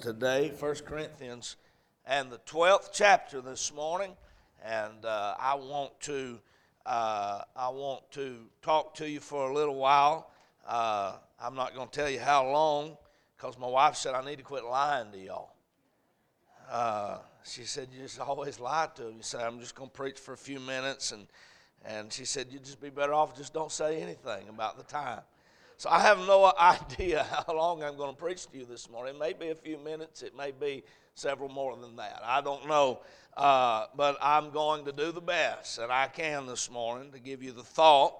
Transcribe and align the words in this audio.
today, 0.00 0.52
1 0.56 0.74
Corinthians, 0.86 1.56
and 2.06 2.30
the 2.30 2.38
12th 2.38 2.90
chapter 2.92 3.40
this 3.40 3.72
morning. 3.74 4.12
And 4.64 5.04
uh, 5.04 5.34
I 5.38 5.54
want 5.54 5.98
to 6.02 6.38
uh, 6.86 7.42
I 7.54 7.68
want 7.68 8.10
to 8.12 8.36
talk 8.62 8.94
to 8.94 9.08
you 9.08 9.20
for 9.20 9.50
a 9.50 9.54
little 9.54 9.74
while. 9.74 10.30
Uh, 10.66 11.16
I'm 11.40 11.54
not 11.54 11.74
going 11.74 11.88
to 11.88 11.92
tell 11.92 12.08
you 12.08 12.18
how 12.18 12.48
long 12.48 12.96
because 13.36 13.58
my 13.58 13.66
wife 13.66 13.96
said 13.96 14.14
I 14.14 14.24
need 14.24 14.36
to 14.38 14.42
quit 14.42 14.64
lying 14.64 15.12
to 15.12 15.18
y'all. 15.18 15.52
Uh, 16.70 17.18
she 17.44 17.64
said 17.64 17.88
you 17.92 18.02
just 18.02 18.20
always 18.20 18.58
lie 18.58 18.88
to 18.94 19.02
them. 19.02 19.14
You 19.16 19.22
say 19.22 19.42
I'm 19.42 19.60
just 19.60 19.74
going 19.74 19.90
to 19.90 19.96
preach 19.96 20.18
for 20.18 20.32
a 20.32 20.38
few 20.38 20.60
minutes, 20.60 21.12
and 21.12 21.26
and 21.84 22.12
she 22.12 22.24
said 22.24 22.48
you'd 22.50 22.64
just 22.64 22.80
be 22.80 22.90
better 22.90 23.14
off 23.14 23.36
just 23.36 23.52
don't 23.52 23.72
say 23.72 24.00
anything 24.00 24.48
about 24.48 24.76
the 24.76 24.84
time. 24.84 25.20
So 25.78 25.88
I 25.90 26.00
have 26.00 26.18
no 26.18 26.52
idea 26.60 27.24
how 27.46 27.54
long 27.54 27.84
I'm 27.84 27.96
going 27.96 28.12
to 28.12 28.20
preach 28.20 28.48
to 28.48 28.58
you 28.58 28.64
this 28.64 28.90
morning. 28.90 29.14
It 29.14 29.18
may 29.18 29.32
be 29.32 29.50
a 29.50 29.54
few 29.54 29.78
minutes, 29.78 30.22
it 30.22 30.36
may 30.36 30.50
be 30.50 30.82
several 31.14 31.48
more 31.48 31.76
than 31.76 31.94
that. 31.96 32.20
I 32.24 32.40
don't 32.40 32.66
know. 32.68 33.00
Uh, 33.36 33.86
but 33.96 34.18
I'm 34.20 34.50
going 34.50 34.84
to 34.86 34.92
do 34.92 35.12
the 35.12 35.20
best 35.20 35.76
that 35.76 35.92
I 35.92 36.08
can 36.08 36.46
this 36.46 36.68
morning 36.68 37.12
to 37.12 37.20
give 37.20 37.44
you 37.44 37.52
the 37.52 37.62
thought 37.62 38.14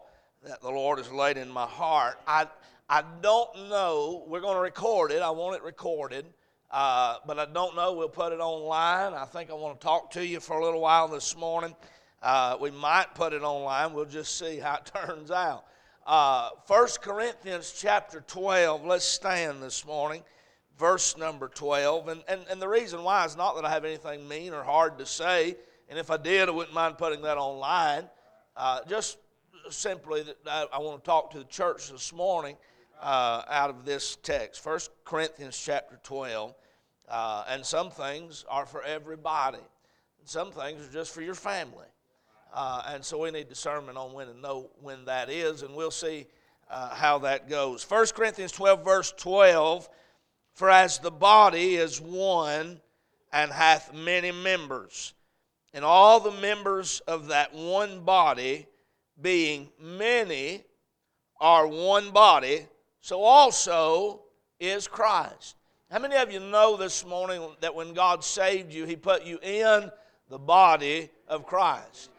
that 0.44 0.62
the 0.62 0.70
Lord 0.70 0.98
has 0.98 1.10
laid 1.10 1.36
in 1.36 1.50
my 1.50 1.66
heart. 1.66 2.20
I, 2.28 2.46
I 2.88 3.02
don't 3.20 3.68
know. 3.68 4.24
We're 4.28 4.40
going 4.40 4.54
to 4.54 4.62
record 4.62 5.10
it. 5.10 5.20
I 5.20 5.30
want 5.30 5.56
it 5.56 5.64
recorded. 5.64 6.26
Uh, 6.70 7.16
but 7.26 7.40
I 7.40 7.46
don't 7.46 7.74
know. 7.74 7.94
We'll 7.94 8.08
put 8.08 8.32
it 8.32 8.38
online. 8.38 9.14
I 9.14 9.24
think 9.24 9.50
I 9.50 9.54
want 9.54 9.80
to 9.80 9.84
talk 9.84 10.12
to 10.12 10.24
you 10.24 10.38
for 10.38 10.60
a 10.60 10.64
little 10.64 10.80
while 10.80 11.08
this 11.08 11.36
morning. 11.36 11.74
Uh, 12.22 12.56
we 12.60 12.70
might 12.70 13.16
put 13.16 13.32
it 13.32 13.42
online. 13.42 13.94
We'll 13.94 14.04
just 14.04 14.38
see 14.38 14.58
how 14.58 14.76
it 14.76 14.86
turns 14.94 15.32
out. 15.32 15.64
Uh, 16.08 16.48
1 16.68 16.88
Corinthians 17.02 17.74
chapter 17.78 18.24
12, 18.26 18.82
let's 18.86 19.04
stand 19.04 19.62
this 19.62 19.84
morning, 19.84 20.22
verse 20.78 21.18
number 21.18 21.48
12. 21.48 22.08
And, 22.08 22.22
and, 22.26 22.40
and 22.50 22.62
the 22.62 22.66
reason 22.66 23.02
why 23.02 23.26
is 23.26 23.36
not 23.36 23.56
that 23.56 23.66
I 23.66 23.70
have 23.70 23.84
anything 23.84 24.26
mean 24.26 24.54
or 24.54 24.62
hard 24.62 24.96
to 25.00 25.04
say, 25.04 25.54
and 25.86 25.98
if 25.98 26.10
I 26.10 26.16
did, 26.16 26.48
I 26.48 26.52
wouldn't 26.52 26.72
mind 26.72 26.96
putting 26.96 27.20
that 27.22 27.36
online. 27.36 28.04
Uh, 28.56 28.80
just 28.88 29.18
simply 29.68 30.22
that 30.22 30.36
I, 30.46 30.64
I, 30.72 30.78
want 30.78 31.04
to 31.04 31.06
talk 31.06 31.30
to 31.32 31.40
the 31.40 31.44
church 31.44 31.90
this 31.90 32.10
morning 32.14 32.56
uh, 33.02 33.42
out 33.46 33.68
of 33.68 33.84
this 33.84 34.16
text. 34.22 34.64
1 34.64 34.78
Corinthians 35.04 35.60
chapter 35.62 36.00
12. 36.04 36.54
Uh, 37.06 37.44
and 37.50 37.62
some 37.66 37.90
things 37.90 38.46
are 38.48 38.64
for 38.64 38.82
everybody, 38.82 39.58
some 40.24 40.52
things 40.52 40.88
are 40.88 40.90
just 40.90 41.12
for 41.12 41.20
your 41.20 41.34
family. 41.34 41.84
Uh, 42.52 42.82
and 42.88 43.04
so 43.04 43.18
we 43.18 43.30
need 43.30 43.48
discernment 43.48 43.98
on 43.98 44.12
when 44.12 44.26
to 44.26 44.34
know 44.34 44.70
when 44.80 45.04
that 45.04 45.30
is, 45.30 45.62
and 45.62 45.74
we'll 45.74 45.90
see 45.90 46.26
uh, 46.70 46.94
how 46.94 47.18
that 47.18 47.48
goes. 47.48 47.88
1 47.88 48.06
Corinthians 48.14 48.52
12, 48.52 48.84
verse 48.84 49.12
12 49.16 49.88
For 50.54 50.70
as 50.70 50.98
the 50.98 51.10
body 51.10 51.76
is 51.76 52.00
one 52.00 52.80
and 53.32 53.50
hath 53.50 53.94
many 53.94 54.32
members, 54.32 55.14
and 55.74 55.84
all 55.84 56.20
the 56.20 56.40
members 56.40 57.00
of 57.06 57.28
that 57.28 57.54
one 57.54 58.00
body, 58.00 58.66
being 59.20 59.68
many, 59.80 60.64
are 61.40 61.66
one 61.66 62.10
body, 62.10 62.66
so 63.00 63.22
also 63.22 64.22
is 64.58 64.88
Christ. 64.88 65.56
How 65.90 65.98
many 65.98 66.16
of 66.16 66.32
you 66.32 66.40
know 66.40 66.76
this 66.76 67.06
morning 67.06 67.42
that 67.60 67.74
when 67.74 67.94
God 67.94 68.24
saved 68.24 68.72
you, 68.72 68.84
He 68.84 68.96
put 68.96 69.24
you 69.24 69.38
in 69.42 69.90
the 70.28 70.38
body 70.38 71.08
of 71.28 71.46
Christ? 71.46 72.10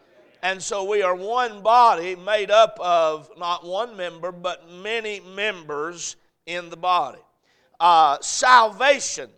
And 0.41 0.61
so 0.61 0.85
we 0.85 1.01
are 1.01 1.15
one 1.15 1.61
body 1.61 2.15
made 2.15 2.49
up 2.49 2.79
of 2.79 3.29
not 3.37 3.65
one 3.65 3.97
member, 3.97 4.31
but 4.31 4.71
many 4.71 5.19
members 5.19 6.15
in 6.45 6.69
the 6.69 6.77
body. 6.77 7.19
Uh, 7.79 8.17
salvation 8.21 9.29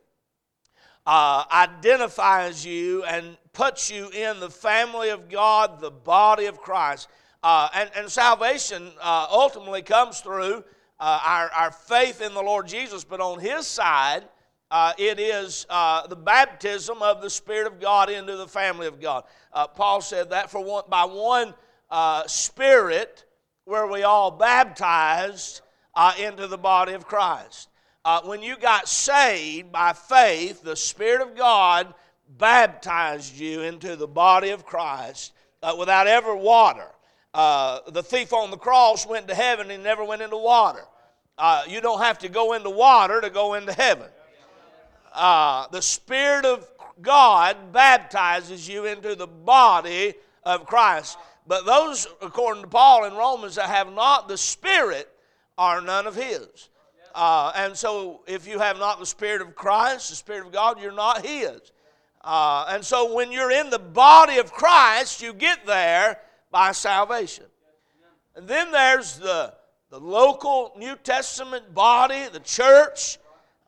uh, 1.06 1.44
identifies 1.52 2.66
you 2.66 3.04
and 3.04 3.38
puts 3.54 3.92
you 3.92 4.10
in 4.10 4.40
the 4.40 4.50
family 4.50 5.10
of 5.10 5.30
God, 5.30 5.80
the 5.80 5.92
body 5.92 6.46
of 6.46 6.60
Christ. 6.60 7.08
Uh, 7.44 7.70
and, 7.74 7.90
and, 7.96 8.10
salvation 8.10 8.92
uh, 9.02 9.28
ultimately 9.32 9.82
comes 9.82 10.20
through 10.20 10.64
uh, 11.00 11.20
our, 11.26 11.52
our 11.52 11.72
faith 11.72 12.22
in 12.22 12.36
the 12.36 12.42
Lord 12.42 12.68
Jesus, 12.68 13.04
but 13.04 13.20
on 13.20 13.40
His 13.40 13.66
side, 13.66 14.24
uh, 14.72 14.94
it 14.98 15.20
is 15.20 15.66
uh, 15.70 16.08
the 16.08 16.16
baptism 16.16 17.02
of 17.02 17.22
the 17.22 17.30
Spirit 17.30 17.68
of 17.68 17.82
God 17.82 18.10
into 18.10 18.38
the 18.38 18.48
family 18.48 18.88
of 18.88 19.02
God. 19.02 19.26
Uh, 19.52 19.68
Paul 19.68 20.00
said 20.00 20.30
that 20.30 20.50
for 20.50 20.64
one, 20.64 20.86
by 20.88 21.04
one 21.04 21.54
uh, 21.90 22.26
Spirit 22.26 23.26
were 23.66 23.92
we 23.92 24.04
all 24.04 24.32
baptized 24.32 25.60
uh, 25.94 26.14
into 26.18 26.48
the 26.48 26.58
body 26.58 26.94
of 26.94 27.06
Christ. 27.06 27.68
Uh, 28.06 28.22
when 28.22 28.42
you 28.42 28.56
got 28.56 28.88
saved 28.88 29.74
by 29.74 29.92
faith, 29.92 30.64
the 30.64 30.78
Spirit 30.78 31.22
of 31.22 31.36
God 31.36 31.94
baptized 32.38 33.38
you 33.38 33.62
into 33.62 33.98
the 33.98 34.08
body 34.08 34.52
of 34.52 34.66
Christ 34.66 35.34
without 35.78 36.08
ever 36.08 36.34
water. 36.34 36.88
the 37.34 38.02
thief 38.04 38.32
on 38.32 38.52
the 38.52 38.58
cross 38.58 39.06
went 39.06 39.28
to 39.28 39.36
heaven 39.36 39.70
and 39.70 39.84
never 39.84 40.06
went 40.06 40.22
into 40.22 40.38
water. 40.38 40.86
you 41.68 41.82
don't 41.82 42.02
have 42.02 42.20
to 42.20 42.30
go 42.30 42.54
into 42.54 42.70
water 42.70 43.20
to 43.20 43.30
go 43.30 43.56
into 43.56 43.74
heaven 43.74 44.08
uh, 45.14 45.68
the 45.72 45.82
Spirit 45.82 46.46
of 46.46 46.68
God 47.02 47.72
baptizes 47.72 48.68
you 48.68 48.86
into 48.86 49.16
the 49.16 49.28
body 49.28 50.14
of 50.44 50.66
Christ. 50.66 51.18
But 51.48 51.66
those, 51.66 52.08
according 52.22 52.64
to 52.64 52.70
Paul 52.70 53.06
in 53.06 53.14
Romans, 53.14 53.56
that 53.56 53.68
have 53.68 53.92
not 53.92 54.28
the 54.28 54.38
Spirit 54.38 55.10
are 55.58 55.82
none 55.82 56.08
of 56.08 56.16
His. 56.16 56.70
Uh, 57.14 57.52
and 57.56 57.76
so, 57.76 58.22
if 58.28 58.48
you 58.48 58.60
have 58.60 58.78
not 58.80 59.00
the 59.00 59.06
Spirit 59.06 59.42
of 59.42 59.56
Christ, 59.56 60.10
the 60.10 60.16
Spirit 60.16 60.46
of 60.46 60.54
God, 60.54 60.82
you're 60.82 60.94
not 60.94 61.26
His. 61.26 61.60
Uh, 62.24 62.66
and 62.70 62.86
so, 62.86 63.14
when 63.14 63.32
you're 63.32 63.52
in 63.52 63.70
the 63.70 63.80
body 63.80 64.38
of 64.38 64.54
Christ, 64.54 65.22
you 65.22 65.34
get 65.34 65.66
there 65.66 66.20
by 66.52 66.72
salvation. 66.72 67.46
And 68.36 68.48
then 68.48 68.72
there's 68.72 69.18
the, 69.18 69.54
the 69.90 70.00
local 70.00 70.72
New 70.78 70.96
Testament 70.96 71.74
body, 71.74 72.28
the 72.32 72.40
church 72.40 73.18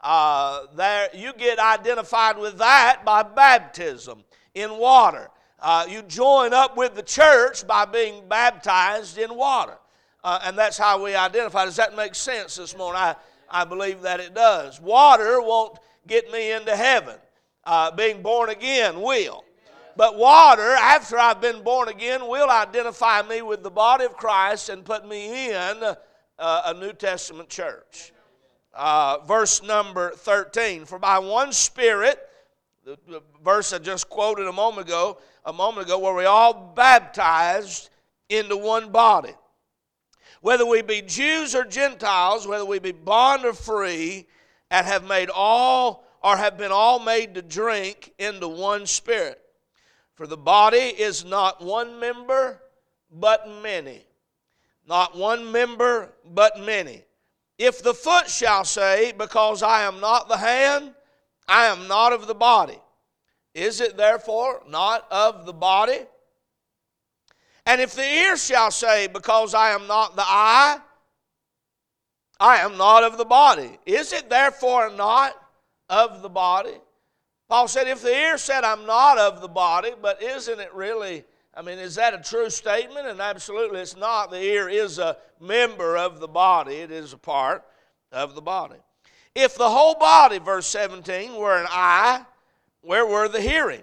uh, 0.03 0.65
there, 0.75 1.07
you 1.13 1.31
get 1.33 1.59
identified 1.59 2.37
with 2.37 2.57
that 2.57 3.05
by 3.05 3.23
baptism 3.23 4.23
in 4.53 4.77
water. 4.77 5.29
Uh, 5.59 5.85
you 5.89 6.01
join 6.01 6.53
up 6.53 6.75
with 6.75 6.93
the 6.93 7.01
church 7.01 7.65
by 7.65 7.85
being 7.85 8.27
baptized 8.27 9.17
in 9.17 9.33
water. 9.33 9.77
Uh, 10.21 10.39
and 10.43 10.57
that's 10.57 10.77
how 10.77 11.01
we 11.01 11.15
identify. 11.15 11.63
Does 11.63 11.77
that 11.77 11.95
make 11.95 12.15
sense 12.15 12.57
this 12.57 12.77
morning? 12.77 13.01
I, 13.01 13.15
I 13.49 13.63
believe 13.63 14.01
that 14.01 14.19
it 14.19 14.35
does. 14.35 14.81
Water 14.81 15.41
won't 15.41 15.79
get 16.05 16.29
me 16.31 16.51
into 16.51 16.75
heaven. 16.75 17.15
Uh, 17.63 17.91
being 17.91 18.21
born 18.21 18.49
again 18.49 19.01
will. 19.01 19.45
But 19.95 20.17
water, 20.17 20.71
after 20.71 21.17
I've 21.17 21.39
been 21.39 21.63
born 21.63 21.87
again, 21.87 22.27
will 22.27 22.49
identify 22.49 23.21
me 23.21 23.41
with 23.41 23.63
the 23.63 23.71
body 23.71 24.03
of 24.03 24.17
Christ 24.17 24.67
and 24.67 24.83
put 24.83 25.07
me 25.07 25.49
in 25.49 25.83
uh, 25.83 25.95
a 26.39 26.73
New 26.73 26.91
Testament 26.91 27.47
church 27.47 28.11
uh, 28.73 29.19
verse 29.19 29.61
number 29.63 30.11
13. 30.11 30.85
For 30.85 30.99
by 30.99 31.19
one 31.19 31.51
Spirit, 31.51 32.19
the, 32.85 32.97
the 33.07 33.21
verse 33.43 33.73
I 33.73 33.79
just 33.79 34.09
quoted 34.09 34.47
a 34.47 34.51
moment 34.51 34.87
ago, 34.87 35.19
a 35.45 35.53
moment 35.53 35.87
ago, 35.87 35.99
where 35.99 36.13
we 36.13 36.25
all 36.25 36.73
baptized 36.75 37.89
into 38.29 38.57
one 38.57 38.91
body. 38.91 39.33
Whether 40.41 40.65
we 40.65 40.81
be 40.81 41.01
Jews 41.01 41.55
or 41.55 41.63
Gentiles, 41.63 42.45
whether 42.45 42.65
we 42.65 42.79
be 42.79 42.91
bond 42.91 43.45
or 43.45 43.53
free, 43.53 44.27
and 44.69 44.85
have 44.85 45.05
made 45.05 45.29
all 45.29 46.05
or 46.21 46.35
have 46.37 46.57
been 46.57 46.71
all 46.71 46.99
made 46.99 47.35
to 47.35 47.41
drink 47.41 48.11
into 48.17 48.47
one 48.47 48.85
spirit. 48.87 49.39
For 50.15 50.25
the 50.25 50.37
body 50.37 50.77
is 50.77 51.23
not 51.25 51.61
one 51.61 51.99
member, 51.99 52.61
but 53.11 53.47
many. 53.61 54.03
Not 54.87 55.17
one 55.17 55.51
member, 55.51 56.13
but 56.25 56.59
many. 56.59 57.03
If 57.57 57.83
the 57.83 57.93
foot 57.93 58.29
shall 58.29 58.65
say, 58.65 59.13
Because 59.17 59.63
I 59.63 59.83
am 59.83 59.99
not 59.99 60.27
the 60.27 60.37
hand, 60.37 60.93
I 61.47 61.65
am 61.65 61.87
not 61.87 62.13
of 62.13 62.27
the 62.27 62.33
body, 62.33 62.79
is 63.53 63.81
it 63.81 63.97
therefore 63.97 64.63
not 64.67 65.05
of 65.11 65.45
the 65.45 65.53
body? 65.53 65.99
And 67.65 67.79
if 67.79 67.93
the 67.93 68.05
ear 68.05 68.37
shall 68.37 68.71
say, 68.71 69.07
Because 69.07 69.53
I 69.53 69.71
am 69.71 69.87
not 69.87 70.15
the 70.15 70.23
eye, 70.23 70.79
I 72.39 72.57
am 72.57 72.77
not 72.77 73.03
of 73.03 73.17
the 73.17 73.25
body, 73.25 73.77
is 73.85 74.11
it 74.13 74.29
therefore 74.29 74.89
not 74.89 75.33
of 75.89 76.21
the 76.21 76.29
body? 76.29 76.75
Paul 77.47 77.67
said, 77.67 77.87
If 77.87 78.01
the 78.01 78.13
ear 78.13 78.37
said, 78.37 78.63
I'm 78.63 78.85
not 78.85 79.17
of 79.17 79.41
the 79.41 79.47
body, 79.47 79.91
but 80.01 80.21
isn't 80.21 80.59
it 80.59 80.73
really 80.73 81.23
I 81.55 81.61
mean, 81.61 81.77
is 81.77 81.95
that 81.95 82.13
a 82.13 82.17
true 82.17 82.49
statement? 82.49 83.07
And 83.07 83.21
absolutely 83.21 83.79
it's 83.79 83.95
not. 83.95 84.31
The 84.31 84.41
ear 84.41 84.69
is 84.69 84.97
a 84.97 85.17
member 85.39 85.97
of 85.97 86.19
the 86.19 86.27
body, 86.27 86.75
it 86.75 86.91
is 86.91 87.13
a 87.13 87.17
part 87.17 87.63
of 88.11 88.35
the 88.35 88.41
body. 88.41 88.77
If 89.35 89.55
the 89.55 89.69
whole 89.69 89.95
body, 89.95 90.37
verse 90.37 90.67
17, 90.67 91.35
were 91.35 91.57
an 91.57 91.67
eye, 91.69 92.23
where 92.81 93.05
were 93.05 93.27
the 93.27 93.41
hearing? 93.41 93.81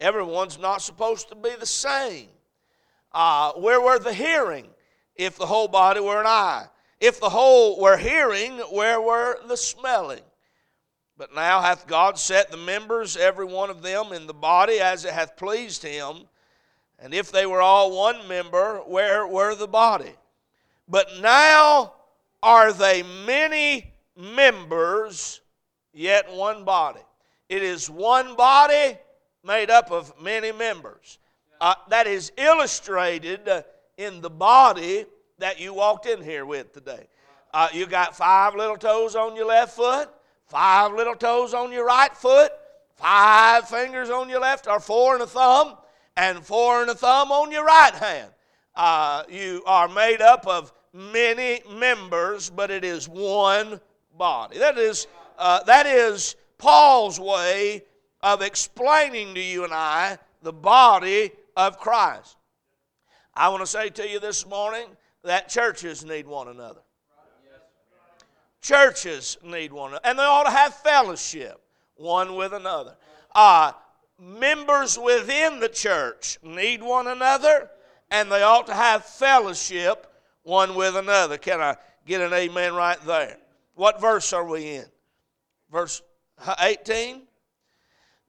Everyone's 0.00 0.58
not 0.58 0.82
supposed 0.82 1.28
to 1.28 1.34
be 1.34 1.54
the 1.58 1.66
same. 1.66 2.28
Uh, 3.12 3.52
where 3.52 3.80
were 3.80 3.98
the 3.98 4.12
hearing 4.12 4.66
if 5.14 5.36
the 5.36 5.46
whole 5.46 5.68
body 5.68 6.00
were 6.00 6.20
an 6.20 6.26
eye? 6.26 6.66
If 7.00 7.20
the 7.20 7.28
whole 7.28 7.80
were 7.80 7.96
hearing, 7.96 8.58
where 8.72 9.00
were 9.00 9.38
the 9.46 9.56
smelling? 9.56 10.22
But 11.16 11.34
now 11.34 11.60
hath 11.60 11.86
God 11.86 12.18
set 12.18 12.50
the 12.50 12.56
members, 12.56 13.16
every 13.16 13.44
one 13.44 13.70
of 13.70 13.82
them, 13.82 14.12
in 14.12 14.26
the 14.26 14.34
body 14.34 14.80
as 14.80 15.04
it 15.04 15.12
hath 15.12 15.36
pleased 15.36 15.82
him. 15.82 16.24
And 17.04 17.12
if 17.12 17.30
they 17.30 17.44
were 17.44 17.60
all 17.60 17.94
one 17.94 18.26
member, 18.26 18.78
where 18.86 19.26
were 19.26 19.54
the 19.54 19.68
body? 19.68 20.14
But 20.88 21.20
now 21.20 21.92
are 22.42 22.72
they 22.72 23.02
many 23.26 23.92
members, 24.16 25.42
yet 25.92 26.32
one 26.32 26.64
body. 26.64 27.02
It 27.50 27.62
is 27.62 27.90
one 27.90 28.34
body 28.36 28.96
made 29.44 29.68
up 29.68 29.92
of 29.92 30.18
many 30.18 30.50
members. 30.50 31.18
Uh, 31.60 31.74
that 31.90 32.06
is 32.06 32.32
illustrated 32.38 33.66
in 33.98 34.22
the 34.22 34.30
body 34.30 35.04
that 35.38 35.60
you 35.60 35.74
walked 35.74 36.06
in 36.06 36.22
here 36.22 36.46
with 36.46 36.72
today. 36.72 37.06
Uh, 37.52 37.68
you 37.74 37.84
got 37.84 38.16
five 38.16 38.54
little 38.54 38.78
toes 38.78 39.14
on 39.14 39.36
your 39.36 39.46
left 39.46 39.76
foot, 39.76 40.08
five 40.46 40.94
little 40.94 41.14
toes 41.14 41.52
on 41.52 41.70
your 41.70 41.84
right 41.84 42.16
foot, 42.16 42.50
five 42.94 43.68
fingers 43.68 44.08
on 44.08 44.30
your 44.30 44.40
left, 44.40 44.66
or 44.66 44.80
four 44.80 45.12
and 45.12 45.22
a 45.22 45.26
thumb, 45.26 45.76
and 46.16 46.44
four 46.44 46.82
and 46.82 46.90
a 46.90 46.94
thumb 46.94 47.32
on 47.32 47.50
your 47.50 47.64
right 47.64 47.94
hand. 47.94 48.30
Uh, 48.74 49.22
you 49.28 49.62
are 49.66 49.88
made 49.88 50.20
up 50.20 50.46
of 50.46 50.72
many 50.92 51.60
members, 51.72 52.50
but 52.50 52.70
it 52.70 52.84
is 52.84 53.08
one 53.08 53.80
body. 54.16 54.58
That 54.58 54.78
is, 54.78 55.06
uh, 55.38 55.62
that 55.64 55.86
is 55.86 56.36
Paul's 56.58 57.18
way 57.18 57.82
of 58.22 58.42
explaining 58.42 59.34
to 59.34 59.40
you 59.40 59.64
and 59.64 59.72
I 59.72 60.18
the 60.42 60.52
body 60.52 61.30
of 61.56 61.78
Christ. 61.78 62.36
I 63.34 63.48
want 63.48 63.62
to 63.62 63.66
say 63.66 63.90
to 63.90 64.08
you 64.08 64.20
this 64.20 64.46
morning 64.46 64.86
that 65.24 65.48
churches 65.48 66.04
need 66.04 66.26
one 66.26 66.48
another. 66.48 66.80
Churches 68.62 69.36
need 69.44 69.72
one 69.72 69.90
another, 69.90 70.06
and 70.06 70.18
they 70.18 70.22
ought 70.22 70.44
to 70.44 70.50
have 70.50 70.74
fellowship 70.74 71.60
one 71.96 72.34
with 72.34 72.52
another. 72.52 72.96
Uh, 73.34 73.72
members 74.18 74.98
within 74.98 75.60
the 75.60 75.68
church 75.68 76.38
need 76.42 76.82
one 76.82 77.06
another, 77.06 77.70
and 78.10 78.30
they 78.30 78.42
ought 78.42 78.66
to 78.66 78.74
have 78.74 79.04
fellowship 79.04 80.06
one 80.42 80.74
with 80.74 80.96
another. 80.96 81.38
Can 81.38 81.60
I 81.60 81.76
get 82.06 82.20
an 82.20 82.32
amen 82.32 82.74
right 82.74 83.00
there? 83.06 83.38
What 83.74 84.00
verse 84.00 84.32
are 84.32 84.44
we 84.44 84.76
in? 84.76 84.86
Verse 85.70 86.02
18. 86.60 87.22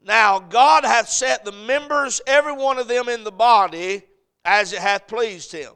Now 0.04 0.40
God 0.40 0.86
hath 0.86 1.10
set 1.10 1.46
the 1.46 1.52
members, 1.52 2.22
every 2.26 2.54
one 2.54 2.78
of 2.78 2.88
them 2.88 3.10
in 3.10 3.24
the 3.24 3.32
body, 3.32 4.04
as 4.44 4.74
it 4.74 4.80
hath 4.80 5.08
pleased 5.08 5.52
him. 5.52 5.72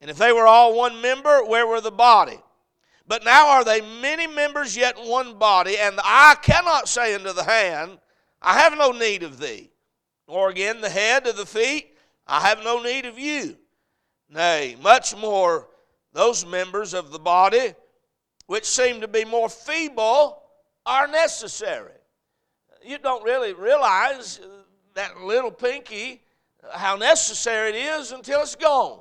And 0.00 0.10
if 0.10 0.16
they 0.16 0.32
were 0.32 0.46
all 0.46 0.74
one 0.76 1.00
member, 1.00 1.44
where 1.44 1.66
were 1.66 1.80
the 1.80 1.90
body? 1.90 2.38
But 3.06 3.24
now 3.24 3.50
are 3.50 3.64
they 3.64 3.80
many 4.00 4.26
members, 4.26 4.76
yet 4.76 4.96
one 4.98 5.38
body, 5.38 5.76
and 5.78 5.96
the 5.96 6.02
eye 6.04 6.36
cannot 6.42 6.88
say 6.88 7.14
unto 7.14 7.32
the 7.32 7.44
hand, 7.44 7.98
I 8.42 8.58
have 8.58 8.76
no 8.76 8.90
need 8.90 9.22
of 9.22 9.38
thee. 9.38 9.70
Or 10.26 10.50
again, 10.50 10.80
the 10.80 10.90
head 10.90 11.24
to 11.24 11.32
the 11.32 11.46
feet, 11.46 11.96
I 12.26 12.40
have 12.40 12.62
no 12.64 12.82
need 12.82 13.06
of 13.06 13.18
you. 13.18 13.56
Nay, 14.28 14.76
much 14.82 15.16
more 15.16 15.68
those 16.12 16.44
members 16.44 16.92
of 16.94 17.12
the 17.12 17.18
body 17.18 17.74
which 18.46 18.64
seem 18.64 19.00
to 19.00 19.08
be 19.08 19.24
more 19.24 19.48
feeble 19.48 20.42
are 20.84 21.06
necessary. 21.06 21.92
You 22.84 22.98
don't 22.98 23.22
really 23.22 23.52
realize 23.52 24.40
uh, 24.40 24.48
that 24.94 25.20
little 25.20 25.50
pinky, 25.50 26.22
uh, 26.62 26.76
how 26.76 26.96
necessary 26.96 27.70
it 27.70 27.76
is 27.76 28.12
until 28.12 28.42
it's 28.42 28.56
gone. 28.56 29.00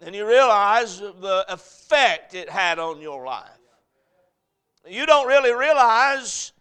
Then 0.00 0.14
you 0.14 0.26
realize 0.26 0.98
the 0.98 1.44
effect 1.48 2.34
it 2.34 2.48
had 2.48 2.78
on 2.78 3.00
your 3.00 3.24
life. 3.24 3.48
You 4.88 5.06
don't 5.06 5.28
really 5.28 5.54
realize 5.54 6.53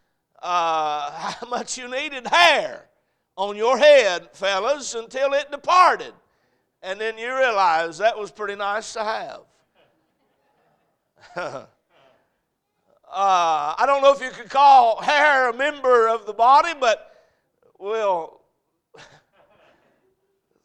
uh, 0.44 1.12
how 1.12 1.48
much 1.48 1.78
you 1.78 1.90
needed 1.90 2.28
hair 2.28 2.86
on 3.36 3.56
your 3.56 3.78
head, 3.78 4.30
fellas, 4.34 4.94
until 4.94 5.34
it 5.34 5.50
departed. 5.50 6.14
And 6.84 7.00
then 7.00 7.18
you 7.18 7.34
realize 7.36 7.98
that 8.00 8.20
was 8.20 8.30
pretty 8.30 8.56
nice 8.56 8.94
to 8.94 9.04
have. 9.04 9.40
uh, 11.36 11.66
I 13.10 13.84
don't 13.86 14.02
know 14.04 14.14
if 14.14 14.22
you 14.22 14.30
could 14.30 14.50
call 14.50 15.02
hair 15.02 15.50
a 15.50 15.54
member 15.54 16.10
of 16.10 16.26
the 16.26 16.34
body, 16.34 16.74
but 16.78 17.10
well, 17.80 18.42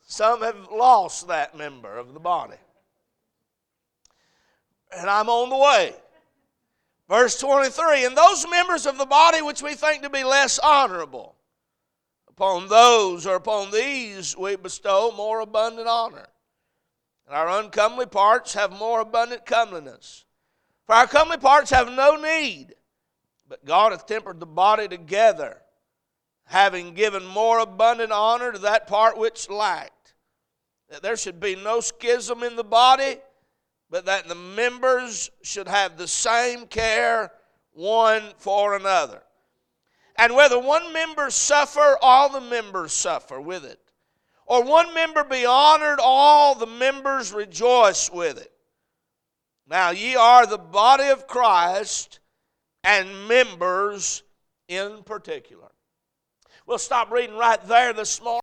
some 0.06 0.42
have 0.42 0.68
lost 0.72 1.28
that 1.28 1.56
member 1.56 1.96
of 1.96 2.12
the 2.12 2.20
body. 2.20 2.56
And 4.96 5.08
I'm 5.08 5.28
on 5.28 5.50
the 5.50 5.56
way. 5.56 5.94
Verse 7.08 7.38
23 7.38 8.04
And 8.04 8.16
those 8.16 8.48
members 8.48 8.86
of 8.86 8.98
the 8.98 9.06
body 9.06 9.42
which 9.42 9.62
we 9.62 9.74
think 9.74 10.02
to 10.02 10.10
be 10.10 10.24
less 10.24 10.58
honorable, 10.58 11.38
Upon 12.38 12.68
those 12.68 13.26
or 13.26 13.34
upon 13.34 13.72
these 13.72 14.36
we 14.36 14.54
bestow 14.54 15.10
more 15.16 15.40
abundant 15.40 15.88
honor. 15.88 16.28
And 17.26 17.34
our 17.34 17.48
uncomely 17.48 18.06
parts 18.06 18.54
have 18.54 18.70
more 18.70 19.00
abundant 19.00 19.44
comeliness. 19.44 20.24
For 20.86 20.94
our 20.94 21.08
comely 21.08 21.38
parts 21.38 21.70
have 21.70 21.90
no 21.90 22.14
need, 22.14 22.76
but 23.48 23.64
God 23.64 23.90
hath 23.90 24.06
tempered 24.06 24.38
the 24.38 24.46
body 24.46 24.86
together, 24.86 25.62
having 26.44 26.94
given 26.94 27.26
more 27.26 27.58
abundant 27.58 28.12
honor 28.12 28.52
to 28.52 28.58
that 28.60 28.86
part 28.86 29.18
which 29.18 29.50
lacked. 29.50 30.14
That 30.90 31.02
there 31.02 31.16
should 31.16 31.40
be 31.40 31.56
no 31.56 31.80
schism 31.80 32.44
in 32.44 32.54
the 32.54 32.62
body, 32.62 33.16
but 33.90 34.06
that 34.06 34.28
the 34.28 34.34
members 34.34 35.30
should 35.42 35.68
have 35.68 35.96
the 35.96 36.08
same 36.08 36.66
care 36.66 37.32
one 37.72 38.22
for 38.36 38.74
another. 38.74 39.22
And 40.16 40.34
whether 40.34 40.58
one 40.58 40.92
member 40.92 41.30
suffer, 41.30 41.96
all 42.02 42.28
the 42.28 42.40
members 42.40 42.92
suffer 42.92 43.40
with 43.40 43.64
it. 43.64 43.80
Or 44.46 44.64
one 44.64 44.92
member 44.94 45.22
be 45.24 45.46
honored, 45.46 46.00
all 46.02 46.54
the 46.54 46.66
members 46.66 47.32
rejoice 47.32 48.10
with 48.10 48.38
it. 48.38 48.50
Now 49.68 49.90
ye 49.90 50.16
are 50.16 50.46
the 50.46 50.58
body 50.58 51.08
of 51.08 51.26
Christ 51.26 52.20
and 52.82 53.28
members 53.28 54.22
in 54.66 55.02
particular. 55.04 55.68
We'll 56.66 56.78
stop 56.78 57.10
reading 57.10 57.36
right 57.36 57.62
there 57.68 57.92
this 57.92 58.20
morning 58.22 58.40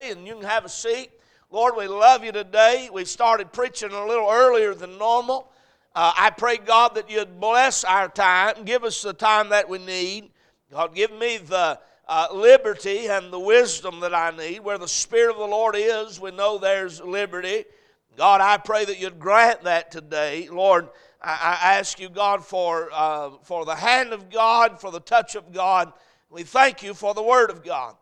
and 0.00 0.26
you 0.26 0.34
can 0.34 0.44
have 0.44 0.64
a 0.64 0.68
seat. 0.68 1.10
Lord, 1.52 1.74
we 1.76 1.88
love 1.88 2.22
you 2.22 2.30
today. 2.30 2.88
We 2.92 3.04
started 3.04 3.52
preaching 3.52 3.90
a 3.90 4.06
little 4.06 4.30
earlier 4.30 4.72
than 4.72 4.96
normal. 4.98 5.50
Uh, 5.96 6.12
I 6.16 6.30
pray, 6.30 6.58
God, 6.58 6.94
that 6.94 7.10
you'd 7.10 7.40
bless 7.40 7.82
our 7.82 8.08
time, 8.08 8.62
give 8.64 8.84
us 8.84 9.02
the 9.02 9.12
time 9.12 9.48
that 9.48 9.68
we 9.68 9.78
need. 9.78 10.30
God, 10.70 10.94
give 10.94 11.10
me 11.10 11.38
the 11.38 11.80
uh, 12.08 12.28
liberty 12.32 13.08
and 13.08 13.32
the 13.32 13.40
wisdom 13.40 13.98
that 13.98 14.14
I 14.14 14.30
need. 14.30 14.60
Where 14.60 14.78
the 14.78 14.86
Spirit 14.86 15.32
of 15.32 15.38
the 15.38 15.46
Lord 15.46 15.74
is, 15.76 16.20
we 16.20 16.30
know 16.30 16.56
there's 16.56 17.00
liberty. 17.00 17.64
God, 18.16 18.40
I 18.40 18.56
pray 18.56 18.84
that 18.84 19.00
you'd 19.00 19.18
grant 19.18 19.64
that 19.64 19.90
today. 19.90 20.48
Lord, 20.52 20.88
I, 21.20 21.58
I 21.60 21.78
ask 21.78 21.98
you, 21.98 22.10
God, 22.10 22.44
for, 22.44 22.90
uh, 22.92 23.30
for 23.42 23.64
the 23.64 23.74
hand 23.74 24.12
of 24.12 24.30
God, 24.30 24.80
for 24.80 24.92
the 24.92 25.00
touch 25.00 25.34
of 25.34 25.52
God. 25.52 25.92
We 26.30 26.44
thank 26.44 26.84
you 26.84 26.94
for 26.94 27.12
the 27.12 27.24
Word 27.24 27.50
of 27.50 27.64
God. 27.64 27.96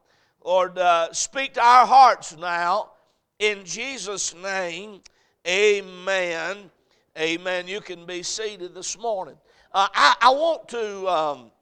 Lord, 0.45 0.77
uh, 0.77 1.15
speak 1.15 1.55
to 1.55 1.65
our 1.65 1.87
hearts 1.87 2.37
now. 2.37 2.91
In 3.39 3.65
Jesus' 3.65 4.35
name, 4.35 5.01
amen. 5.47 6.71
Amen. 7.17 7.69
You 7.69 7.81
can 7.81 8.05
be 8.05 8.25
seated 8.25 8.75
this 8.75 8.99
morning. 8.99 9.37
Uh, 9.73 9.87
I, 9.95 10.17
I, 10.21 10.31
want 10.31 10.67
to. 10.71 11.09
Um, 11.09 11.53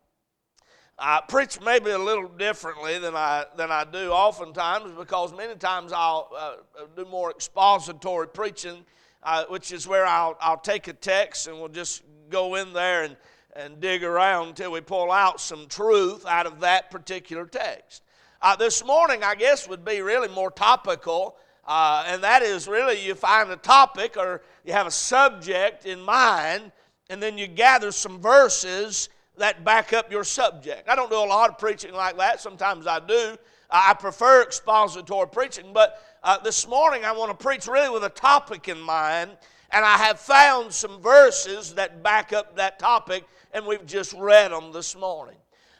I 0.99 1.21
preach 1.29 1.61
maybe 1.61 1.91
a 1.91 1.99
little 1.99 2.29
differently 2.29 2.99
than 2.99 3.15
I, 3.15 3.45
than 3.59 3.71
I 3.71 3.85
do 3.85 4.11
oftentimes 4.11 4.93
because 4.97 5.35
many 5.37 5.55
times 5.57 5.93
I'll 5.95 6.31
uh, 6.35 6.55
do 6.97 7.05
more 7.05 7.31
expository 7.31 8.29
preaching, 8.29 8.83
uh, 9.23 9.45
which 9.51 9.71
is 9.71 9.87
where 9.87 10.07
I'll, 10.07 10.39
I'll 10.41 10.57
take 10.57 10.89
a 10.89 10.95
text 10.95 11.47
and 11.47 11.59
we'll 11.59 11.69
just 11.69 12.03
go 12.31 12.55
in 12.55 12.73
there 12.73 13.03
and, 13.03 13.19
and 13.55 13.81
dig 13.81 14.03
around 14.03 14.49
until 14.49 14.73
we 14.73 14.81
pull 14.81 15.13
out 15.13 15.43
some 15.43 15.67
truth 15.67 16.25
out 16.25 16.47
of 16.47 16.61
that 16.61 16.91
particular 16.91 17.45
text. 17.45 18.03
Uh, 18.41 18.57
this 18.57 18.83
morning, 18.83 19.23
I 19.23 19.35
guess, 19.35 19.69
would 19.69 19.85
be 19.85 20.01
really 20.01 20.29
more 20.29 20.51
topical, 20.51 21.37
uh, 21.67 22.05
and 22.07 22.23
that 22.23 22.43
is 22.43 22.69
really 22.69 23.05
you 23.05 23.15
find 23.15 23.51
a 23.51 23.57
topic 23.57 24.17
or 24.17 24.43
you 24.65 24.73
have 24.73 24.87
a 24.87 24.91
subject 24.91 25.85
in 25.85 26.01
mind, 26.01 26.71
and 27.11 27.23
then 27.23 27.37
you 27.37 27.47
gather 27.47 27.91
some 27.91 28.21
verses 28.21 29.09
that 29.37 29.65
back 29.65 29.93
up 29.93 30.11
your 30.11 30.25
subject. 30.25 30.89
I 30.89 30.97
don't 30.97 31.11
do 31.11 31.17
a 31.17 31.19
lot 31.19 31.51
of 31.51 31.59
preaching 31.59 31.93
like 31.93 32.17
that. 32.19 32.41
Sometimes 32.41 32.87
I 32.87 33.01
do. 33.01 33.37
I 33.71 33.95
prefer 33.95 34.43
expository 34.43 35.27
preaching, 35.27 35.73
but 35.73 36.01
uh, 36.23 36.39
this 36.39 36.69
morning 36.69 37.05
I 37.05 37.13
want 37.13 37.37
to 37.37 37.45
preach 37.45 37.67
really 37.67 37.91
with 37.91 38.05
a 38.05 38.11
topic 38.11 38.69
in 38.69 38.81
mind, 38.81 39.33
and 39.71 39.85
I 39.85 39.97
have 39.99 40.21
found 40.21 40.73
some 40.73 41.01
verses 41.01 41.75
that 41.75 42.03
back 42.03 42.33
up 42.33 42.57
that 42.57 42.79
topic, 42.79 43.25
and 43.53 43.67
we've 43.67 43.85
just 43.85 44.13
read 44.15 44.53
them 44.53 44.73
this 44.73 44.97
morning. 44.97 45.37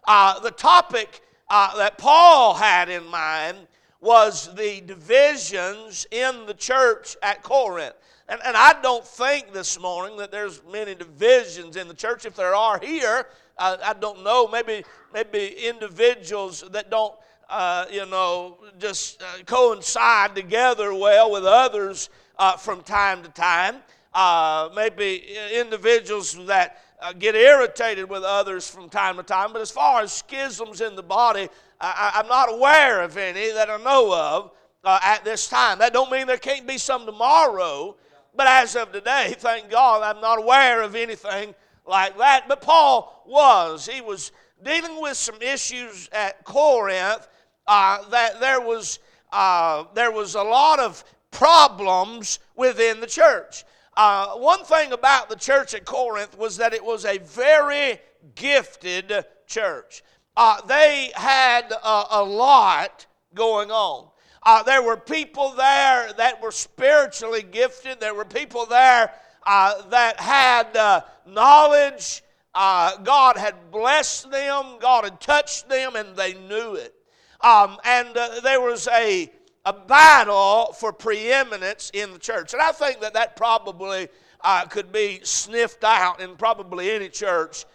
Uh, 0.07 0.41
the 0.41 0.51
topic 0.51 1.23
uh, 1.49 1.77
that 1.77 1.97
Paul 1.97 2.55
had 2.55 2.89
in 2.89 3.07
mind 3.07 3.69
was 4.01 4.55
the 4.55 4.81
divisions 4.83 6.07
in 6.11 6.47
the 6.47 6.55
church 6.55 7.17
at 7.23 7.43
Corinth. 7.43 7.95
And, 8.29 8.41
and 8.45 8.57
I 8.57 8.81
don't 8.83 9.07
think 9.07 9.53
this 9.53 9.81
morning 9.81 10.17
that 10.19 10.31
there's 10.31 10.61
many 10.71 10.95
divisions 10.95 11.77
in 11.77 11.89
the 11.89 11.95
church. 11.95 12.27
If 12.27 12.35
there 12.35 12.55
are 12.55 12.79
here, 12.81 13.27
I, 13.59 13.77
I 13.85 13.93
don't 13.95 14.25
know, 14.25 14.49
maybe, 14.49 14.85
maybe 15.15 15.55
individuals 15.67 16.65
that 16.73 16.91
don't, 16.91 17.15
uh, 17.49 17.87
you 17.91 18.05
know, 18.07 18.59
just 18.79 19.23
uh, 19.23 19.43
coincide 19.45 20.35
together 20.35 20.93
well 20.93 21.31
with 21.31 21.45
others 21.45 22.11
uh, 22.39 22.57
from 22.57 22.83
time 22.83 23.23
to 23.23 23.29
time. 23.29 23.77
Uh, 24.13 24.71
maybe 24.75 25.37
individuals 25.55 26.37
that 26.47 26.83
uh, 27.01 27.13
get 27.13 27.35
irritated 27.35 28.09
with 28.09 28.23
others 28.23 28.69
from 28.69 28.89
time 28.89 29.17
to 29.17 29.23
time. 29.23 29.53
But 29.53 29.63
as 29.63 29.71
far 29.71 30.03
as 30.03 30.13
schisms 30.13 30.81
in 30.81 30.97
the 30.97 31.03
body, 31.03 31.49
I, 31.81 32.13
am 32.15 32.29
not 32.29 32.53
aware 32.53 33.03
of 33.03 33.17
any 33.17 33.53
that 33.53 33.71
I 33.71 33.77
know 33.79 34.15
of 34.15 34.51
uh, 34.85 34.99
at 35.03 35.25
this 35.25 35.49
time. 35.49 35.79
That 35.79 35.93
don't 35.93 36.11
mean 36.11 36.27
there 36.27 36.39
can't 36.39 36.67
be 36.67 36.79
some 36.79 37.07
tomorrow. 37.07 37.97
But 38.35 38.47
as 38.47 38.77
of 38.77 38.93
today, 38.93 39.35
thank 39.39 39.71
God, 39.71 40.03
I'm 40.03 40.21
not 40.21 40.39
aware 40.39 40.83
of 40.83 40.95
anything 40.95 41.55
like 41.87 42.17
that. 42.19 42.49
But 42.49 42.61
Paul 42.61 43.23
was. 43.27 43.87
He 43.87 44.01
was 44.01 44.33
dealing 44.63 45.01
with 45.01 45.17
some 45.17 45.41
issues 45.41 46.09
at 46.13 46.45
Corinth 46.45 47.29
uh, 47.67 48.09
that 48.09 48.41
there 48.41 48.61
was, 48.61 49.01
uh, 49.33 49.85
there 49.95 50.13
was 50.13 50.35
a 50.35 50.43
lot 50.43 50.79
of 50.79 51.05
problems 51.31 52.39
within 52.55 53.01
the 53.01 53.07
church. 53.07 53.65
Uh, 53.97 54.35
one 54.35 54.63
thing 54.65 54.93
about 54.93 55.29
the 55.29 55.37
church 55.37 55.73
at 55.75 55.85
Corinth 55.85 56.37
was 56.37 56.59
that 56.59 56.75
it 56.75 56.85
was 56.85 57.05
a 57.05 57.19
very 57.19 57.99
gifted 58.35 59.25
church. 59.47 60.03
Uh, 60.37 60.61
they 60.67 61.11
had 61.15 61.73
a 61.83 62.23
lot 62.23 63.07
going 63.35 63.71
on. 63.71 64.09
Uh, 64.43 64.63
there 64.63 64.83
were 64.83 64.97
people 64.97 65.51
there 65.53 66.13
that 66.13 66.41
were 66.41 66.53
spiritually 66.53 67.43
gifted. 67.43 67.99
There 67.99 68.15
were 68.15 68.25
people 68.25 68.67
there 68.67 69.13
uh, 69.45 69.83
that 69.89 70.21
had 70.21 70.77
uh, 70.77 71.01
knowledge. 71.27 72.23
Uh, 72.55 72.97
God 72.99 73.37
had 73.37 73.71
blessed 73.71 74.31
them, 74.31 74.79
God 74.81 75.05
had 75.05 75.21
touched 75.21 75.69
them, 75.69 75.95
and 75.95 76.17
they 76.17 76.35
knew 76.35 76.75
it. 76.75 76.95
Um, 77.43 77.77
and 77.85 78.17
uh, 78.17 78.41
there 78.41 78.61
was 78.61 78.89
a, 78.89 79.31
a 79.67 79.73
battle 79.73 80.73
for 80.73 80.93
preeminence 80.93 81.91
in 81.93 82.13
the 82.13 82.19
church. 82.19 82.55
And 82.55 82.63
I 82.63 82.71
think 82.73 83.01
that 83.01 83.15
that 83.15 83.37
probably 83.37 84.09
uh, 84.41 84.65
could 84.67 84.93
be 84.93 85.21
sniffed 85.25 85.83
out 85.83 86.21
in 86.21 86.37
probably 86.37 86.93
any 86.93 87.09
church. 87.09 87.67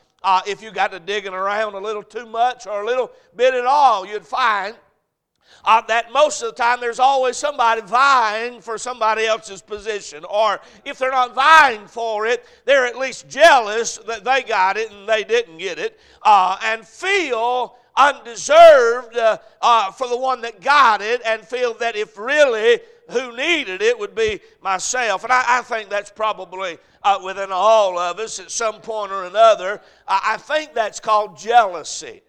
if 0.48 0.64
you 0.64 0.72
got 0.72 0.92
to 0.94 1.00
digging 1.00 1.34
around 1.34 1.76
a 1.76 1.80
little 1.80 2.02
too 2.02 2.26
much 2.26 2.66
or 2.66 2.82
a 2.82 2.86
little 2.86 3.12
bit 3.36 3.54
at 3.54 3.66
all, 3.66 4.06
you'd 4.06 4.26
find 4.26 4.76
uh, 5.66 5.82
that 5.82 6.12
most 6.12 6.42
of 6.42 6.50
the 6.50 6.56
time 6.56 6.80
there's 6.80 7.00
always 7.00 7.38
somebody 7.38 7.82
vying 7.82 8.62
for 8.62 8.78
somebody 8.78 9.26
else's 9.26 9.62
position. 9.62 10.24
Or 10.26 10.60
if 10.86 10.98
they're 10.98 11.12
not 11.12 11.36
vying 11.36 11.88
for 11.88 12.26
it, 12.26 12.46
they're 12.66 12.86
at 12.86 12.98
least 12.98 13.28
jealous 13.30 13.98
that 14.08 14.24
they 14.24 14.44
got 14.44 14.78
it 14.78 14.92
and 14.92 15.08
they 15.08 15.24
didn't 15.24 15.58
get 15.58 15.78
it, 15.78 16.00
uh, 16.24 16.58
and 16.64 16.88
feel 16.88 17.76
undeserved 17.96 19.18
uh, 19.18 19.38
uh 19.62 19.92
for 19.92 20.08
the 20.08 20.18
one 20.18 20.42
that 20.42 20.62
got 20.62 21.02
it, 21.02 21.22
and 21.26 21.46
feel 21.46 21.74
that 21.76 21.96
if 21.96 22.18
really 22.18 22.80
who 23.12 23.36
needed 23.36 23.82
it 23.82 23.98
would 23.98 24.16
be 24.16 24.40
myself. 24.62 25.24
And 25.24 25.32
I, 25.32 25.44
I 25.48 25.62
think 25.62 25.90
that's 25.90 26.12
probably 26.12 26.78
uh, 27.04 27.20
within 27.24 27.52
all 27.52 28.00
of 28.00 28.20
us 28.20 28.40
at 28.40 28.52
some 28.52 28.82
point 28.82 29.12
or 29.12 29.26
another. 29.26 29.82
I 30.08 30.38
think 30.38 30.74
that's 30.74 31.00
called 31.00 31.38
jealousy. 31.38 32.22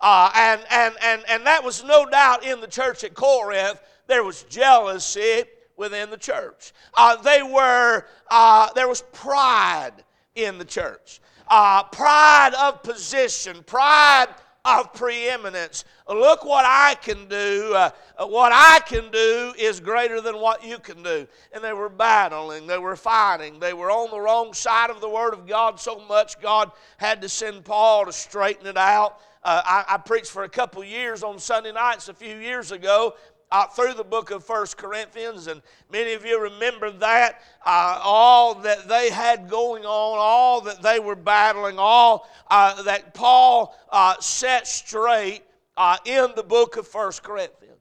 Uh, 0.00 0.30
and, 0.34 0.64
and, 0.70 0.94
and, 1.02 1.24
and 1.28 1.46
that 1.46 1.62
was 1.62 1.84
no 1.84 2.06
doubt 2.06 2.44
in 2.44 2.60
the 2.60 2.66
church 2.66 3.04
at 3.04 3.14
Corinth. 3.14 3.80
There 4.06 4.24
was 4.24 4.44
jealousy 4.44 5.44
within 5.76 6.10
the 6.10 6.16
church. 6.16 6.72
Uh, 6.94 7.16
they 7.16 7.42
were, 7.42 8.06
uh, 8.30 8.68
there 8.74 8.88
was 8.88 9.02
pride 9.12 9.92
in 10.34 10.58
the 10.58 10.64
church. 10.64 11.20
Pride 11.48 12.52
of 12.58 12.82
position, 12.82 13.62
pride 13.64 14.28
of 14.64 14.92
preeminence. 14.92 15.84
Look 16.08 16.44
what 16.44 16.64
I 16.66 16.94
can 17.00 17.28
do. 17.28 17.72
Uh, 17.74 17.90
what 18.26 18.52
I 18.52 18.80
can 18.86 19.10
do 19.10 19.54
is 19.58 19.80
greater 19.80 20.20
than 20.20 20.38
what 20.38 20.64
you 20.64 20.78
can 20.78 21.02
do. 21.02 21.26
And 21.52 21.64
they 21.64 21.72
were 21.72 21.88
battling, 21.88 22.66
they 22.66 22.78
were 22.78 22.96
fighting, 22.96 23.58
they 23.58 23.72
were 23.72 23.90
on 23.90 24.10
the 24.10 24.20
wrong 24.20 24.52
side 24.52 24.90
of 24.90 25.00
the 25.00 25.08
Word 25.08 25.32
of 25.32 25.46
God 25.46 25.80
so 25.80 26.00
much, 26.08 26.40
God 26.40 26.70
had 26.98 27.22
to 27.22 27.28
send 27.28 27.64
Paul 27.64 28.06
to 28.06 28.12
straighten 28.12 28.66
it 28.66 28.76
out. 28.76 29.20
Uh, 29.42 29.62
I, 29.64 29.94
I, 29.94 29.96
preached 29.96 30.30
for 30.30 30.44
a 30.44 30.48
couple 30.50 30.84
years 30.84 31.22
on 31.22 31.38
Sunday 31.38 31.72
nights 31.72 32.10
a 32.10 32.14
few 32.14 32.36
years 32.36 32.72
ago 32.72 33.14
uh, 33.52 33.66
through 33.66 33.94
the 33.94 34.04
book 34.04 34.30
of 34.30 34.44
First 34.44 34.76
Corinthians, 34.76 35.46
and 35.46 35.60
many 35.90 36.12
of 36.12 36.24
you 36.24 36.40
remember 36.40 36.90
that. 36.90 37.42
Uh, 37.64 38.00
all 38.02 38.54
that 38.54 38.88
they 38.88 39.10
had 39.10 39.48
going 39.48 39.84
on, 39.84 40.18
all 40.18 40.60
that 40.62 40.82
they 40.82 41.00
were 41.00 41.16
battling, 41.16 41.76
all 41.78 42.28
uh, 42.50 42.82
that 42.82 43.12
Paul 43.14 43.76
uh, 43.90 44.14
set 44.20 44.66
straight 44.66 45.42
uh, 45.76 45.96
in 46.04 46.28
the 46.36 46.42
book 46.42 46.76
of 46.76 46.86
First 46.86 47.22
Corinthians. 47.22 47.76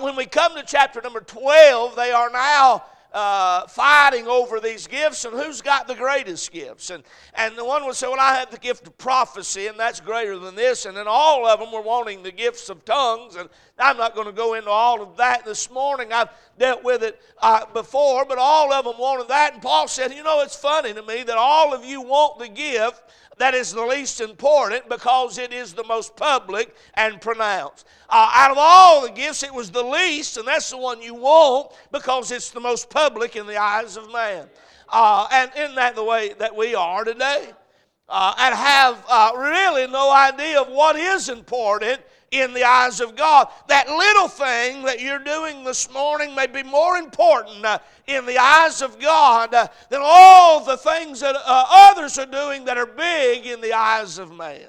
when 0.00 0.16
we 0.16 0.26
come 0.26 0.54
to 0.54 0.62
chapter 0.66 1.00
number 1.00 1.20
12, 1.20 1.96
they 1.96 2.10
are 2.10 2.30
now 2.30 2.84
uh, 3.14 3.64
fighting 3.68 4.26
over 4.26 4.58
these 4.58 4.88
gifts 4.88 5.24
and 5.24 5.32
who's 5.34 5.62
got 5.62 5.86
the 5.86 5.94
greatest 5.94 6.50
gifts. 6.50 6.90
And, 6.90 7.04
and 7.34 7.56
the 7.56 7.64
one 7.64 7.86
would 7.86 7.94
say, 7.94 8.08
Well, 8.08 8.18
I 8.18 8.34
have 8.34 8.50
the 8.50 8.58
gift 8.58 8.88
of 8.88 8.98
prophecy, 8.98 9.68
and 9.68 9.78
that's 9.78 10.00
greater 10.00 10.36
than 10.36 10.56
this. 10.56 10.84
And 10.84 10.96
then 10.96 11.06
all 11.08 11.46
of 11.46 11.60
them 11.60 11.72
were 11.72 11.80
wanting 11.80 12.24
the 12.24 12.32
gifts 12.32 12.68
of 12.68 12.84
tongues. 12.84 13.36
And 13.36 13.48
I'm 13.78 13.96
not 13.96 14.16
going 14.16 14.26
to 14.26 14.32
go 14.32 14.54
into 14.54 14.70
all 14.70 15.00
of 15.00 15.16
that 15.16 15.44
this 15.44 15.70
morning. 15.70 16.12
I've 16.12 16.28
dealt 16.58 16.82
with 16.82 17.04
it 17.04 17.20
uh, 17.40 17.66
before, 17.72 18.24
but 18.24 18.38
all 18.38 18.72
of 18.72 18.84
them 18.84 18.98
wanted 18.98 19.28
that. 19.28 19.54
And 19.54 19.62
Paul 19.62 19.86
said, 19.86 20.12
You 20.12 20.24
know, 20.24 20.40
it's 20.40 20.56
funny 20.56 20.92
to 20.92 21.02
me 21.02 21.22
that 21.22 21.36
all 21.36 21.72
of 21.72 21.84
you 21.84 22.02
want 22.02 22.40
the 22.40 22.48
gift 22.48 23.00
that 23.38 23.54
is 23.54 23.72
the 23.72 23.84
least 23.84 24.20
important 24.20 24.88
because 24.88 25.38
it 25.38 25.52
is 25.52 25.72
the 25.72 25.84
most 25.84 26.16
public 26.16 26.74
and 26.94 27.20
pronounced. 27.20 27.86
Uh, 28.08 28.30
out 28.32 28.50
of 28.50 28.56
all 28.58 29.02
the 29.02 29.10
gifts, 29.10 29.42
it 29.42 29.52
was 29.52 29.70
the 29.70 29.82
least, 29.82 30.36
and 30.36 30.46
that's 30.46 30.70
the 30.70 30.78
one 30.78 31.02
you 31.02 31.14
want 31.14 31.72
because 31.90 32.30
it's 32.30 32.50
the 32.50 32.60
most 32.60 32.90
public 32.90 33.36
in 33.36 33.46
the 33.46 33.56
eyes 33.56 33.96
of 33.96 34.12
man. 34.12 34.46
Uh, 34.88 35.26
and 35.32 35.50
isn't 35.56 35.74
that 35.74 35.96
the 35.96 36.04
way 36.04 36.32
that 36.38 36.54
we 36.54 36.74
are 36.74 37.04
today? 37.04 37.50
Uh, 38.08 38.34
and 38.38 38.54
have 38.54 39.04
uh, 39.08 39.32
really 39.36 39.86
no 39.86 40.12
idea 40.12 40.60
of 40.60 40.68
what 40.68 40.94
is 40.94 41.28
important 41.28 42.00
in 42.34 42.52
the 42.52 42.64
eyes 42.64 43.00
of 43.00 43.14
God. 43.14 43.48
That 43.68 43.88
little 43.88 44.28
thing 44.28 44.82
that 44.82 45.00
you're 45.00 45.20
doing 45.20 45.64
this 45.64 45.90
morning 45.92 46.34
may 46.34 46.48
be 46.48 46.62
more 46.62 46.96
important 46.96 47.64
uh, 47.64 47.78
in 48.06 48.26
the 48.26 48.38
eyes 48.38 48.82
of 48.82 48.98
God 48.98 49.54
uh, 49.54 49.68
than 49.88 50.00
all 50.02 50.64
the 50.64 50.76
things 50.76 51.20
that 51.20 51.36
uh, 51.36 51.66
others 51.70 52.18
are 52.18 52.26
doing 52.26 52.64
that 52.64 52.76
are 52.76 52.86
big 52.86 53.46
in 53.46 53.60
the 53.60 53.72
eyes 53.72 54.18
of 54.18 54.32
man. 54.32 54.66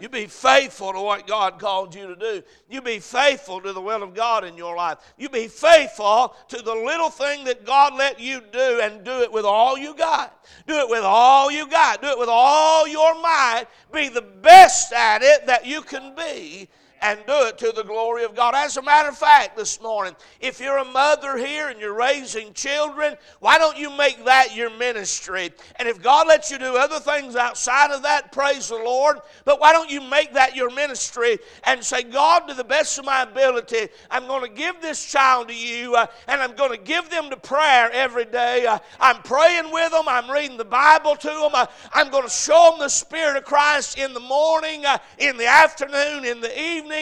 You 0.00 0.08
be 0.08 0.26
faithful 0.26 0.92
to 0.92 1.00
what 1.00 1.26
God 1.26 1.60
called 1.60 1.94
you 1.94 2.08
to 2.08 2.16
do. 2.16 2.42
You 2.68 2.82
be 2.82 2.98
faithful 2.98 3.60
to 3.60 3.72
the 3.72 3.80
will 3.80 4.02
of 4.02 4.12
God 4.12 4.44
in 4.44 4.56
your 4.56 4.76
life. 4.76 4.98
You 5.16 5.28
be 5.28 5.46
faithful 5.46 6.34
to 6.48 6.62
the 6.62 6.74
little 6.74 7.10
thing 7.10 7.44
that 7.44 7.64
God 7.64 7.94
let 7.94 8.18
you 8.18 8.42
do 8.52 8.80
and 8.82 9.04
do 9.04 9.20
it 9.20 9.32
with 9.32 9.44
all 9.44 9.78
you 9.78 9.94
got. 9.94 10.44
Do 10.66 10.74
it 10.74 10.88
with 10.88 11.04
all 11.04 11.50
you 11.50 11.68
got. 11.68 12.02
Do 12.02 12.08
it 12.08 12.18
with 12.18 12.28
all 12.28 12.88
your 12.88 13.14
might. 13.22 13.66
Be 13.94 14.08
the 14.08 14.22
best 14.22 14.92
at 14.92 15.22
it 15.22 15.46
that 15.46 15.66
you 15.66 15.80
can 15.80 16.16
be 16.16 16.68
and 17.04 17.20
do 17.26 17.46
it 17.46 17.58
to 17.58 17.70
the 17.70 17.82
glory 17.82 18.24
of 18.24 18.34
God. 18.34 18.54
As 18.54 18.78
a 18.78 18.82
matter 18.82 19.10
of 19.10 19.18
fact, 19.18 19.58
this 19.58 19.78
morning, 19.82 20.16
if 20.40 20.58
you're 20.58 20.78
a 20.78 20.84
mother 20.86 21.36
here 21.36 21.68
and 21.68 21.78
you're 21.78 21.92
raising 21.92 22.54
children, 22.54 23.14
why 23.40 23.58
don't 23.58 23.76
you 23.76 23.94
make 23.94 24.24
that 24.24 24.56
your 24.56 24.70
ministry? 24.70 25.52
And 25.76 25.86
if 25.86 26.02
God 26.02 26.26
lets 26.26 26.50
you 26.50 26.58
do 26.58 26.78
other 26.78 26.98
things 26.98 27.36
outside 27.36 27.90
of 27.90 28.02
that, 28.04 28.32
praise 28.32 28.68
the 28.68 28.76
Lord. 28.76 29.18
But 29.44 29.60
why 29.60 29.74
don't 29.74 29.90
you 29.90 30.00
make 30.00 30.32
that 30.32 30.56
your 30.56 30.70
ministry 30.70 31.36
and 31.64 31.84
say, 31.84 32.04
God, 32.04 32.48
to 32.48 32.54
the 32.54 32.64
best 32.64 32.98
of 32.98 33.04
my 33.04 33.20
ability, 33.20 33.88
I'm 34.10 34.26
going 34.26 34.42
to 34.42 34.50
give 34.50 34.80
this 34.80 35.04
child 35.04 35.48
to 35.48 35.54
you 35.54 35.96
uh, 35.96 36.06
and 36.26 36.40
I'm 36.40 36.56
going 36.56 36.70
to 36.70 36.82
give 36.82 37.10
them 37.10 37.28
to 37.28 37.36
prayer 37.36 37.90
every 37.92 38.24
day. 38.24 38.64
Uh, 38.64 38.78
I'm 38.98 39.20
praying 39.22 39.70
with 39.70 39.92
them, 39.92 40.04
I'm 40.08 40.30
reading 40.30 40.56
the 40.56 40.64
Bible 40.64 41.16
to 41.16 41.28
them, 41.28 41.50
uh, 41.52 41.66
I'm 41.92 42.08
going 42.08 42.24
to 42.24 42.30
show 42.30 42.70
them 42.70 42.78
the 42.78 42.88
Spirit 42.88 43.36
of 43.36 43.44
Christ 43.44 43.98
in 43.98 44.14
the 44.14 44.20
morning, 44.20 44.86
uh, 44.86 44.96
in 45.18 45.36
the 45.36 45.46
afternoon, 45.46 46.24
in 46.24 46.40
the 46.40 46.58
evening 46.58 46.93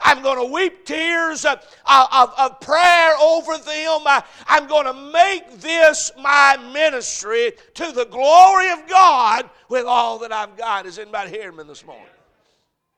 I'm 0.00 0.22
going 0.22 0.38
to 0.38 0.52
weep 0.52 0.84
tears 0.84 1.44
of, 1.44 2.60
prayer 2.60 3.16
over 3.20 3.56
them. 3.58 4.02
I'm 4.46 4.66
going 4.66 4.86
to 4.86 5.12
make 5.12 5.60
this 5.60 6.10
my 6.20 6.56
ministry 6.72 7.52
to 7.74 7.92
the 7.92 8.06
glory 8.06 8.70
of 8.70 8.86
God 8.88 9.48
with 9.68 9.86
all 9.86 10.18
that 10.20 10.32
I've 10.32 10.56
got. 10.56 10.86
Is 10.86 10.98
anybody 10.98 11.30
hearing 11.30 11.56
me 11.56 11.64
this 11.64 11.84
morning? 11.84 12.06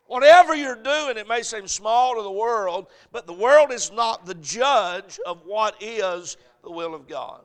Whatever 0.07 0.55
you're 0.55 0.75
doing, 0.75 1.19
it 1.19 1.29
may 1.29 1.43
seem 1.43 1.69
small 1.69 2.17
to 2.17 2.23
the 2.23 2.31
world, 2.31 2.87
but 3.13 3.27
the 3.27 3.33
world 3.35 3.71
is 3.71 3.93
not 3.93 4.25
the 4.25 4.35
judge 4.37 5.21
of 5.27 5.45
what 5.45 5.77
is 5.83 6.39
the 6.63 6.71
will 6.71 6.95
of 6.95 7.07
God. 7.07 7.43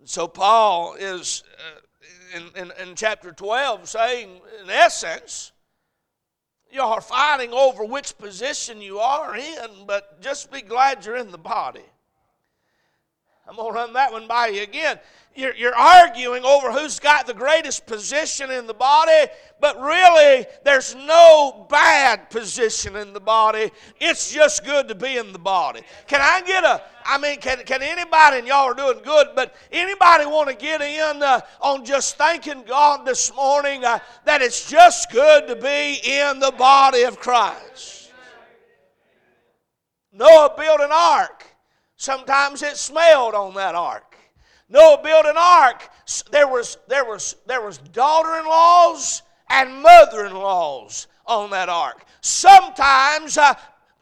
And 0.00 0.08
So 0.08 0.28
Paul 0.28 0.96
is 0.98 1.44
uh, 1.58 2.36
in, 2.36 2.62
in, 2.62 2.72
in 2.80 2.94
chapter 2.94 3.32
12 3.32 3.88
saying, 3.88 4.40
in 4.62 4.70
essence, 4.70 5.52
you 6.70 6.80
are 6.80 7.00
fighting 7.00 7.52
over 7.52 7.84
which 7.84 8.16
position 8.18 8.80
you 8.80 8.98
are 8.98 9.36
in, 9.36 9.70
but 9.86 10.20
just 10.20 10.50
be 10.52 10.62
glad 10.62 11.04
you're 11.04 11.16
in 11.16 11.30
the 11.30 11.38
body. 11.38 11.84
I'm 13.50 13.56
going 13.56 13.72
to 13.72 13.74
run 13.74 13.92
that 13.94 14.12
one 14.12 14.28
by 14.28 14.46
you 14.46 14.62
again. 14.62 15.00
You're, 15.34 15.54
you're 15.56 15.74
arguing 15.74 16.44
over 16.44 16.70
who's 16.70 17.00
got 17.00 17.26
the 17.26 17.34
greatest 17.34 17.84
position 17.84 18.48
in 18.52 18.68
the 18.68 18.74
body, 18.74 19.28
but 19.60 19.80
really, 19.80 20.46
there's 20.64 20.94
no 20.94 21.66
bad 21.68 22.30
position 22.30 22.94
in 22.94 23.12
the 23.12 23.18
body. 23.18 23.72
It's 23.98 24.32
just 24.32 24.64
good 24.64 24.86
to 24.86 24.94
be 24.94 25.16
in 25.16 25.32
the 25.32 25.38
body. 25.40 25.82
Can 26.06 26.20
I 26.22 26.42
get 26.42 26.62
a, 26.62 26.80
I 27.04 27.18
mean, 27.18 27.40
can, 27.40 27.58
can 27.64 27.82
anybody, 27.82 28.38
and 28.38 28.46
y'all 28.46 28.70
are 28.70 28.74
doing 28.74 29.00
good, 29.02 29.28
but 29.34 29.56
anybody 29.72 30.26
want 30.26 30.48
to 30.48 30.54
get 30.54 30.80
in 30.80 31.20
uh, 31.20 31.40
on 31.60 31.84
just 31.84 32.16
thanking 32.16 32.62
God 32.62 33.04
this 33.04 33.34
morning 33.34 33.84
uh, 33.84 33.98
that 34.26 34.42
it's 34.42 34.70
just 34.70 35.10
good 35.10 35.48
to 35.48 35.56
be 35.56 35.98
in 36.04 36.38
the 36.38 36.52
body 36.56 37.02
of 37.02 37.18
Christ? 37.18 38.12
Noah 40.12 40.54
built 40.56 40.80
an 40.80 40.90
ark. 40.92 41.39
Sometimes 42.00 42.62
it 42.62 42.78
smelled 42.78 43.34
on 43.34 43.52
that 43.52 43.74
ark. 43.74 44.16
Noah 44.70 45.02
built 45.02 45.26
an 45.26 45.36
ark. 45.36 45.86
There 46.30 46.48
was, 46.48 46.78
there 46.88 47.04
was, 47.04 47.36
there 47.46 47.60
was 47.60 47.76
daughter-in-laws 47.76 49.20
and 49.50 49.82
mother-in-laws 49.82 51.08
on 51.26 51.50
that 51.50 51.68
ark. 51.68 52.06
Sometimes 52.22 53.36
uh, 53.36 53.52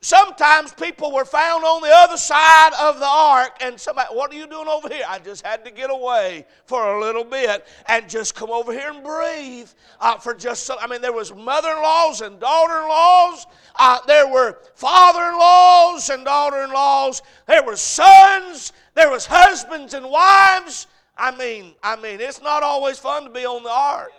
Sometimes 0.01 0.73
people 0.73 1.13
were 1.13 1.25
found 1.25 1.65
on 1.65 1.83
the 1.83 1.91
other 1.93 2.17
side 2.17 2.71
of 2.81 3.01
the 3.01 3.07
ark, 3.07 3.57
and 3.61 3.81
somebody, 3.81 4.15
what 4.15 4.33
are 4.33 4.37
you 4.37 4.47
doing 4.47 4.69
over 4.69 4.89
here? 4.89 5.03
I 5.09 5.19
just 5.19 5.45
had 5.45 5.65
to 5.65 5.73
get 5.73 5.91
away 5.91 6.47
for 6.67 6.97
a 6.97 7.01
little 7.01 7.25
bit 7.25 7.67
and 7.87 8.09
just 8.09 8.37
come 8.37 8.49
over 8.49 8.73
here 8.73 8.93
and 8.93 9.03
breathe 9.03 9.69
uh, 10.01 10.17
for 10.19 10.35
just 10.35 10.65
so. 10.67 10.77
I 10.81 10.87
mean, 10.87 11.03
there 11.03 11.13
was 11.13 11.35
mother-in-laws 11.35 12.21
and 12.21 12.39
daughter-in-laws. 12.39 13.47
Uh, 13.75 13.99
there 14.07 14.29
were 14.29 14.61
father-in-laws 14.77 16.11
and 16.11 16.25
daughter-in-laws. 16.25 17.23
There 17.47 17.65
were 17.65 17.77
sons. 17.77 18.73
There 18.95 19.11
was 19.11 19.27
husbands 19.27 19.95
and 19.95 20.09
wives. 20.09 20.87
I 21.17 21.37
mean, 21.37 21.75
I 21.83 21.97
mean, 21.97 22.21
it's 22.21 22.41
not 22.41 22.63
always 22.63 23.01
fun 23.01 23.25
to 23.25 23.31
be 23.31 23.45
on 23.45 23.65
the 23.65 23.71
ark. 23.71 24.13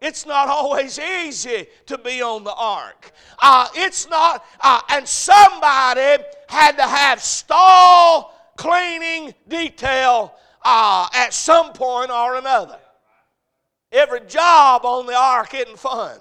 It's 0.00 0.24
not 0.24 0.48
always 0.48 0.98
easy 0.98 1.66
to 1.86 1.98
be 1.98 2.22
on 2.22 2.42
the 2.42 2.54
ark. 2.54 3.12
Uh, 3.38 3.68
it's 3.74 4.08
not, 4.08 4.44
uh, 4.60 4.80
and 4.88 5.06
somebody 5.06 6.22
had 6.48 6.76
to 6.76 6.82
have 6.82 7.22
stall 7.22 8.34
cleaning 8.56 9.34
detail 9.46 10.34
uh, 10.62 11.08
at 11.14 11.34
some 11.34 11.72
point 11.72 12.10
or 12.10 12.36
another. 12.36 12.78
Every 13.92 14.20
job 14.20 14.84
on 14.84 15.04
the 15.04 15.16
ark 15.16 15.52
isn't 15.54 15.78
fun. 15.78 16.18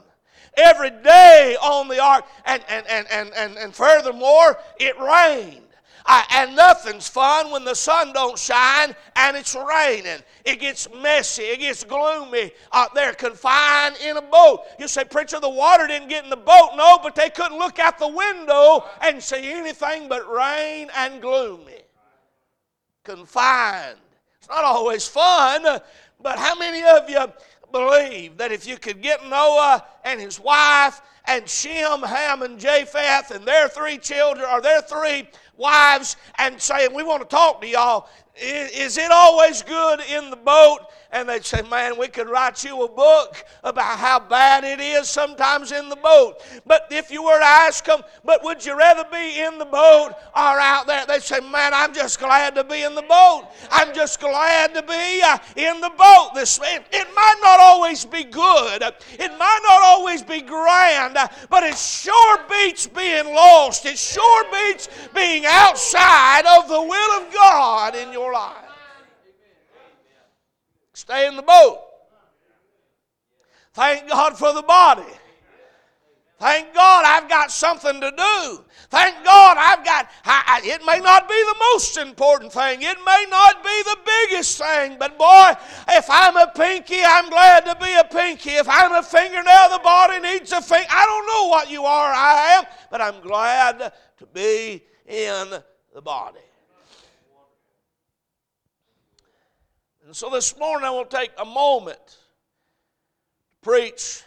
Every 0.57 0.89
day 0.89 1.55
on 1.62 1.88
the 1.88 2.01
ark, 2.01 2.25
and, 2.45 2.62
and, 2.67 2.86
and, 2.88 3.07
and, 3.09 3.31
and, 3.33 3.57
and 3.57 3.74
furthermore, 3.74 4.57
it 4.77 5.00
rained. 5.00 5.69
Uh, 6.06 6.24
and 6.32 6.56
nothing's 6.56 7.08
fun 7.08 7.51
when 7.51 7.63
the 7.63 7.75
sun 7.75 8.13
don't 8.13 8.38
shine 8.38 8.96
and 9.15 9.38
it's 9.38 9.56
raining. 9.56 10.20
It 10.46 10.60
gets 10.60 10.88
messy. 11.01 11.44
It 11.44 11.60
gets 11.60 11.84
gloomy. 11.84 12.51
Uh, 12.72 12.88
they're 12.96 13.13
confined 13.13 13.98
in 14.03 14.18
a 14.18 14.22
boat. 14.22 14.62
You 14.79 14.88
say, 14.88 15.03
preacher, 15.03 15.39
the 15.39 15.50
water 15.50 15.88
didn't 15.88 16.10
get 16.10 16.24
in 16.24 16.29
the 16.29 16.38
boat. 16.38 16.72
No, 16.75 17.00
but 17.01 17.15
they 17.15 17.29
couldn't 17.29 17.58
look 17.58 17.79
out 17.79 18.00
the 18.00 18.08
window 18.08 18.86
and 19.01 19.22
see 19.22 19.51
anything 19.51 20.08
but 20.08 20.29
rain 20.32 20.89
and 20.96 21.22
gloomy. 21.22 21.84
Confined. 23.03 23.98
It's 24.39 24.50
not 24.50 24.63
always 24.63 25.08
fun, 25.08 25.63
but 26.22 26.38
how 26.38 26.56
many 26.56 26.84
of 26.84 27.10
you 27.10 27.25
believe 27.72 28.38
that 28.38 28.51
if 28.51 28.65
you 28.65 28.77
could 28.77 29.01
get 29.01 29.27
Noah 29.27 29.86
and 30.03 30.20
his 30.20 30.39
wife 30.39 31.01
and 31.25 31.48
Shem, 31.48 32.01
Ham, 32.01 32.41
and 32.41 32.60
Japheth 32.60 33.32
and 33.32 33.46
their 33.46 33.68
three 33.68 33.98
children, 33.98 34.48
or 34.51 34.62
their 34.62 34.82
three 34.82 35.27
wives 35.60 36.16
and 36.38 36.60
saying, 36.60 36.94
We 36.94 37.04
want 37.04 37.22
to 37.22 37.28
talk 37.28 37.62
to 37.62 37.68
y'all. 37.68 38.10
Is 38.41 38.98
it 38.98 39.12
always 39.12 39.62
good 39.63 40.01
in 40.01 40.29
the 40.29 40.38
boat? 40.38 40.79
And 41.12 41.27
they'd 41.27 41.43
say, 41.43 41.63
Man, 41.63 41.98
we 41.98 42.08
could 42.08 42.29
write 42.29 42.63
you 42.63 42.84
a 42.84 42.88
book 42.88 43.43
about 43.63 43.98
how 43.98 44.19
bad 44.19 44.63
it 44.63 44.79
is 44.79 45.10
sometimes 45.10 45.72
in 45.72 45.89
the 45.89 45.96
boat. 45.96 46.36
But 46.67 46.88
if 46.91 47.10
you 47.10 47.24
were 47.24 47.39
to 47.39 47.46
ask 47.46 47.84
them, 47.86 48.01
But 48.24 48.43
would 48.43 48.64
you 48.64 48.77
rather 48.77 49.05
be 49.11 49.40
in 49.42 49.57
the 49.57 49.66
boat 49.66 50.11
or 50.35 50.59
out 50.59 50.85
there? 50.85 51.05
They'd 51.07 51.24
say, 51.24 51.40
Man, 51.40 51.74
I'm 51.74 51.96
just 51.96 52.20
glad 52.20 52.53
to 52.55 52.64
be 52.64 52.83
in 52.83 52.94
the 52.94 53.01
boat. 53.01 53.48
I'm 53.72 53.94
just 53.94 54.20
glad 54.20 54.75
to 54.75 54.83
be 54.83 55.22
uh, 55.24 55.40
in 55.55 55.81
the 55.81 55.90
boat. 55.90 56.31
This, 56.35 56.59
it, 56.61 56.83
it 56.92 57.07
might 57.16 57.40
not 57.42 57.59
always 57.59 58.05
be 58.05 58.24
good, 58.24 58.83
it 58.83 59.37
might 59.40 59.59
not 59.64 59.81
always 59.81 60.22
be 60.22 60.42
grand, 60.42 61.18
but 61.50 61.64
it 61.64 61.77
sure 61.77 62.40
beats 62.50 62.85
being 62.85 63.33
lost. 63.33 63.85
It 63.85 63.98
sure 63.98 64.46
beats 64.51 64.90
being 65.16 65.46
outside 65.48 66.44
of 66.46 66.70
the 66.70 66.81
will 66.81 67.22
of 67.22 67.33
God 67.33 67.96
in 67.96 68.14
your 68.14 68.28
life. 68.33 68.65
Stay 70.94 71.27
in 71.27 71.35
the 71.35 71.42
boat. 71.42 71.79
Thank 73.74 74.09
God 74.09 74.37
for 74.37 74.53
the 74.53 74.63
body. 74.63 75.13
Thank 76.39 76.74
God 76.74 77.03
I've 77.05 77.27
got 77.27 77.51
something 77.51 78.00
to 78.00 78.11
do. 78.11 78.63
Thank 78.89 79.24
God 79.25 79.57
I've 79.59 79.83
got, 79.83 80.09
I, 80.24 80.44
I, 80.48 80.61
it 80.63 80.81
may 80.85 81.00
not 81.00 81.27
be 81.27 81.35
the 81.35 81.55
most 81.74 81.98
important 81.98 82.53
thing, 82.53 82.81
it 82.81 82.98
may 83.05 83.25
not 83.29 83.61
be 83.61 83.83
the 83.83 83.98
biggest 84.05 84.57
thing, 84.57 84.96
but 84.98 85.18
boy, 85.18 85.51
if 85.89 86.09
I'm 86.09 86.37
a 86.37 86.48
pinky, 86.55 87.01
I'm 87.05 87.29
glad 87.29 87.65
to 87.65 87.75
be 87.75 87.94
a 87.94 88.05
pinky. 88.05 88.51
If 88.51 88.70
I'm 88.70 88.94
a 88.94 89.03
fingernail, 89.03 89.70
the 89.70 89.81
body 89.83 90.20
needs 90.20 90.51
a 90.53 90.61
finger. 90.61 90.87
I 90.89 91.05
don't 91.05 91.27
know 91.27 91.50
what 91.50 91.70
you 91.70 91.83
are, 91.83 92.11
I 92.13 92.57
am, 92.57 92.63
but 92.89 93.01
I'm 93.01 93.20
glad 93.22 93.92
to 94.18 94.25
be 94.33 94.81
in 95.07 95.50
the 95.94 96.01
body. 96.01 96.39
And 100.09 100.15
so 100.15 100.27
this 100.31 100.57
morning 100.57 100.89
I 100.89 101.03
to 101.03 101.17
take 101.17 101.29
a 101.37 101.45
moment 101.45 102.00
to 102.07 102.17
preach. 103.61 104.24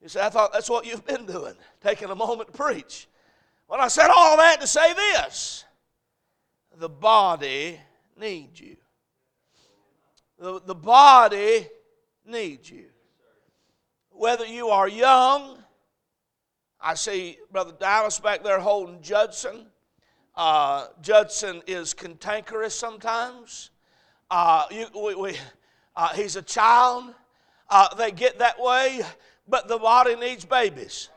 You 0.00 0.08
say, 0.08 0.22
I 0.22 0.30
thought 0.30 0.50
that's 0.50 0.70
what 0.70 0.86
you've 0.86 1.04
been 1.04 1.26
doing, 1.26 1.52
taking 1.82 2.08
a 2.08 2.14
moment 2.14 2.50
to 2.50 2.56
preach. 2.56 3.06
Well, 3.68 3.82
I 3.82 3.88
said 3.88 4.08
all 4.08 4.38
that 4.38 4.62
to 4.62 4.66
say 4.66 4.94
this 4.94 5.66
the 6.78 6.88
body 6.88 7.78
needs 8.18 8.58
you. 8.58 8.78
The, 10.38 10.62
the 10.64 10.74
body 10.74 11.66
needs 12.24 12.70
you. 12.70 12.86
Whether 14.08 14.46
you 14.46 14.68
are 14.68 14.88
young, 14.88 15.58
I 16.80 16.94
see 16.94 17.36
Brother 17.52 17.74
Dallas 17.78 18.18
back 18.18 18.42
there 18.42 18.58
holding 18.58 19.02
Judson. 19.02 19.66
Uh, 20.34 20.86
Judson 21.02 21.60
is 21.66 21.92
cantankerous 21.92 22.74
sometimes. 22.74 23.68
Uh, 24.30 24.64
you, 24.70 24.86
we, 24.94 25.14
we, 25.14 25.36
uh, 25.96 26.08
he's 26.14 26.36
a 26.36 26.42
child. 26.42 27.14
Uh, 27.68 27.94
they 27.94 28.10
get 28.10 28.38
that 28.38 28.60
way, 28.60 29.00
but 29.48 29.68
the 29.68 29.78
body 29.78 30.16
needs 30.16 30.44
babies. 30.44 31.08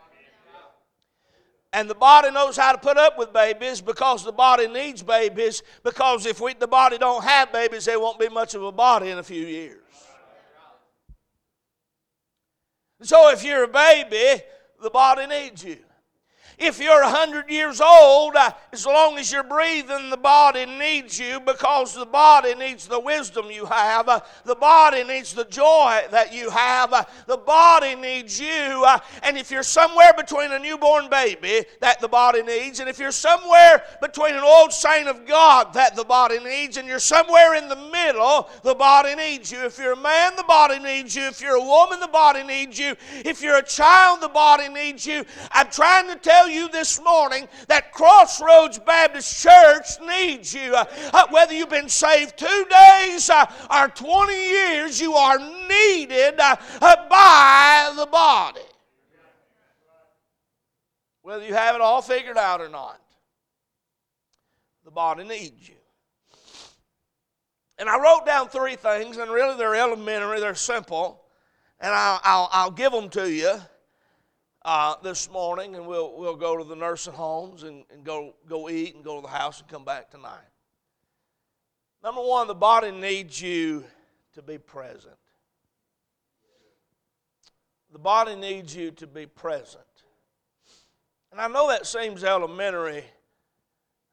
And 1.74 1.90
the 1.90 1.96
body 1.96 2.32
knows 2.32 2.56
how 2.56 2.72
to 2.72 2.78
put 2.78 2.98
up 2.98 3.18
with 3.18 3.34
babies 3.34 3.82
because 3.82 4.24
the 4.24 4.32
body 4.32 4.68
needs 4.68 5.04
babies. 5.04 5.62
Because 5.84 6.26
if 6.26 6.40
we, 6.40 6.54
the 6.54 6.68
body 6.68 6.98
don't 6.98 7.24
have 7.24 7.52
babies, 7.52 7.86
there 7.86 8.00
won't 8.00 8.20
be 8.20 8.30
much 8.30 8.56
of 8.56 8.64
a 8.64 8.72
body 8.72 9.10
in 9.10 9.18
a 9.18 9.24
few 9.24 9.46
years. 9.46 9.82
So 13.02 13.30
if 13.32 13.44
you're 13.44 13.66
a 13.66 13.68
baby, 13.68 14.42
the 14.82 14.90
body 14.90 15.28
needs 15.28 15.64
you. 15.64 15.78
If 16.60 16.80
you're 16.80 17.04
100 17.04 17.52
years 17.52 17.80
old, 17.80 18.36
uh, 18.36 18.52
as 18.74 18.84
long 18.84 19.20
as 19.20 19.32
you're 19.32 19.44
breathing, 19.44 20.10
the 20.10 20.18
body 20.18 20.66
needs 20.66 21.20
you 21.20 21.40
because 21.40 21.94
the 21.94 22.06
body 22.06 22.56
needs 22.56 22.88
the 22.88 23.00
wisdom 23.00 23.52
you 23.52 23.68
have. 23.68 24.10
Uh, 24.10 24.22
the 24.44 24.56
body 24.56 25.04
needs 25.04 25.36
the 25.36 25.46
joy 25.46 26.02
that 26.10 26.34
you 26.34 26.50
have. 26.50 26.94
Uh, 26.94 27.04
the 27.28 27.38
body 27.38 27.94
needs 27.94 28.40
you. 28.40 28.84
Uh, 28.88 28.98
and 29.22 29.38
if 29.38 29.52
you're 29.52 29.62
somewhere 29.62 30.14
between 30.18 30.52
a 30.52 30.58
newborn 30.58 31.12
baby 31.12 31.64
that 31.80 32.02
the 32.02 32.08
body 32.08 32.42
needs, 32.42 32.80
and 32.80 32.90
if 32.90 32.98
you're 32.98 33.12
somewhere 33.12 33.84
between 34.02 34.34
an 34.34 34.44
old 34.44 34.74
saint 34.74 35.08
of 35.08 35.28
God 35.28 35.74
that 35.74 35.96
the 35.96 36.06
body 36.06 36.40
needs, 36.40 36.78
and 36.78 36.88
you're 36.88 36.98
somewhere 36.98 37.54
in 37.54 37.70
the 37.70 37.76
middle, 37.76 38.50
the 38.64 38.74
body 38.74 39.14
needs 39.14 39.52
you. 39.52 39.60
If 39.60 39.78
you're 39.78 39.94
a 39.94 39.96
man, 39.96 40.36
the 40.36 40.44
body 40.44 40.80
needs 40.80 41.16
you. 41.16 41.28
If 41.28 41.40
you're 41.40 41.58
a 41.58 41.64
woman, 41.64 42.00
the 42.00 42.08
body 42.08 42.42
needs 42.42 42.80
you. 42.80 42.96
If 43.24 43.44
you're 43.44 43.58
a 43.58 43.64
child, 43.64 44.22
the 44.22 44.30
body 44.30 44.70
needs 44.70 45.06
you. 45.06 45.24
I'm 45.52 45.70
trying 45.70 46.08
to 46.08 46.16
tell 46.16 46.47
tell 46.48 46.56
you 46.56 46.70
this 46.70 47.02
morning 47.04 47.48
that 47.68 47.92
Crossroads 47.92 48.80
Baptist 48.80 49.42
Church 49.42 49.86
needs 50.06 50.54
you. 50.54 50.74
Uh, 50.74 50.86
uh, 51.14 51.28
whether 51.30 51.54
you've 51.54 51.70
been 51.70 51.90
saved 51.90 52.38
two 52.38 52.66
days 52.70 53.30
uh, 53.30 53.46
or 53.74 53.88
20 53.90 54.34
years, 54.34 55.02
you 55.02 55.14
are 55.14 55.38
needed 55.68 56.40
uh, 56.40 56.56
uh, 56.82 57.10
by 57.10 57.94
the 57.96 58.06
body. 58.06 58.62
Whether 61.22 61.46
you 61.46 61.54
have 61.54 61.76
it 61.76 61.82
all 61.82 62.02
figured 62.02 62.38
out 62.38 62.62
or 62.62 62.70
not, 62.70 63.02
the 64.86 64.92
body 64.92 65.26
needs 65.26 65.68
you. 65.68 65.76
And 67.78 67.90
I 67.90 68.00
wrote 68.02 68.26
down 68.26 68.48
three 68.48 68.76
things, 68.76 69.18
and 69.18 69.30
really 69.30 69.58
they're 69.58 69.76
elementary, 69.76 70.40
they're 70.40 70.56
simple, 70.56 71.22
and 71.80 71.94
I'll, 71.94 72.22
I'll, 72.24 72.50
I'll 72.52 72.72
give 72.72 72.92
them 72.92 73.10
to 73.10 73.30
you 73.30 73.60
uh, 74.68 74.96
this 75.02 75.32
morning, 75.32 75.76
and 75.76 75.88
we'll, 75.88 76.14
we'll 76.18 76.36
go 76.36 76.58
to 76.58 76.64
the 76.66 76.76
nursing 76.76 77.14
homes 77.14 77.64
and, 77.64 77.86
and 77.90 78.04
go, 78.04 78.36
go 78.50 78.68
eat 78.70 78.96
and 78.96 79.04
go 79.04 79.16
to 79.16 79.22
the 79.22 79.34
house 79.34 79.62
and 79.62 79.70
come 79.70 79.86
back 79.86 80.12
tonight. 80.12 80.44
Number 82.04 82.20
one, 82.20 82.48
the 82.48 82.54
body 82.54 82.92
needs 82.92 83.42
you 83.42 83.86
to 84.34 84.42
be 84.42 84.58
present. 84.58 85.16
The 87.94 88.00
body 88.00 88.36
needs 88.36 88.76
you 88.76 88.92
to 88.92 89.08
be 89.08 89.26
present. 89.26 89.86
And 91.32 91.40
I 91.40 91.48
know 91.48 91.70
that 91.70 91.88
seems 91.88 92.26
elementary, 92.26 93.06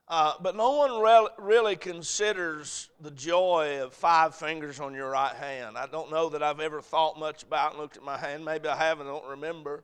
uh, 0.06 0.34
but 0.40 0.54
no 0.54 0.76
one 0.76 1.02
re- 1.02 1.28
really 1.36 1.74
considers 1.74 2.90
the 3.00 3.10
joy 3.10 3.80
of 3.82 3.92
five 3.92 4.36
fingers 4.36 4.78
on 4.78 4.94
your 4.94 5.10
right 5.10 5.34
hand. 5.34 5.76
I 5.76 5.88
don't 5.88 6.12
know 6.12 6.28
that 6.28 6.44
I've 6.44 6.60
ever 6.60 6.80
thought 6.80 7.18
much 7.18 7.42
about 7.42 7.72
and 7.72 7.80
looked 7.80 7.96
at 7.96 8.04
my 8.04 8.16
hand. 8.16 8.44
Maybe 8.44 8.68
I 8.68 8.76
have 8.76 9.00
and 9.00 9.08
I 9.08 9.12
don't 9.12 9.26
remember. 9.26 9.82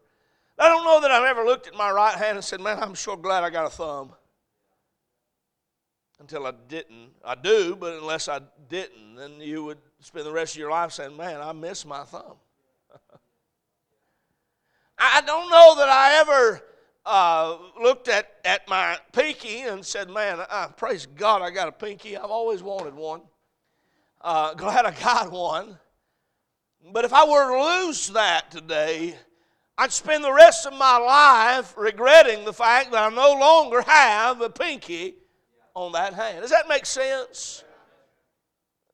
I 0.61 0.69
don't 0.69 0.85
know 0.85 1.01
that 1.01 1.11
I've 1.11 1.25
ever 1.25 1.43
looked 1.43 1.69
at 1.69 1.75
my 1.75 1.91
right 1.91 2.15
hand 2.15 2.37
and 2.37 2.45
said, 2.45 2.61
Man, 2.61 2.79
I'm 2.83 2.93
sure 2.93 3.17
glad 3.17 3.45
I 3.45 3.49
got 3.49 3.67
a 3.67 3.71
thumb. 3.71 4.13
Until 6.21 6.47
I 6.47 6.53
didn't. 6.69 7.13
I 7.25 7.35
do, 7.35 7.75
but 7.75 7.95
unless 7.95 8.29
I 8.29 8.43
didn't, 8.69 9.15
then 9.17 9.41
you 9.41 9.65
would 9.65 9.79
spend 10.01 10.27
the 10.27 10.33
rest 10.33 10.55
of 10.55 10.59
your 10.59 10.71
life 10.71 10.93
saying, 10.93 11.17
Man, 11.17 11.41
I 11.41 11.53
miss 11.53 11.87
my 11.87 12.05
thumb. 12.05 12.37
I 14.99 15.23
don't 15.23 15.51
know 15.51 15.77
that 15.77 15.89
I 15.89 16.21
ever 16.21 16.61
uh, 17.07 17.57
looked 17.81 18.09
at, 18.09 18.31
at 18.45 18.69
my 18.69 18.99
pinky 19.13 19.63
and 19.63 19.83
said, 19.85 20.11
Man, 20.11 20.41
uh, 20.51 20.69
praise 20.77 21.07
God, 21.07 21.41
I 21.41 21.49
got 21.49 21.69
a 21.69 21.73
pinky. 21.73 22.19
I've 22.19 22.25
always 22.25 22.63
wanted 22.63 22.95
one. 22.95 23.23
Uh, 24.21 24.53
glad 24.59 24.85
I 24.85 24.91
got 24.91 25.33
one. 25.33 25.79
But 26.93 27.07
if 27.07 27.15
I 27.15 27.27
were 27.27 27.57
to 27.57 27.87
lose 27.87 28.09
that 28.09 28.51
today, 28.51 29.15
I'd 29.81 29.93
spend 29.93 30.23
the 30.23 30.31
rest 30.31 30.67
of 30.67 30.75
my 30.75 30.99
life 30.99 31.73
regretting 31.75 32.45
the 32.45 32.53
fact 32.53 32.93
that 32.93 33.03
I 33.11 33.15
no 33.15 33.33
longer 33.33 33.81
have 33.81 34.43
a 34.43 34.51
pinky 34.51 35.15
on 35.73 35.93
that 35.93 36.13
hand. 36.13 36.43
Does 36.43 36.51
that 36.51 36.69
make 36.69 36.85
sense? 36.85 37.65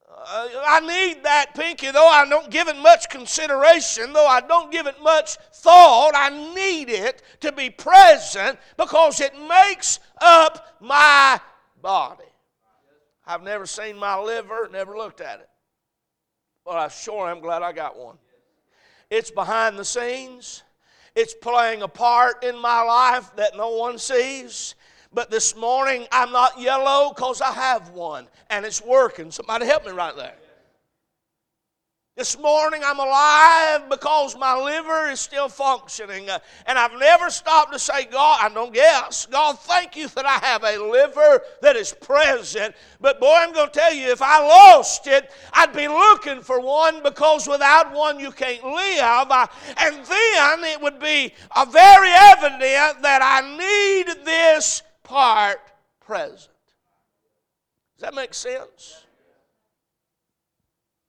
Uh, 0.08 0.48
I 0.64 0.78
need 0.78 1.24
that 1.24 1.56
pinky, 1.56 1.90
though 1.90 2.06
I 2.06 2.24
don't 2.28 2.52
give 2.52 2.68
it 2.68 2.76
much 2.76 3.10
consideration, 3.10 4.12
though 4.12 4.28
I 4.28 4.40
don't 4.40 4.70
give 4.70 4.86
it 4.86 5.02
much 5.02 5.36
thought. 5.54 6.12
I 6.14 6.54
need 6.54 6.88
it 6.88 7.20
to 7.40 7.50
be 7.50 7.68
present 7.68 8.56
because 8.76 9.18
it 9.18 9.32
makes 9.48 9.98
up 10.20 10.76
my 10.80 11.40
body. 11.82 12.22
I've 13.26 13.42
never 13.42 13.66
seen 13.66 13.96
my 13.96 14.20
liver, 14.20 14.68
never 14.70 14.96
looked 14.96 15.20
at 15.20 15.40
it. 15.40 15.48
But 16.64 16.76
I 16.76 16.86
sure 16.86 17.28
am 17.28 17.40
glad 17.40 17.62
I 17.62 17.72
got 17.72 17.98
one. 17.98 18.18
It's 19.10 19.32
behind 19.32 19.80
the 19.80 19.84
scenes. 19.84 20.62
It's 21.16 21.34
playing 21.34 21.80
a 21.80 21.88
part 21.88 22.44
in 22.44 22.60
my 22.60 22.82
life 22.82 23.34
that 23.36 23.56
no 23.56 23.70
one 23.70 23.98
sees. 23.98 24.74
But 25.14 25.30
this 25.30 25.56
morning 25.56 26.06
I'm 26.12 26.30
not 26.30 26.60
yellow 26.60 27.14
because 27.14 27.40
I 27.40 27.52
have 27.52 27.88
one 27.90 28.28
and 28.50 28.66
it's 28.66 28.82
working. 28.82 29.30
Somebody 29.30 29.64
help 29.64 29.86
me 29.86 29.92
right 29.92 30.14
there. 30.14 30.34
This 32.16 32.38
morning 32.38 32.80
I'm 32.82 32.98
alive 32.98 33.90
because 33.90 34.38
my 34.38 34.58
liver 34.58 35.10
is 35.10 35.20
still 35.20 35.50
functioning. 35.50 36.30
Uh, 36.30 36.38
and 36.64 36.78
I've 36.78 36.98
never 36.98 37.28
stopped 37.28 37.74
to 37.74 37.78
say, 37.78 38.06
God, 38.06 38.38
I 38.40 38.48
don't 38.48 38.72
guess. 38.72 39.26
God, 39.26 39.58
thank 39.58 39.96
you 39.96 40.08
that 40.08 40.24
I 40.24 40.38
have 40.38 40.64
a 40.64 40.78
liver 40.82 41.42
that 41.60 41.76
is 41.76 41.92
present. 41.92 42.74
But 43.02 43.20
boy, 43.20 43.34
I'm 43.36 43.52
going 43.52 43.68
to 43.68 43.78
tell 43.78 43.92
you, 43.92 44.10
if 44.10 44.22
I 44.22 44.40
lost 44.40 45.06
it, 45.06 45.30
I'd 45.52 45.74
be 45.74 45.88
looking 45.88 46.40
for 46.40 46.58
one 46.58 47.02
because 47.02 47.46
without 47.46 47.92
one 47.92 48.18
you 48.18 48.32
can't 48.32 48.64
live. 48.64 49.30
Uh, 49.30 49.46
and 49.76 49.96
then 50.06 50.64
it 50.64 50.80
would 50.80 50.98
be 50.98 51.34
a 51.54 51.66
very 51.66 52.12
evident 52.12 52.62
that 53.02 53.20
I 53.22 53.58
need 53.58 54.24
this 54.24 54.82
part 55.02 55.60
present. 56.00 56.48
Does 57.98 58.00
that 58.00 58.14
make 58.14 58.32
sense? 58.32 59.04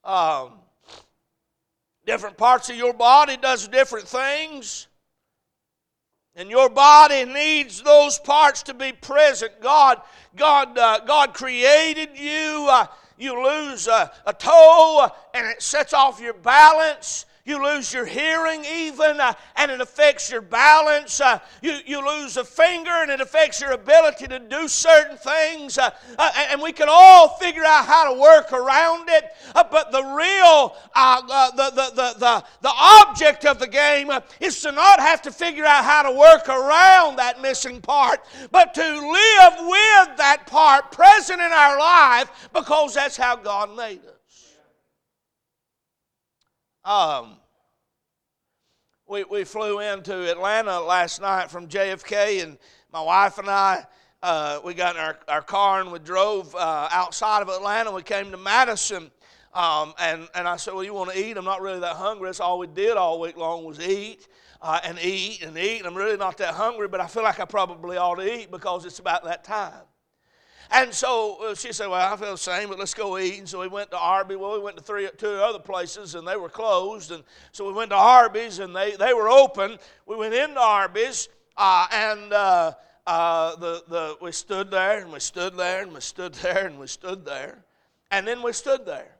Um, 0.03 0.51
different 2.07 2.37
parts 2.37 2.69
of 2.69 2.75
your 2.75 2.93
body 2.93 3.37
does 3.37 3.67
different 3.67 4.07
things. 4.07 4.87
And 6.35 6.49
your 6.49 6.69
body 6.69 7.25
needs 7.25 7.81
those 7.81 8.17
parts 8.17 8.63
to 8.63 8.73
be 8.73 8.93
present. 8.93 9.59
God, 9.59 10.01
God, 10.35 10.77
uh, 10.77 10.99
God 11.05 11.33
created 11.33 12.17
you. 12.17 12.67
Uh, 12.69 12.87
you 13.17 13.43
lose 13.43 13.87
a, 13.87 14.11
a 14.25 14.33
toe, 14.33 15.09
and 15.33 15.47
it 15.47 15.61
sets 15.61 15.93
off 15.93 16.21
your 16.21 16.33
balance 16.33 17.25
you 17.47 17.63
lose 17.63 17.93
your 17.93 18.05
hearing 18.05 18.63
even, 18.65 19.21
uh, 19.21 19.33
and 19.55 19.71
it 19.71 19.79
affects 19.79 20.29
your 20.29 20.41
balance. 20.41 21.21
Uh, 21.21 21.39
you, 21.61 21.77
you 21.85 22.05
lose 22.05 22.35
a 22.35 22.43
finger, 22.43 22.91
and 22.91 23.09
it 23.09 23.21
affects 23.21 23.61
your 23.61 23.71
ability 23.71 24.27
to 24.27 24.37
do 24.37 24.67
certain 24.67 25.17
things. 25.17 25.77
Uh, 25.77 25.89
uh 26.19 26.31
and 26.49 26.61
we 26.61 26.73
can 26.73 26.87
all 26.89 27.29
figure 27.37 27.63
out 27.63 27.85
how 27.85 28.13
to 28.13 28.19
work 28.19 28.51
around 28.51 29.07
it. 29.09 29.23
Uh, 29.55 29.63
but 29.71 29.91
the 29.91 30.03
real, 30.03 30.75
uh, 30.93 31.21
the, 31.51 31.71
the, 31.71 31.89
the, 31.95 32.19
the, 32.19 32.43
the 32.61 32.73
object 32.75 33.45
of 33.45 33.59
the 33.59 33.67
game 33.67 34.11
is 34.41 34.59
to 34.61 34.71
not 34.73 34.99
have 34.99 35.21
to 35.21 35.31
figure 35.31 35.65
out 35.65 35.85
how 35.85 36.03
to 36.03 36.11
work 36.11 36.49
around 36.49 37.15
that 37.15 37.41
missing 37.41 37.79
part, 37.79 38.19
but 38.51 38.73
to 38.73 38.83
live 38.83 39.53
with 39.61 40.17
that 40.17 40.43
part 40.47 40.91
present 40.91 41.39
in 41.39 41.51
our 41.51 41.79
life 41.79 42.49
because 42.53 42.93
that's 42.93 43.15
how 43.15 43.37
God 43.37 43.75
made 43.75 44.03
us. 44.05 44.16
Um, 46.87 47.35
we, 49.09 49.25
we 49.25 49.43
flew 49.43 49.81
into 49.81 50.31
Atlanta 50.31 50.79
last 50.79 51.19
night 51.19 51.51
from 51.51 51.67
JFK, 51.67 52.41
and 52.41 52.57
my 52.93 53.01
wife 53.01 53.37
and 53.39 53.49
I, 53.49 53.85
uh, 54.23 54.61
we 54.63 54.73
got 54.73 54.95
in 54.95 55.01
our, 55.01 55.19
our 55.27 55.41
car 55.41 55.81
and 55.81 55.91
we 55.91 55.99
drove 55.99 56.55
uh, 56.55 56.87
outside 56.89 57.41
of 57.41 57.49
Atlanta. 57.49 57.91
We 57.91 58.03
came 58.03 58.31
to 58.31 58.37
Madison, 58.37 59.11
um, 59.53 59.95
and, 59.99 60.29
and 60.33 60.47
I 60.47 60.55
said, 60.55 60.75
Well, 60.75 60.83
you 60.85 60.93
want 60.93 61.11
to 61.11 61.19
eat? 61.19 61.35
I'm 61.35 61.43
not 61.43 61.61
really 61.61 61.81
that 61.81 61.97
hungry. 61.97 62.29
That's 62.29 62.39
all 62.39 62.57
we 62.57 62.67
did 62.67 62.95
all 62.95 63.19
week 63.19 63.35
long 63.35 63.65
was 63.65 63.81
eat. 63.81 64.25
Uh, 64.61 64.79
and 64.85 64.97
eat 64.99 65.43
and 65.43 65.57
eat. 65.57 65.79
And 65.79 65.87
I'm 65.87 65.93
really 65.93 66.17
not 66.17 66.37
that 66.37 66.53
hungry, 66.53 66.87
but 66.87 67.01
I 67.01 67.07
feel 67.07 67.21
like 67.21 67.41
I 67.41 67.45
probably 67.45 67.97
ought 67.97 68.15
to 68.15 68.33
eat 68.33 68.49
because 68.49 68.85
it's 68.85 68.99
about 68.99 69.25
that 69.25 69.43
time. 69.43 69.83
And 70.71 70.93
so 70.93 71.37
uh, 71.43 71.55
she 71.55 71.71
said, 71.71 71.87
Well, 71.87 72.13
I 72.13 72.15
feel 72.17 72.31
the 72.31 72.37
same, 72.37 72.69
but 72.69 72.79
let's 72.79 72.93
go 72.93 73.17
eat. 73.17 73.39
And 73.39 73.47
so 73.47 73.59
we 73.61 73.67
went 73.67 73.91
to 73.91 73.97
Arby's. 73.97 74.37
Well, 74.37 74.53
we 74.53 74.59
went 74.59 74.77
to 74.77 74.83
three, 74.83 75.07
two 75.17 75.29
other 75.29 75.59
places, 75.59 76.15
and 76.15 76.27
they 76.27 76.35
were 76.35 76.49
closed. 76.49 77.11
And 77.11 77.23
so 77.51 77.65
we 77.65 77.73
went 77.73 77.91
to 77.91 77.95
Arby's, 77.95 78.59
and 78.59 78.75
they, 78.75 78.95
they 78.95 79.13
were 79.13 79.29
open. 79.29 79.77
We 80.05 80.15
went 80.15 80.33
into 80.33 80.59
Arby's, 80.59 81.29
uh, 81.55 81.87
and 81.91 82.33
uh, 82.33 82.73
uh, 83.05 83.55
the, 83.55 83.83
the, 83.87 84.17
we 84.21 84.31
stood 84.31 84.69
there, 84.69 85.01
and 85.01 85.11
we 85.11 85.19
stood 85.19 85.55
there, 85.55 85.83
and 85.83 85.93
we 85.93 86.01
stood 86.01 86.33
there, 86.43 86.67
and 86.67 86.79
we 86.79 86.87
stood 86.87 87.25
there. 87.25 87.63
And 88.11 88.27
then 88.27 88.41
we 88.41 88.53
stood 88.53 88.85
there. 88.85 89.15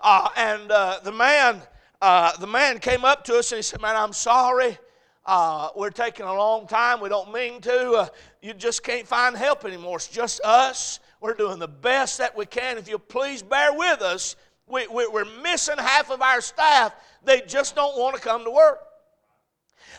Uh, 0.00 0.28
and 0.36 0.70
uh, 0.70 1.00
the 1.04 1.12
man, 1.12 1.60
the 2.00 2.46
man 2.46 2.78
came 2.78 3.04
up 3.04 3.24
to 3.24 3.36
us 3.38 3.52
and 3.52 3.58
he 3.58 3.62
said, 3.62 3.80
Man, 3.80 3.96
I'm 3.96 4.12
sorry. 4.12 4.78
Uh, 5.26 5.68
we're 5.76 5.90
taking 5.90 6.26
a 6.26 6.34
long 6.34 6.66
time. 6.66 7.00
We 7.00 7.08
don't 7.08 7.32
mean 7.32 7.60
to. 7.62 7.90
Uh, 7.92 8.08
you 8.42 8.54
just 8.54 8.82
can't 8.82 9.06
find 9.06 9.36
help 9.36 9.64
anymore. 9.64 9.96
It's 9.96 10.08
just 10.08 10.40
us. 10.42 10.98
We're 11.20 11.34
doing 11.34 11.58
the 11.58 11.68
best 11.68 12.18
that 12.18 12.36
we 12.36 12.46
can. 12.46 12.78
If 12.78 12.88
you'll 12.88 12.98
please 12.98 13.42
bear 13.42 13.72
with 13.72 14.00
us, 14.00 14.36
we, 14.66 14.86
we, 14.86 15.06
we're 15.06 15.26
missing 15.42 15.76
half 15.78 16.10
of 16.10 16.22
our 16.22 16.40
staff. 16.40 16.94
They 17.24 17.42
just 17.42 17.74
don't 17.74 17.98
want 17.98 18.16
to 18.16 18.22
come 18.22 18.44
to 18.44 18.50
work. 18.50 18.80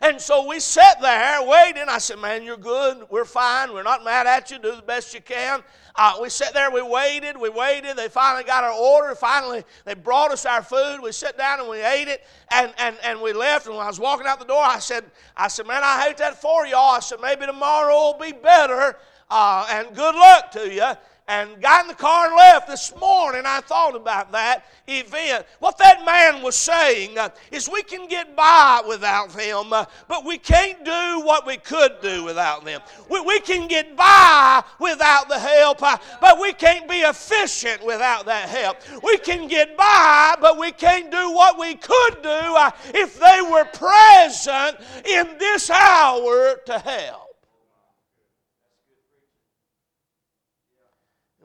And 0.04 0.20
so 0.20 0.48
we 0.48 0.60
sat 0.60 1.00
there 1.00 1.44
waiting. 1.44 1.84
I 1.88 2.00
said, 2.00 2.18
Man, 2.18 2.44
you're 2.44 2.58
good. 2.58 3.06
We're 3.12 3.26
fine. 3.26 3.72
We're 3.72 3.84
not 3.84 4.04
mad 4.04 4.26
at 4.26 4.50
you. 4.50 4.58
Do 4.58 4.76
the 4.76 4.82
best 4.82 5.14
you 5.14 5.22
can. 5.22 5.62
Uh, 5.96 6.18
we 6.20 6.30
sat 6.30 6.54
there. 6.56 6.72
We 6.72 6.82
waited. 6.82 7.38
We 7.38 7.50
waited. 7.50 7.98
They 7.98 8.08
finally 8.08 8.44
got 8.44 8.64
our 8.64 8.74
order. 8.74 9.14
Finally, 9.14 9.64
they 9.86 9.94
brought 9.94 10.32
us 10.32 10.46
our 10.46 10.64
food. 10.64 11.02
We 11.04 11.12
sat 11.12 11.38
down 11.38 11.60
and 11.60 11.70
we 11.70 11.82
ate 11.84 12.08
it. 12.08 12.24
And, 12.50 12.74
and, 12.80 12.98
and 13.04 13.22
we 13.22 13.32
left. 13.32 13.68
And 13.68 13.76
when 13.76 13.86
I 13.86 13.90
was 13.90 14.00
walking 14.00 14.26
out 14.26 14.40
the 14.40 14.46
door, 14.46 14.64
I 14.64 14.80
said, 14.80 15.06
I 15.38 15.48
said, 15.48 15.68
Man, 15.68 15.82
I 15.84 16.02
hate 16.02 16.18
that 16.18 16.42
for 16.42 16.66
y'all. 16.66 16.96
I 16.96 17.00
said, 17.00 17.20
Maybe 17.22 17.46
tomorrow 17.46 17.94
will 17.94 18.18
be 18.20 18.32
better. 18.32 18.98
Uh, 19.30 19.68
and 19.70 19.96
good 19.96 20.16
luck 20.16 20.52
to 20.52 20.74
you 20.74 20.94
and 21.28 21.62
got 21.62 21.84
in 21.84 21.88
the 21.88 21.94
car 21.94 22.28
and 22.28 22.36
left 22.36 22.68
this 22.68 22.94
morning. 23.00 23.44
I 23.46 23.62
thought 23.62 23.96
about 23.96 24.32
that 24.32 24.66
event. 24.88 25.46
What 25.60 25.78
that 25.78 26.06
man 26.06 26.42
was 26.42 26.56
saying 26.56 27.18
uh, 27.18 27.30
is 27.52 27.70
we 27.70 27.84
can 27.84 28.08
get 28.08 28.36
by 28.36 28.82
without 28.88 29.30
them, 29.30 29.72
uh, 29.72 29.86
but 30.08 30.26
we 30.26 30.38
can't 30.38 30.84
do 30.84 31.22
what 31.22 31.46
we 31.46 31.58
could 31.58 32.02
do 32.02 32.24
without 32.24 32.66
them. 32.66 32.82
We, 33.10 33.22
we 33.22 33.40
can 33.40 33.68
get 33.68 33.96
by 33.96 34.64
without 34.80 35.30
the 35.30 35.40
help, 35.40 35.82
uh, 35.82 35.98
but 36.20 36.40
we 36.40 36.54
can't 36.54 36.90
be 36.90 36.98
efficient 36.98 37.86
without 37.86 38.26
that 38.26 38.50
help. 38.50 38.78
We 39.04 39.18
can 39.18 39.48
get 39.48 39.78
by, 39.78 40.36
but 40.42 40.58
we 40.58 40.72
can't 40.72 41.12
do 41.12 41.32
what 41.32 41.58
we 41.58 41.76
could 41.76 42.22
do 42.24 42.58
if 42.94 43.20
they 43.20 43.42
were 43.42 43.66
present 43.66 44.78
in 45.06 45.38
this 45.38 45.70
hour 45.70 46.60
to 46.66 46.80
help. 46.80 47.31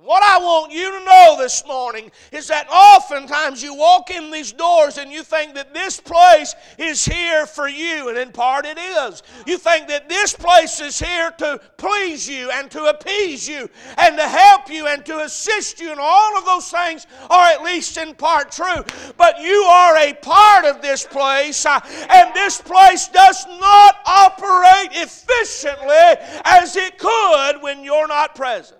What 0.06 0.22
I 0.22 0.38
want 0.38 0.70
you 0.72 0.88
to 0.88 1.04
know 1.04 1.34
this 1.36 1.66
morning 1.66 2.12
is 2.30 2.46
that 2.46 2.68
oftentimes 2.70 3.60
you 3.60 3.74
walk 3.74 4.08
in 4.12 4.30
these 4.30 4.52
doors 4.52 4.98
and 4.98 5.10
you 5.10 5.24
think 5.24 5.54
that 5.54 5.74
this 5.74 5.98
place 5.98 6.54
is 6.78 7.04
here 7.04 7.44
for 7.44 7.66
you, 7.66 8.08
and 8.08 8.16
in 8.16 8.30
part 8.30 8.66
it 8.66 8.78
is. 8.78 9.24
You 9.46 9.58
think 9.58 9.88
that 9.88 10.08
this 10.08 10.32
place 10.32 10.80
is 10.80 10.96
here 11.00 11.32
to 11.38 11.60
please 11.76 12.28
you 12.28 12.52
and 12.52 12.70
to 12.70 12.84
appease 12.84 13.48
you 13.48 13.68
and 13.98 14.16
to 14.16 14.28
help 14.28 14.70
you 14.70 14.86
and 14.86 15.04
to 15.06 15.24
assist 15.24 15.80
you, 15.80 15.90
and 15.90 15.98
all 15.98 16.38
of 16.38 16.44
those 16.44 16.70
things 16.70 17.04
are 17.28 17.48
at 17.48 17.64
least 17.64 17.96
in 17.96 18.14
part 18.14 18.52
true. 18.52 18.84
But 19.16 19.40
you 19.40 19.60
are 19.64 19.96
a 19.96 20.14
part 20.14 20.66
of 20.66 20.82
this 20.82 21.04
place, 21.04 21.66
uh, 21.66 21.80
and 22.10 22.32
this 22.32 22.62
place 22.62 23.08
does 23.08 23.44
not 23.58 23.96
operate 24.06 24.90
efficiently 24.92 26.24
as 26.44 26.76
it 26.76 26.96
could 26.96 27.60
when 27.60 27.82
you're 27.82 28.06
not 28.06 28.36
present. 28.36 28.78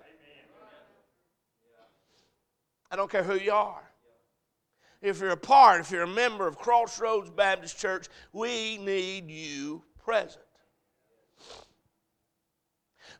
I 2.89 2.95
don't 2.95 3.11
care 3.11 3.23
who 3.23 3.35
you 3.35 3.51
are. 3.51 3.83
If 5.01 5.19
you're 5.19 5.29
a 5.29 5.37
part, 5.37 5.81
if 5.81 5.91
you're 5.91 6.03
a 6.03 6.07
member 6.07 6.47
of 6.47 6.57
Crossroads 6.57 7.29
Baptist 7.29 7.77
Church, 7.79 8.07
we 8.33 8.77
need 8.77 9.29
you 9.29 9.83
present. 10.03 10.43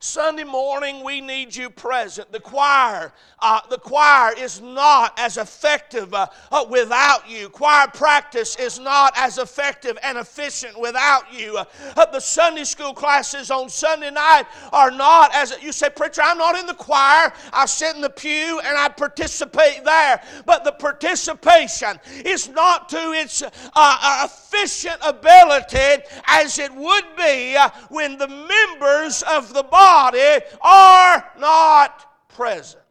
Sunday 0.00 0.44
morning, 0.44 1.02
we 1.02 1.20
need 1.20 1.54
you 1.54 1.70
present. 1.70 2.30
The 2.30 2.38
choir, 2.38 3.12
uh, 3.40 3.60
the 3.68 3.78
choir 3.78 4.32
is 4.38 4.60
not 4.60 5.12
as 5.18 5.36
effective 5.36 6.14
uh, 6.14 6.26
uh, 6.52 6.64
without 6.70 7.28
you. 7.28 7.48
Choir 7.48 7.88
practice 7.88 8.54
is 8.56 8.78
not 8.78 9.12
as 9.16 9.38
effective 9.38 9.98
and 10.04 10.18
efficient 10.18 10.78
without 10.78 11.32
you. 11.32 11.58
Uh, 11.58 12.06
the 12.06 12.20
Sunday 12.20 12.62
school 12.62 12.92
classes 12.92 13.50
on 13.50 13.68
Sunday 13.68 14.10
night 14.10 14.44
are 14.72 14.92
not 14.92 15.34
as 15.34 15.56
you 15.62 15.72
say, 15.72 15.88
preacher. 15.90 16.22
I'm 16.22 16.38
not 16.38 16.56
in 16.56 16.66
the 16.66 16.74
choir. 16.74 17.32
I 17.52 17.66
sit 17.66 17.94
in 17.94 18.00
the 18.00 18.10
pew 18.10 18.60
and 18.64 18.76
I 18.76 18.88
participate 18.88 19.84
there. 19.84 20.22
But 20.46 20.64
the 20.64 20.72
participation 20.72 21.98
is 22.24 22.48
not 22.48 22.88
to 22.90 23.12
its 23.12 23.42
uh, 23.42 24.28
efficient 24.58 24.98
ability 25.04 26.02
as 26.26 26.58
it 26.58 26.74
would 26.74 27.04
be 27.16 27.56
when 27.88 28.18
the 28.18 28.28
members 28.28 29.22
of 29.22 29.52
the 29.52 29.62
body 29.62 30.40
are 30.60 31.32
not 31.38 32.28
present. 32.28 32.82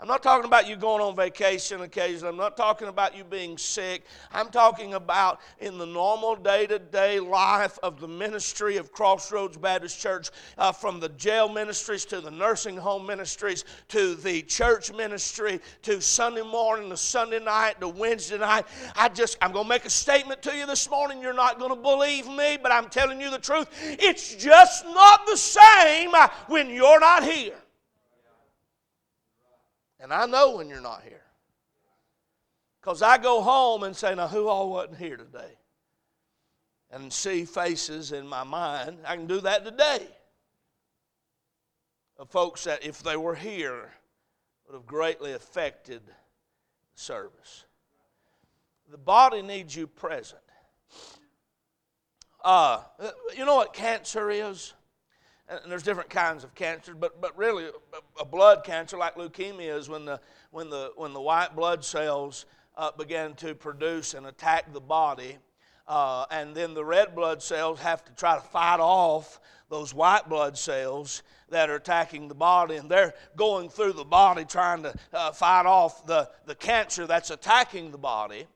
I'm 0.00 0.08
not 0.08 0.22
talking 0.22 0.46
about 0.46 0.66
you 0.66 0.76
going 0.76 1.02
on 1.02 1.14
vacation 1.14 1.82
occasionally. 1.82 2.30
I'm 2.30 2.38
not 2.38 2.56
talking 2.56 2.88
about 2.88 3.14
you 3.14 3.22
being 3.22 3.58
sick. 3.58 4.04
I'm 4.32 4.48
talking 4.48 4.94
about 4.94 5.40
in 5.58 5.76
the 5.76 5.84
normal 5.84 6.36
day 6.36 6.66
to 6.68 6.78
day 6.78 7.20
life 7.20 7.78
of 7.82 8.00
the 8.00 8.08
ministry 8.08 8.78
of 8.78 8.92
Crossroads 8.92 9.58
Baptist 9.58 10.00
Church, 10.00 10.30
uh, 10.56 10.72
from 10.72 11.00
the 11.00 11.10
jail 11.10 11.50
ministries 11.50 12.06
to 12.06 12.22
the 12.22 12.30
nursing 12.30 12.78
home 12.78 13.06
ministries 13.06 13.66
to 13.88 14.14
the 14.14 14.40
church 14.40 14.90
ministry 14.90 15.60
to 15.82 16.00
Sunday 16.00 16.44
morning 16.44 16.88
to 16.88 16.96
Sunday 16.96 17.38
night 17.38 17.78
to 17.80 17.88
Wednesday 17.88 18.38
night. 18.38 18.64
I 18.96 19.10
just, 19.10 19.36
I'm 19.42 19.52
going 19.52 19.66
to 19.66 19.68
make 19.68 19.84
a 19.84 19.90
statement 19.90 20.40
to 20.42 20.56
you 20.56 20.64
this 20.64 20.88
morning. 20.88 21.20
You're 21.20 21.34
not 21.34 21.58
going 21.58 21.74
to 21.74 21.80
believe 21.80 22.26
me, 22.26 22.56
but 22.56 22.72
I'm 22.72 22.88
telling 22.88 23.20
you 23.20 23.30
the 23.30 23.38
truth. 23.38 23.68
It's 23.82 24.34
just 24.34 24.86
not 24.86 25.26
the 25.26 25.36
same 25.36 26.14
uh, 26.14 26.28
when 26.46 26.70
you're 26.70 27.00
not 27.00 27.22
here. 27.22 27.52
And 30.00 30.12
I 30.12 30.26
know 30.26 30.56
when 30.56 30.68
you're 30.68 30.80
not 30.80 31.02
here. 31.02 31.22
Because 32.80 33.02
I 33.02 33.18
go 33.18 33.42
home 33.42 33.82
and 33.82 33.94
say, 33.94 34.14
now, 34.14 34.26
who 34.26 34.48
all 34.48 34.70
wasn't 34.70 34.96
here 34.96 35.16
today? 35.16 35.58
And 36.90 37.12
see 37.12 37.44
faces 37.44 38.10
in 38.12 38.26
my 38.26 38.42
mind. 38.42 38.98
I 39.06 39.14
can 39.16 39.26
do 39.26 39.40
that 39.42 39.64
today. 39.64 40.06
Of 42.16 42.30
folks 42.30 42.64
that, 42.64 42.84
if 42.84 43.02
they 43.02 43.16
were 43.16 43.34
here, 43.34 43.92
would 44.66 44.74
have 44.74 44.86
greatly 44.86 45.32
affected 45.32 46.06
the 46.06 46.12
service. 46.94 47.64
The 48.90 48.98
body 48.98 49.42
needs 49.42 49.76
you 49.76 49.86
present. 49.86 50.40
Uh, 52.42 52.82
you 53.36 53.44
know 53.44 53.56
what 53.56 53.74
cancer 53.74 54.30
is? 54.30 54.72
And 55.50 55.70
there's 55.70 55.82
different 55.82 56.10
kinds 56.10 56.44
of 56.44 56.54
cancer, 56.54 56.94
but, 56.94 57.20
but 57.20 57.36
really 57.36 57.68
a 58.18 58.24
blood 58.24 58.62
cancer 58.64 58.96
like 58.96 59.16
leukemia 59.16 59.76
is 59.76 59.88
when 59.88 60.04
the, 60.04 60.20
when 60.50 60.70
the, 60.70 60.92
when 60.96 61.12
the 61.12 61.20
white 61.20 61.56
blood 61.56 61.84
cells 61.84 62.46
uh, 62.76 62.90
begin 62.92 63.34
to 63.34 63.54
produce 63.54 64.14
and 64.14 64.26
attack 64.26 64.72
the 64.72 64.80
body. 64.80 65.36
Uh, 65.88 66.24
and 66.30 66.54
then 66.54 66.72
the 66.72 66.84
red 66.84 67.16
blood 67.16 67.42
cells 67.42 67.80
have 67.80 68.04
to 68.04 68.12
try 68.12 68.36
to 68.36 68.40
fight 68.40 68.78
off 68.78 69.40
those 69.68 69.92
white 69.92 70.28
blood 70.28 70.56
cells 70.56 71.22
that 71.48 71.68
are 71.68 71.76
attacking 71.76 72.28
the 72.28 72.34
body, 72.34 72.76
and 72.76 72.88
they're 72.88 73.12
going 73.36 73.68
through 73.68 73.92
the 73.92 74.04
body 74.04 74.44
trying 74.44 74.84
to 74.84 74.94
uh, 75.12 75.32
fight 75.32 75.66
off 75.66 76.06
the, 76.06 76.28
the 76.46 76.54
cancer 76.54 77.06
that's 77.06 77.30
attacking 77.30 77.90
the 77.90 77.98
body. 77.98 78.46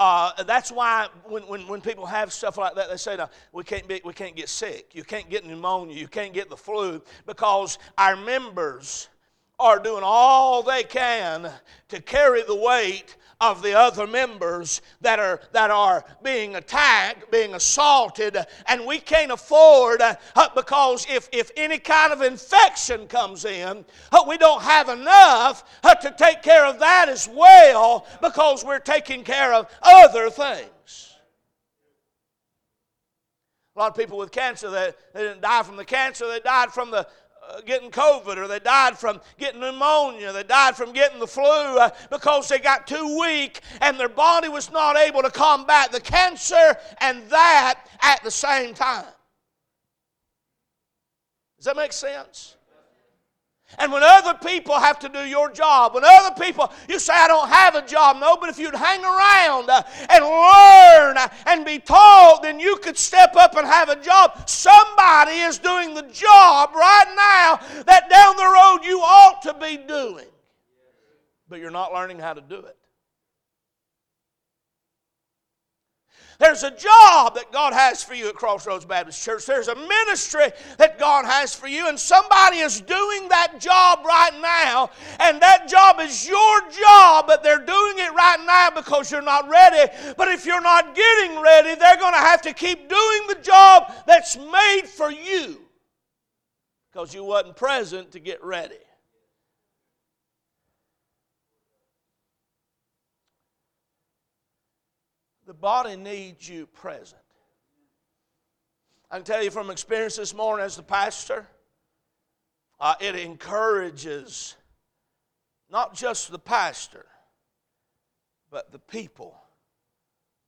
Uh, 0.00 0.42
that's 0.44 0.72
why 0.72 1.08
when, 1.24 1.42
when, 1.42 1.68
when 1.68 1.82
people 1.82 2.06
have 2.06 2.32
stuff 2.32 2.56
like 2.56 2.74
that, 2.74 2.88
they 2.88 2.96
say, 2.96 3.16
no, 3.16 3.28
we 3.52 3.62
can't, 3.62 3.86
be, 3.86 4.00
we 4.02 4.14
can't 4.14 4.34
get 4.34 4.48
sick. 4.48 4.94
You 4.94 5.04
can't 5.04 5.28
get 5.28 5.44
pneumonia. 5.44 5.94
You 5.94 6.08
can't 6.08 6.32
get 6.32 6.48
the 6.48 6.56
flu 6.56 7.02
because 7.26 7.78
our 7.98 8.16
members 8.16 9.09
are 9.60 9.78
doing 9.78 10.02
all 10.02 10.62
they 10.62 10.82
can 10.82 11.52
to 11.88 12.00
carry 12.00 12.42
the 12.42 12.56
weight 12.56 13.16
of 13.40 13.62
the 13.62 13.72
other 13.72 14.06
members 14.06 14.82
that 15.00 15.18
are, 15.18 15.40
that 15.52 15.70
are 15.70 16.04
being 16.22 16.56
attacked, 16.56 17.30
being 17.30 17.54
assaulted, 17.54 18.36
and 18.66 18.84
we 18.84 18.98
can't 18.98 19.32
afford, 19.32 20.02
uh, 20.02 20.14
because 20.54 21.06
if, 21.08 21.28
if 21.32 21.50
any 21.56 21.78
kind 21.78 22.12
of 22.12 22.20
infection 22.20 23.06
comes 23.06 23.46
in, 23.46 23.84
uh, 24.12 24.24
we 24.28 24.36
don't 24.36 24.62
have 24.62 24.90
enough 24.90 25.64
uh, 25.82 25.94
to 25.94 26.14
take 26.18 26.42
care 26.42 26.66
of 26.66 26.78
that 26.80 27.08
as 27.08 27.28
well 27.32 28.06
because 28.20 28.62
we're 28.64 28.78
taking 28.78 29.24
care 29.24 29.54
of 29.54 29.66
other 29.82 30.28
things. 30.28 31.14
A 33.76 33.78
lot 33.78 33.92
of 33.92 33.96
people 33.96 34.18
with 34.18 34.32
cancer, 34.32 34.68
they, 34.68 34.92
they 35.14 35.22
didn't 35.22 35.40
die 35.40 35.62
from 35.62 35.76
the 35.76 35.84
cancer, 35.84 36.28
they 36.28 36.40
died 36.40 36.70
from 36.70 36.90
the 36.90 37.06
getting 37.66 37.90
COVID 37.90 38.36
or 38.36 38.48
they 38.48 38.58
died 38.58 38.98
from 38.98 39.20
getting 39.38 39.60
pneumonia, 39.60 40.32
they 40.32 40.42
died 40.42 40.76
from 40.76 40.92
getting 40.92 41.18
the 41.18 41.26
flu 41.26 41.42
uh, 41.44 41.90
because 42.10 42.48
they 42.48 42.58
got 42.58 42.86
too 42.86 43.18
weak 43.20 43.60
and 43.80 43.98
their 43.98 44.08
body 44.08 44.48
was 44.48 44.70
not 44.70 44.96
able 44.96 45.22
to 45.22 45.30
combat 45.30 45.92
the 45.92 46.00
cancer 46.00 46.76
and 47.00 47.22
that 47.30 47.86
at 48.02 48.22
the 48.22 48.30
same 48.30 48.74
time. 48.74 49.06
Does 51.56 51.66
that 51.66 51.76
make 51.76 51.92
sense? 51.92 52.56
And 53.78 53.92
when 53.92 54.02
other 54.02 54.34
people 54.34 54.78
have 54.78 54.98
to 54.98 55.08
do 55.08 55.20
your 55.20 55.50
job, 55.50 55.94
when 55.94 56.04
other 56.04 56.34
people, 56.42 56.72
you 56.88 56.98
say, 56.98 57.12
I 57.14 57.28
don't 57.28 57.48
have 57.48 57.74
a 57.76 57.86
job. 57.86 58.18
No, 58.18 58.36
but 58.36 58.50
if 58.50 58.58
you'd 58.58 58.74
hang 58.74 59.02
around 59.02 59.70
uh, 59.70 59.82
and 60.08 60.24
learn 60.24 61.16
and 61.46 61.64
be 61.64 61.78
taught, 61.78 62.40
then 62.42 62.58
you 62.58 62.76
could 62.76 62.98
step 62.98 63.36
up 63.36 63.56
and 63.56 63.66
have 63.66 63.88
a 63.88 63.96
job. 63.96 64.48
Somebody 64.48 65.38
is 65.38 65.58
doing 65.58 65.94
the 65.94 66.02
job 66.02 66.70
right 66.74 67.14
now 67.16 67.82
that 67.84 68.10
down 68.10 68.36
the 68.36 68.44
road 68.44 68.84
you 68.84 69.00
ought 69.00 69.40
to 69.42 69.54
be 69.54 69.76
doing, 69.76 70.26
but 71.48 71.60
you're 71.60 71.70
not 71.70 71.92
learning 71.92 72.18
how 72.18 72.34
to 72.34 72.40
do 72.40 72.56
it. 72.56 72.76
There's 76.40 76.62
a 76.62 76.70
job 76.70 77.34
that 77.34 77.52
God 77.52 77.74
has 77.74 78.02
for 78.02 78.14
you 78.14 78.30
at 78.30 78.34
Crossroads 78.34 78.86
Baptist 78.86 79.22
Church. 79.22 79.44
There's 79.44 79.68
a 79.68 79.74
ministry 79.74 80.46
that 80.78 80.98
God 80.98 81.26
has 81.26 81.54
for 81.54 81.68
you, 81.68 81.86
and 81.86 82.00
somebody 82.00 82.60
is 82.60 82.80
doing 82.80 83.28
that 83.28 83.60
job 83.60 84.06
right 84.06 84.32
now, 84.40 84.88
and 85.20 85.38
that 85.42 85.68
job 85.68 86.00
is 86.00 86.26
your 86.26 86.60
job, 86.70 87.26
but 87.26 87.42
they're 87.42 87.58
doing 87.58 87.98
it 87.98 88.14
right 88.14 88.42
now 88.46 88.70
because 88.70 89.12
you're 89.12 89.20
not 89.20 89.50
ready. 89.50 89.92
But 90.16 90.28
if 90.28 90.46
you're 90.46 90.62
not 90.62 90.94
getting 90.94 91.38
ready, 91.42 91.74
they're 91.74 91.98
going 91.98 92.14
to 92.14 92.20
have 92.20 92.40
to 92.42 92.54
keep 92.54 92.88
doing 92.88 93.20
the 93.28 93.38
job 93.42 93.92
that's 94.06 94.38
made 94.38 94.84
for 94.86 95.10
you 95.10 95.60
because 96.90 97.12
you 97.12 97.22
wasn't 97.22 97.54
present 97.54 98.12
to 98.12 98.18
get 98.18 98.42
ready. 98.42 98.76
Body 105.60 105.96
needs 105.96 106.48
you 106.48 106.66
present. 106.66 107.20
I 109.10 109.16
can 109.16 109.24
tell 109.24 109.42
you 109.42 109.50
from 109.50 109.70
experience 109.70 110.16
this 110.16 110.34
morning 110.34 110.64
as 110.64 110.76
the 110.76 110.82
pastor, 110.82 111.46
uh, 112.78 112.94
it 113.00 113.16
encourages 113.16 114.56
not 115.70 115.94
just 115.94 116.30
the 116.30 116.38
pastor, 116.38 117.06
but 118.50 118.72
the 118.72 118.78
people 118.78 119.36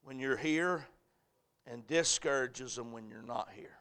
when 0.02 0.18
you're 0.18 0.36
here 0.36 0.86
and 1.66 1.86
discourages 1.86 2.76
them 2.76 2.92
when 2.92 3.08
you're 3.08 3.22
not 3.22 3.48
here. 3.54 3.78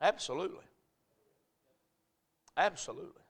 Absolutely. 0.00 0.64
Absolutely. 2.56 3.22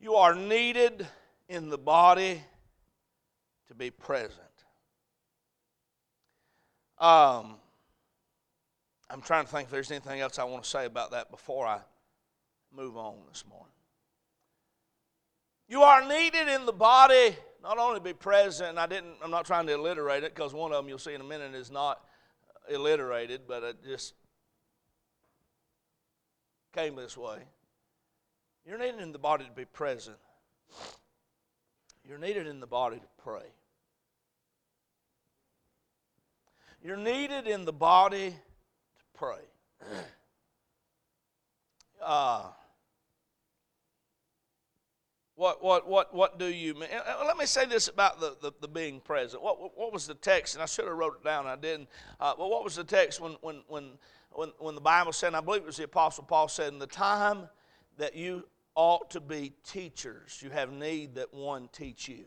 You 0.00 0.14
are 0.14 0.34
needed 0.34 1.06
in 1.48 1.70
the 1.70 1.78
body 1.78 2.42
to 3.68 3.74
be 3.74 3.90
present. 3.90 4.42
Um, 6.98 7.56
I'm 9.10 9.22
trying 9.22 9.44
to 9.44 9.50
think 9.50 9.66
if 9.66 9.70
there's 9.70 9.90
anything 9.90 10.20
else 10.20 10.38
I 10.38 10.44
want 10.44 10.64
to 10.64 10.68
say 10.68 10.84
about 10.84 11.12
that 11.12 11.30
before 11.30 11.66
I 11.66 11.80
move 12.74 12.96
on 12.96 13.14
this 13.28 13.44
morning. 13.48 13.72
You 15.68 15.82
are 15.82 16.06
needed 16.06 16.48
in 16.48 16.66
the 16.66 16.72
body, 16.72 17.36
not 17.62 17.78
only 17.78 17.98
to 17.98 18.04
be 18.04 18.14
present. 18.14 18.78
I 18.78 18.86
didn't. 18.86 19.16
I'm 19.22 19.30
not 19.30 19.44
trying 19.46 19.66
to 19.66 19.74
alliterate 19.74 20.24
it 20.24 20.34
because 20.34 20.54
one 20.54 20.72
of 20.72 20.78
them 20.78 20.88
you'll 20.88 20.98
see 20.98 21.14
in 21.14 21.20
a 21.20 21.24
minute 21.24 21.54
is 21.54 21.70
not 21.70 22.04
alliterated, 22.72 23.42
but 23.46 23.62
it 23.62 23.76
just 23.84 24.14
came 26.74 26.96
this 26.96 27.16
way. 27.16 27.38
You're 28.66 28.78
needed 28.78 29.00
in 29.00 29.12
the 29.12 29.18
body 29.18 29.44
to 29.44 29.50
be 29.50 29.64
present. 29.64 30.16
You're 32.08 32.18
needed 32.18 32.46
in 32.46 32.58
the 32.58 32.66
body 32.66 32.96
to 32.96 33.22
pray. 33.22 33.44
You're 36.82 36.96
needed 36.96 37.46
in 37.46 37.66
the 37.66 37.72
body 37.72 38.30
to 38.30 39.04
pray. 39.14 39.42
Uh, 42.00 42.44
what, 45.34 45.62
what, 45.62 45.88
what, 45.88 46.14
what 46.14 46.38
do 46.38 46.46
you 46.46 46.74
mean? 46.74 46.88
Let 47.26 47.36
me 47.36 47.44
say 47.44 47.66
this 47.66 47.88
about 47.88 48.20
the, 48.20 48.36
the, 48.40 48.52
the, 48.60 48.68
being 48.68 49.00
present. 49.00 49.42
What, 49.42 49.76
what 49.76 49.92
was 49.92 50.06
the 50.06 50.14
text? 50.14 50.54
And 50.54 50.62
I 50.62 50.66
should 50.66 50.84
have 50.86 50.96
wrote 50.96 51.18
it 51.20 51.24
down, 51.24 51.48
I 51.48 51.56
didn't. 51.56 51.88
Uh, 52.20 52.34
but 52.38 52.48
what 52.48 52.62
was 52.62 52.76
the 52.76 52.84
text 52.84 53.20
when, 53.20 53.32
when, 53.40 53.62
when, 53.66 53.90
when, 54.30 54.52
when 54.58 54.74
the 54.76 54.80
Bible 54.80 55.12
said, 55.12 55.34
I 55.34 55.40
believe 55.40 55.62
it 55.62 55.66
was 55.66 55.76
the 55.76 55.84
Apostle 55.84 56.22
Paul 56.22 56.46
said, 56.46 56.72
in 56.72 56.78
the 56.78 56.86
time 56.86 57.48
that 57.98 58.14
you 58.14 58.44
ought 58.78 59.10
to 59.10 59.20
be 59.20 59.52
teachers, 59.66 60.38
you 60.40 60.50
have 60.50 60.70
need 60.70 61.16
that 61.16 61.34
one 61.34 61.68
teach 61.72 62.08
you. 62.08 62.24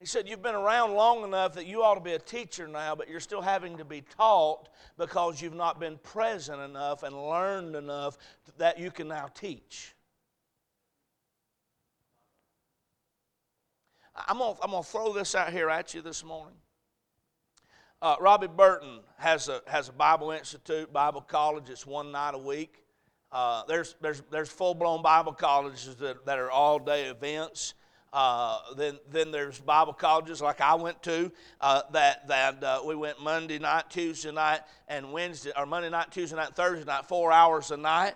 He 0.00 0.06
said, 0.06 0.26
You've 0.26 0.42
been 0.42 0.54
around 0.54 0.94
long 0.94 1.24
enough 1.24 1.52
that 1.56 1.66
you 1.66 1.82
ought 1.82 1.96
to 1.96 2.00
be 2.00 2.14
a 2.14 2.18
teacher 2.18 2.66
now, 2.66 2.94
but 2.94 3.06
you're 3.06 3.20
still 3.20 3.42
having 3.42 3.76
to 3.76 3.84
be 3.84 4.00
taught 4.00 4.70
because 4.96 5.42
you've 5.42 5.54
not 5.54 5.78
been 5.78 5.98
present 5.98 6.62
enough 6.62 7.02
and 7.02 7.14
learned 7.14 7.76
enough 7.76 8.16
that 8.56 8.78
you 8.78 8.90
can 8.90 9.08
now 9.08 9.28
teach. 9.34 9.94
I'm 14.26 14.38
going 14.38 14.56
I'm 14.62 14.70
to 14.70 14.82
throw 14.82 15.12
this 15.12 15.34
out 15.34 15.52
here 15.52 15.68
at 15.68 15.92
you 15.92 16.00
this 16.00 16.24
morning. 16.24 16.56
Uh, 18.00 18.16
Robbie 18.20 18.46
Burton 18.46 19.00
has 19.18 19.50
a, 19.50 19.60
has 19.66 19.90
a 19.90 19.92
Bible 19.92 20.30
Institute, 20.30 20.90
Bible 20.90 21.20
college. 21.20 21.68
It's 21.68 21.86
one 21.86 22.10
night 22.10 22.32
a 22.32 22.38
week. 22.38 22.85
Uh, 23.32 23.62
there's 23.66 23.96
there's, 24.00 24.22
there's 24.30 24.48
full 24.48 24.74
blown 24.74 25.02
Bible 25.02 25.32
colleges 25.32 25.96
that, 25.96 26.24
that 26.26 26.38
are 26.38 26.50
all 26.50 26.78
day 26.78 27.06
events. 27.06 27.74
Uh, 28.12 28.58
then, 28.76 28.98
then 29.10 29.30
there's 29.30 29.60
Bible 29.60 29.92
colleges 29.92 30.40
like 30.40 30.62
I 30.62 30.74
went 30.74 31.02
to 31.02 31.30
uh, 31.60 31.82
that, 31.92 32.26
that 32.28 32.64
uh, 32.64 32.80
we 32.82 32.94
went 32.94 33.20
Monday 33.20 33.58
night, 33.58 33.90
Tuesday 33.90 34.32
night, 34.32 34.60
and 34.88 35.12
Wednesday, 35.12 35.52
or 35.54 35.66
Monday 35.66 35.90
night, 35.90 36.12
Tuesday 36.12 36.36
night, 36.36 36.56
Thursday 36.56 36.86
night, 36.86 37.04
four 37.06 37.30
hours 37.30 37.70
a 37.72 37.76
night. 37.76 38.14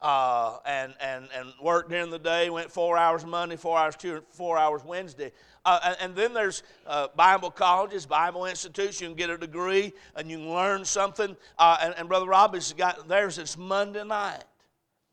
Uh, 0.00 0.58
and, 0.64 0.94
and, 1.00 1.28
and 1.34 1.52
worked 1.60 1.90
during 1.90 2.10
the 2.10 2.18
day, 2.20 2.50
went 2.50 2.70
four 2.70 2.96
hours 2.96 3.24
Monday, 3.24 3.56
four 3.56 3.76
hours 3.76 3.96
Tuesday, 3.96 4.24
four 4.30 4.56
hours 4.56 4.84
Wednesday. 4.84 5.32
Uh, 5.68 5.94
and, 6.00 6.14
then 6.14 6.32
there's 6.32 6.62
uh, 6.86 7.08
Bible 7.14 7.50
colleges, 7.50 8.06
Bible 8.06 8.46
institutes. 8.46 9.00
You 9.00 9.08
can 9.08 9.16
get 9.16 9.28
a 9.28 9.36
degree 9.36 9.92
and 10.16 10.30
you 10.30 10.38
can 10.38 10.50
learn 10.50 10.84
something. 10.84 11.36
and, 11.58 11.94
and 11.98 12.08
Brother 12.08 12.26
Robbie's 12.26 12.72
got 12.72 13.06
theirs. 13.06 13.36
It's 13.36 13.58
Monday 13.58 14.02
night. 14.02 14.44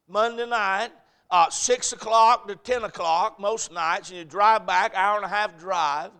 Monday 0.07 0.45
night, 0.45 0.91
uh, 1.29 1.49
6 1.49 1.93
o'clock 1.93 2.47
to 2.47 2.55
10 2.55 2.83
o'clock 2.83 3.39
most 3.39 3.71
nights, 3.71 4.09
and 4.09 4.19
you 4.19 4.23
drive 4.23 4.65
back, 4.65 4.93
hour 4.95 5.17
and 5.17 5.25
a 5.25 5.29
half 5.29 5.57
drive. 5.59 6.11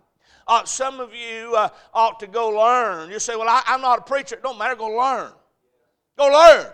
Uh, 0.46 0.64
some 0.64 1.00
of 1.00 1.14
you 1.14 1.54
uh, 1.56 1.68
ought 1.94 2.20
to 2.20 2.26
go 2.26 2.48
learn. 2.48 3.10
You 3.10 3.18
say, 3.18 3.36
Well, 3.36 3.48
I, 3.48 3.62
am 3.68 3.80
not 3.80 4.00
a 4.00 4.02
preacher. 4.02 4.36
It 4.36 4.42
don't 4.42 4.58
matter. 4.58 4.76
Go 4.76 4.88
learn. 4.88 5.32
Go 6.18 6.26
learn. 6.26 6.66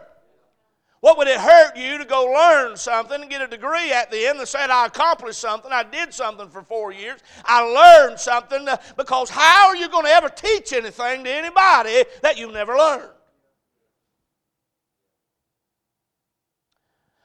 What 1.03 1.19
would 1.19 1.27
it 1.27 1.41
hurt 1.41 1.77
you 1.77 1.99
to 1.99 2.05
go 2.05 2.27
learn 2.27 2.77
something 2.77 3.21
and 3.21 3.29
get 3.29 3.43
a 3.43 3.49
degree 3.49 3.91
at 3.91 4.13
the 4.13 4.25
end 4.25 4.39
that 4.39 4.47
said, 4.47 4.71
I 4.71 4.87
accomplished 4.87 5.41
something, 5.41 5.73
I 5.73 5.83
did 5.83 6.15
something 6.15 6.49
for 6.49 6.63
four 6.63 6.93
years, 6.93 7.19
I 7.45 7.61
learned 7.61 8.21
something? 8.21 8.69
Because 8.97 9.29
how 9.29 9.67
are 9.67 9.75
you 9.75 9.89
going 9.89 10.05
to 10.05 10.11
ever 10.13 10.29
teach 10.29 10.73
anything 10.73 11.25
to 11.25 11.31
anybody 11.31 12.05
that 12.23 12.39
you've 12.39 12.53
never 12.53 12.77
learned? 12.77 13.11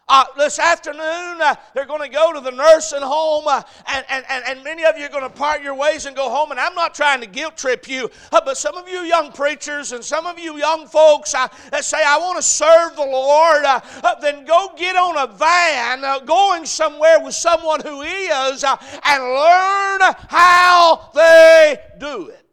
Uh, 0.09 0.23
this 0.37 0.57
afternoon, 0.57 1.41
uh, 1.41 1.53
they're 1.73 1.85
going 1.85 2.01
to 2.01 2.07
go 2.07 2.31
to 2.31 2.39
the 2.39 2.51
nursing 2.51 3.01
home, 3.01 3.43
uh, 3.45 3.61
and, 3.87 4.05
and, 4.09 4.43
and 4.47 4.63
many 4.63 4.85
of 4.85 4.97
you 4.97 5.03
are 5.03 5.09
going 5.09 5.21
to 5.21 5.29
part 5.29 5.61
your 5.61 5.75
ways 5.75 6.05
and 6.05 6.15
go 6.15 6.29
home. 6.29 6.49
And 6.51 6.57
I'm 6.57 6.73
not 6.75 6.95
trying 6.95 7.19
to 7.19 7.27
guilt 7.27 7.57
trip 7.57 7.89
you, 7.89 8.09
uh, 8.31 8.39
but 8.45 8.57
some 8.57 8.77
of 8.77 8.87
you 8.87 9.01
young 9.01 9.33
preachers 9.33 9.91
and 9.91 10.01
some 10.01 10.25
of 10.25 10.39
you 10.39 10.55
young 10.57 10.87
folks 10.87 11.33
uh, 11.33 11.49
that 11.71 11.83
say, 11.83 12.01
I 12.05 12.17
want 12.19 12.37
to 12.37 12.41
serve 12.41 12.95
the 12.95 13.01
Lord, 13.01 13.65
uh, 13.65 13.81
then 14.21 14.45
go 14.45 14.71
get 14.77 14.95
on 14.95 15.17
a 15.17 15.27
van 15.27 16.25
going 16.25 16.65
somewhere 16.65 17.19
with 17.21 17.33
someone 17.33 17.81
who 17.81 18.01
is 18.01 18.63
and 18.63 19.23
learn 19.23 19.99
how 20.29 21.09
they 21.13 21.79
do 21.99 22.27
it. 22.27 22.45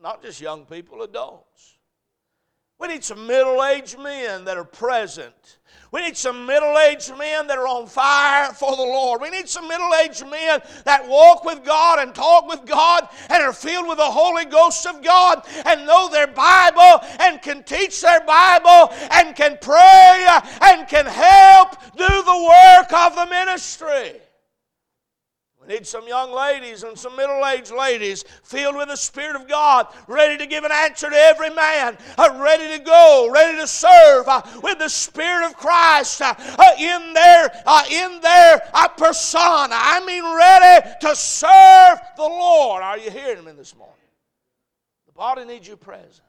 Not 0.00 0.22
just 0.22 0.40
young 0.40 0.64
people, 0.64 1.02
adults. 1.02 1.45
We 2.78 2.88
need 2.88 3.04
some 3.04 3.26
middle 3.26 3.64
aged 3.64 3.98
men 3.98 4.44
that 4.44 4.56
are 4.56 4.64
present. 4.64 5.58
We 5.92 6.02
need 6.02 6.16
some 6.16 6.44
middle 6.44 6.76
aged 6.78 7.16
men 7.16 7.46
that 7.46 7.56
are 7.56 7.66
on 7.66 7.86
fire 7.86 8.52
for 8.52 8.76
the 8.76 8.82
Lord. 8.82 9.22
We 9.22 9.30
need 9.30 9.48
some 9.48 9.66
middle 9.66 9.94
aged 9.94 10.26
men 10.28 10.60
that 10.84 11.08
walk 11.08 11.44
with 11.44 11.64
God 11.64 12.00
and 12.00 12.14
talk 12.14 12.46
with 12.48 12.66
God 12.66 13.08
and 13.30 13.42
are 13.42 13.52
filled 13.52 13.88
with 13.88 13.96
the 13.96 14.04
Holy 14.04 14.44
Ghost 14.44 14.86
of 14.86 15.02
God 15.02 15.46
and 15.64 15.86
know 15.86 16.10
their 16.10 16.26
Bible 16.26 17.06
and 17.20 17.40
can 17.40 17.62
teach 17.62 18.02
their 18.02 18.20
Bible 18.20 18.92
and 19.10 19.34
can 19.34 19.56
pray 19.60 20.26
and 20.60 20.86
can 20.86 21.06
help 21.06 21.80
do 21.96 22.06
the 22.06 22.50
work 22.50 22.92
of 22.92 23.14
the 23.14 23.26
ministry. 23.26 24.20
Need 25.66 25.86
some 25.86 26.06
young 26.06 26.32
ladies 26.32 26.84
and 26.84 26.96
some 26.96 27.16
middle 27.16 27.44
aged 27.44 27.72
ladies 27.72 28.24
filled 28.44 28.76
with 28.76 28.88
the 28.88 28.96
Spirit 28.96 29.34
of 29.34 29.48
God, 29.48 29.88
ready 30.06 30.36
to 30.38 30.46
give 30.46 30.62
an 30.62 30.70
answer 30.70 31.10
to 31.10 31.16
every 31.16 31.50
man, 31.50 31.98
uh, 32.16 32.38
ready 32.40 32.78
to 32.78 32.84
go, 32.84 33.28
ready 33.32 33.58
to 33.58 33.66
serve 33.66 34.28
uh, 34.28 34.42
with 34.62 34.78
the 34.78 34.88
Spirit 34.88 35.44
of 35.44 35.56
Christ 35.56 36.22
uh, 36.22 36.34
in 36.78 37.12
their, 37.14 37.50
in 37.90 38.20
their 38.20 38.60
persona. 38.96 39.74
I 39.74 40.04
mean, 40.06 40.24
ready 40.36 40.88
to 41.00 41.16
serve 41.16 41.98
the 42.16 42.22
Lord. 42.22 42.82
Are 42.82 42.98
you 42.98 43.10
hearing 43.10 43.44
me 43.44 43.52
this 43.52 43.74
morning? 43.76 43.94
The 45.06 45.12
body 45.12 45.44
needs 45.44 45.66
you 45.66 45.76
present. 45.76 46.22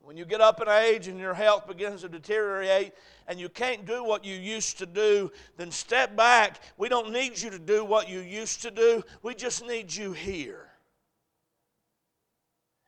When 0.00 0.16
you 0.16 0.24
get 0.26 0.42
up 0.42 0.60
in 0.60 0.68
age 0.68 1.08
and 1.08 1.18
your 1.18 1.32
health 1.32 1.66
begins 1.66 2.02
to 2.02 2.08
deteriorate 2.08 2.92
and 3.26 3.40
you 3.40 3.48
can't 3.48 3.86
do 3.86 4.04
what 4.04 4.24
you 4.24 4.34
used 4.36 4.78
to 4.78 4.86
do, 4.86 5.30
then 5.56 5.70
step 5.70 6.16
back. 6.16 6.60
We 6.76 6.88
don't 6.88 7.12
need 7.12 7.40
you 7.40 7.50
to 7.50 7.58
do 7.58 7.84
what 7.84 8.08
you 8.08 8.20
used 8.20 8.62
to 8.62 8.70
do, 8.70 9.02
we 9.22 9.34
just 9.34 9.66
need 9.66 9.94
you 9.94 10.12
here. 10.12 10.68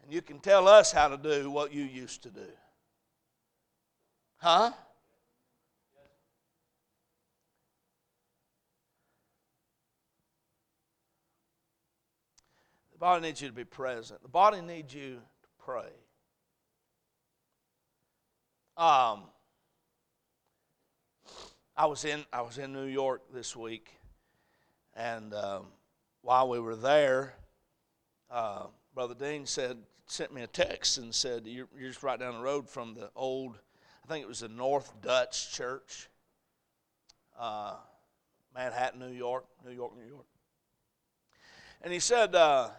And 0.03 0.13
you 0.13 0.23
can 0.23 0.39
tell 0.39 0.69
us 0.69 0.93
how 0.93 1.09
to 1.09 1.17
do 1.17 1.51
what 1.51 1.73
you 1.73 1.83
used 1.83 2.23
to 2.23 2.31
do. 2.31 2.47
Huh? 4.37 4.71
The 12.93 12.99
body 13.01 13.27
needs 13.27 13.43
you 13.43 13.49
to 13.49 13.55
be 13.55 13.65
present. 13.65 14.23
The 14.23 14.29
body 14.29 14.63
needs 14.63 14.95
you 14.95 15.17
to 15.17 15.49
pray. 15.59 15.91
Um, 18.79 19.25
I 21.79 21.85
was 21.85 22.07
in 22.07 22.25
I 22.33 22.41
was 22.41 22.57
in 22.57 22.73
New 22.73 22.87
York 22.87 23.21
this 23.35 23.55
week, 23.55 23.91
and 24.95 25.35
um, 25.35 25.67
while 26.23 26.49
we 26.49 26.59
were 26.59 26.75
there, 26.75 27.35
uh, 28.31 28.69
Brother 28.95 29.15
Dean 29.15 29.45
said 29.45 29.77
sent 30.07 30.33
me 30.33 30.41
a 30.41 30.47
text 30.47 30.97
and 30.97 31.15
said 31.15 31.47
you're, 31.47 31.69
you're 31.79 31.91
just 31.91 32.03
right 32.03 32.19
down 32.19 32.33
the 32.33 32.41
road 32.41 32.67
from 32.67 32.95
the 32.95 33.11
old 33.15 33.59
I 34.03 34.09
think 34.09 34.25
it 34.25 34.29
was 34.29 34.41
the 34.41 34.49
North 34.49 34.91
Dutch 35.03 35.53
Church, 35.53 36.09
uh, 37.39 37.75
Manhattan, 38.55 38.99
New 38.99 39.13
York, 39.13 39.45
New 39.63 39.73
York, 39.75 39.93
New 39.99 40.09
York. 40.09 40.27
And 41.83 41.93
he 41.93 41.99
said. 41.99 42.35
Uh, 42.35 42.71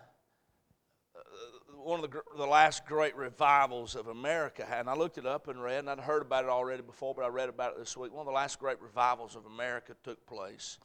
one 1.88 2.04
of 2.04 2.12
the, 2.12 2.22
the 2.36 2.46
last 2.46 2.86
great 2.86 3.16
revivals 3.16 3.96
of 3.96 4.08
America. 4.08 4.68
And 4.70 4.90
I 4.90 4.94
looked 4.94 5.18
it 5.18 5.26
up 5.26 5.48
and 5.48 5.64
read, 5.64 5.80
and 5.80 5.90
I'd 5.90 6.00
heard 6.00 6.22
about 6.22 6.44
it 6.44 6.50
already 6.50 6.82
before, 6.82 7.16
but 7.16 7.24
I 7.24 7.30
read 7.30 7.48
about 7.48 7.72
it 7.72 7.80
this 7.80 7.96
week. 7.96 8.12
One 8.12 8.22
of 8.22 8.26
the 8.26 8.34
last 8.34 8.60
great 8.60 8.82
revivals 8.82 9.38
of 9.38 9.46
America 9.46 9.96
took 10.04 10.28
place 10.28 10.80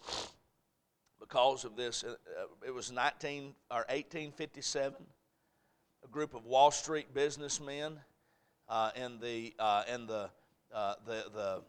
because 1.19 1.65
of 1.65 1.75
this. 1.75 2.05
Uh, 2.05 2.15
it 2.65 2.73
was 2.73 2.93
19 2.93 3.53
or 3.73 3.79
1857. 3.89 4.95
A 6.05 6.09
group 6.09 6.35
of 6.35 6.47
Wall 6.47 6.71
Street 6.71 7.13
businessmen 7.13 7.99
uh, 8.69 8.91
in 8.95 9.19
the 9.19 9.55
uh, 9.59 9.83
in 9.93 10.07
the, 10.07 10.31
uh, 10.73 10.95
the 11.05 11.25
the 11.35 11.63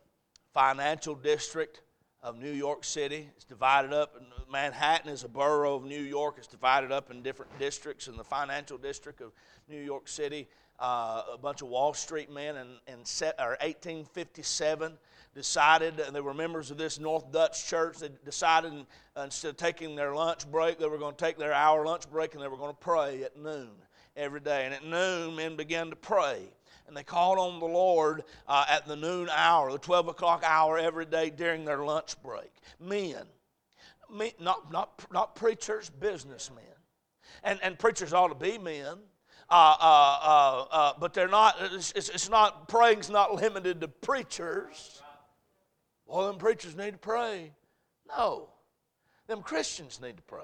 financial 0.54 1.16
district 1.16 1.82
of 2.24 2.40
New 2.40 2.52
York 2.52 2.86
City. 2.86 3.30
It's 3.36 3.44
divided 3.44 3.92
up. 3.92 4.16
Manhattan 4.50 5.12
is 5.12 5.26
a 5.26 5.28
borough 5.28 5.76
of 5.76 5.84
New 5.84 6.02
York. 6.02 6.36
It's 6.38 6.48
divided 6.48 6.92
up 6.92 7.12
in 7.12 7.22
different 7.22 7.58
districts. 7.60 8.08
In 8.08 8.16
the 8.16 8.24
financial 8.24 8.78
district 8.78 9.20
of 9.20 9.34
New 9.68 9.82
York 9.82 10.08
City, 10.08 10.48
uh, 10.80 11.24
a 11.34 11.38
bunch 11.38 11.62
of 11.62 11.68
Wall 11.68 11.94
Street 11.94 12.32
men 12.32 12.56
in, 12.56 12.68
in 12.88 13.04
set, 13.04 13.36
or 13.40 13.58
1857 13.62 14.94
decided, 15.36 16.00
and 16.00 16.16
they 16.16 16.22
were 16.22 16.34
members 16.34 16.72
of 16.72 16.78
this 16.78 16.98
North 16.98 17.30
Dutch 17.32 17.68
church, 17.68 17.98
they 17.98 18.10
decided 18.24 18.86
instead 19.22 19.50
of 19.50 19.58
taking 19.58 19.96
their 19.96 20.16
lunch 20.16 20.50
break, 20.50 20.80
they 20.80 20.88
were 20.88 20.98
going 20.98 21.16
to 21.16 21.26
take 21.26 21.38
their 21.38 21.54
hour 21.54 21.86
lunch 21.86 22.10
break 22.10 22.36
and 22.36 22.44
they 22.44 22.48
were 22.48 22.58
going 22.58 22.72
to 22.72 22.80
pray 22.80 23.24
at 23.24 23.38
noon 23.38 23.72
every 24.16 24.40
day. 24.40 24.66
And 24.66 24.74
at 24.74 24.86
noon, 24.86 25.36
men 25.36 25.56
began 25.58 25.90
to 25.90 25.96
pray 25.96 26.38
and 26.88 26.96
they 26.96 27.04
called 27.04 27.40
on 27.40 27.60
the 27.60 27.66
Lord 27.66 28.24
uh, 28.48 28.66
at 28.70 28.88
the 28.88 28.96
noon 28.96 29.30
hour, 29.30 29.72
the 29.72 29.78
12 29.78 30.10
o'clock 30.10 30.44
hour 30.46 30.78
every 30.78 31.06
day 31.06 31.30
during 31.30 31.66
their 31.66 31.84
lunch 31.84 32.22
break. 32.22 32.52
Men, 32.80 33.24
me, 34.14 34.34
not, 34.40 34.72
not, 34.72 35.06
not 35.12 35.36
preachers, 35.36 35.90
businessmen. 35.90 36.64
And, 37.44 37.60
and 37.64 37.78
preachers 37.78 38.14
ought 38.14 38.28
to 38.28 38.36
be 38.36 38.58
men. 38.58 38.98
Uh, 39.50 39.76
uh, 39.80 40.20
uh, 40.22 40.66
uh 40.72 40.94
but 41.00 41.14
they're 41.14 41.28
not, 41.28 41.56
it's, 41.60 41.92
it's 41.94 42.30
not, 42.30 42.68
praying's 42.68 43.10
not 43.10 43.36
limited 43.36 43.82
to 43.82 43.88
preachers. 43.88 45.02
Well, 46.06 46.28
them 46.28 46.38
preachers 46.38 46.76
need 46.76 46.92
to 46.92 46.98
pray. 46.98 47.52
No, 48.08 48.50
them 49.28 49.42
Christians 49.42 50.00
need 50.02 50.18
to 50.18 50.24
pray. 50.24 50.42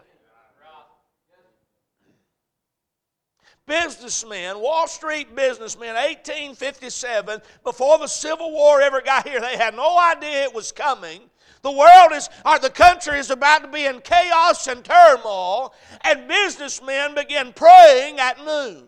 Businessmen, 3.70 4.59
Wall 4.59 4.88
Street 4.88 5.34
businessmen, 5.34 5.95
1857, 5.95 7.41
before 7.63 7.97
the 7.99 8.07
Civil 8.07 8.51
War 8.51 8.82
ever 8.82 8.99
got 8.99 9.26
here, 9.26 9.39
they 9.39 9.55
had 9.55 9.76
no 9.76 9.97
idea 9.97 10.43
it 10.43 10.53
was 10.53 10.74
coming. 10.74 11.22
The 11.61 11.72
world 11.72 12.11
is, 12.13 12.30
or 12.45 12.59
the 12.59 12.70
country 12.70 13.20
is 13.20 13.30
about 13.30 13.61
to 13.61 13.70
be 13.70 13.86
in 13.86 14.01
chaos 14.01 14.67
and 14.67 14.84
turmoil, 14.84 15.74
and 16.01 16.28
businessmen 16.28 17.15
begin 17.15 17.53
praying 17.53 18.20
at 18.20 18.43
noon. 18.43 18.88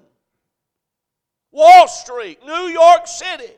Wall 1.51 1.87
Street, 1.87 2.39
New 2.45 2.67
York 2.67 3.07
City 3.07 3.53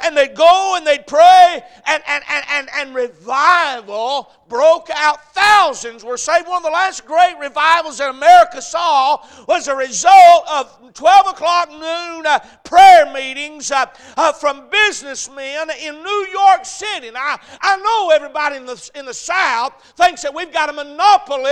and 0.00 0.16
they'd 0.16 0.34
go 0.34 0.74
and 0.76 0.86
they'd 0.86 1.06
pray, 1.06 1.62
and, 1.86 2.02
and, 2.06 2.24
and, 2.28 2.44
and, 2.50 2.68
and 2.76 2.94
revival 2.94 4.30
broke 4.48 4.88
out. 4.94 5.34
Thousands 5.34 6.04
were 6.04 6.16
saved. 6.16 6.48
One 6.48 6.58
of 6.58 6.62
the 6.64 6.70
last 6.70 7.04
great 7.06 7.34
revivals 7.40 7.98
that 7.98 8.10
America 8.10 8.60
saw 8.60 9.24
was 9.46 9.68
a 9.68 9.74
result 9.74 10.44
of 10.50 10.92
12 10.94 11.26
o'clock 11.28 11.70
noon 11.70 12.26
uh, 12.26 12.38
prayer 12.64 13.12
meetings 13.12 13.70
uh, 13.70 13.86
uh, 14.16 14.32
from 14.32 14.68
businessmen 14.70 15.68
in 15.80 16.02
New 16.02 16.26
York 16.32 16.64
City. 16.64 17.10
Now, 17.10 17.38
I 17.60 17.76
know 17.76 18.10
everybody 18.10 18.56
in 18.56 18.66
the, 18.66 18.90
in 18.94 19.04
the 19.04 19.14
South 19.14 19.72
thinks 19.96 20.22
that 20.22 20.34
we've 20.34 20.52
got 20.52 20.70
a 20.70 20.72
monopoly 20.72 21.50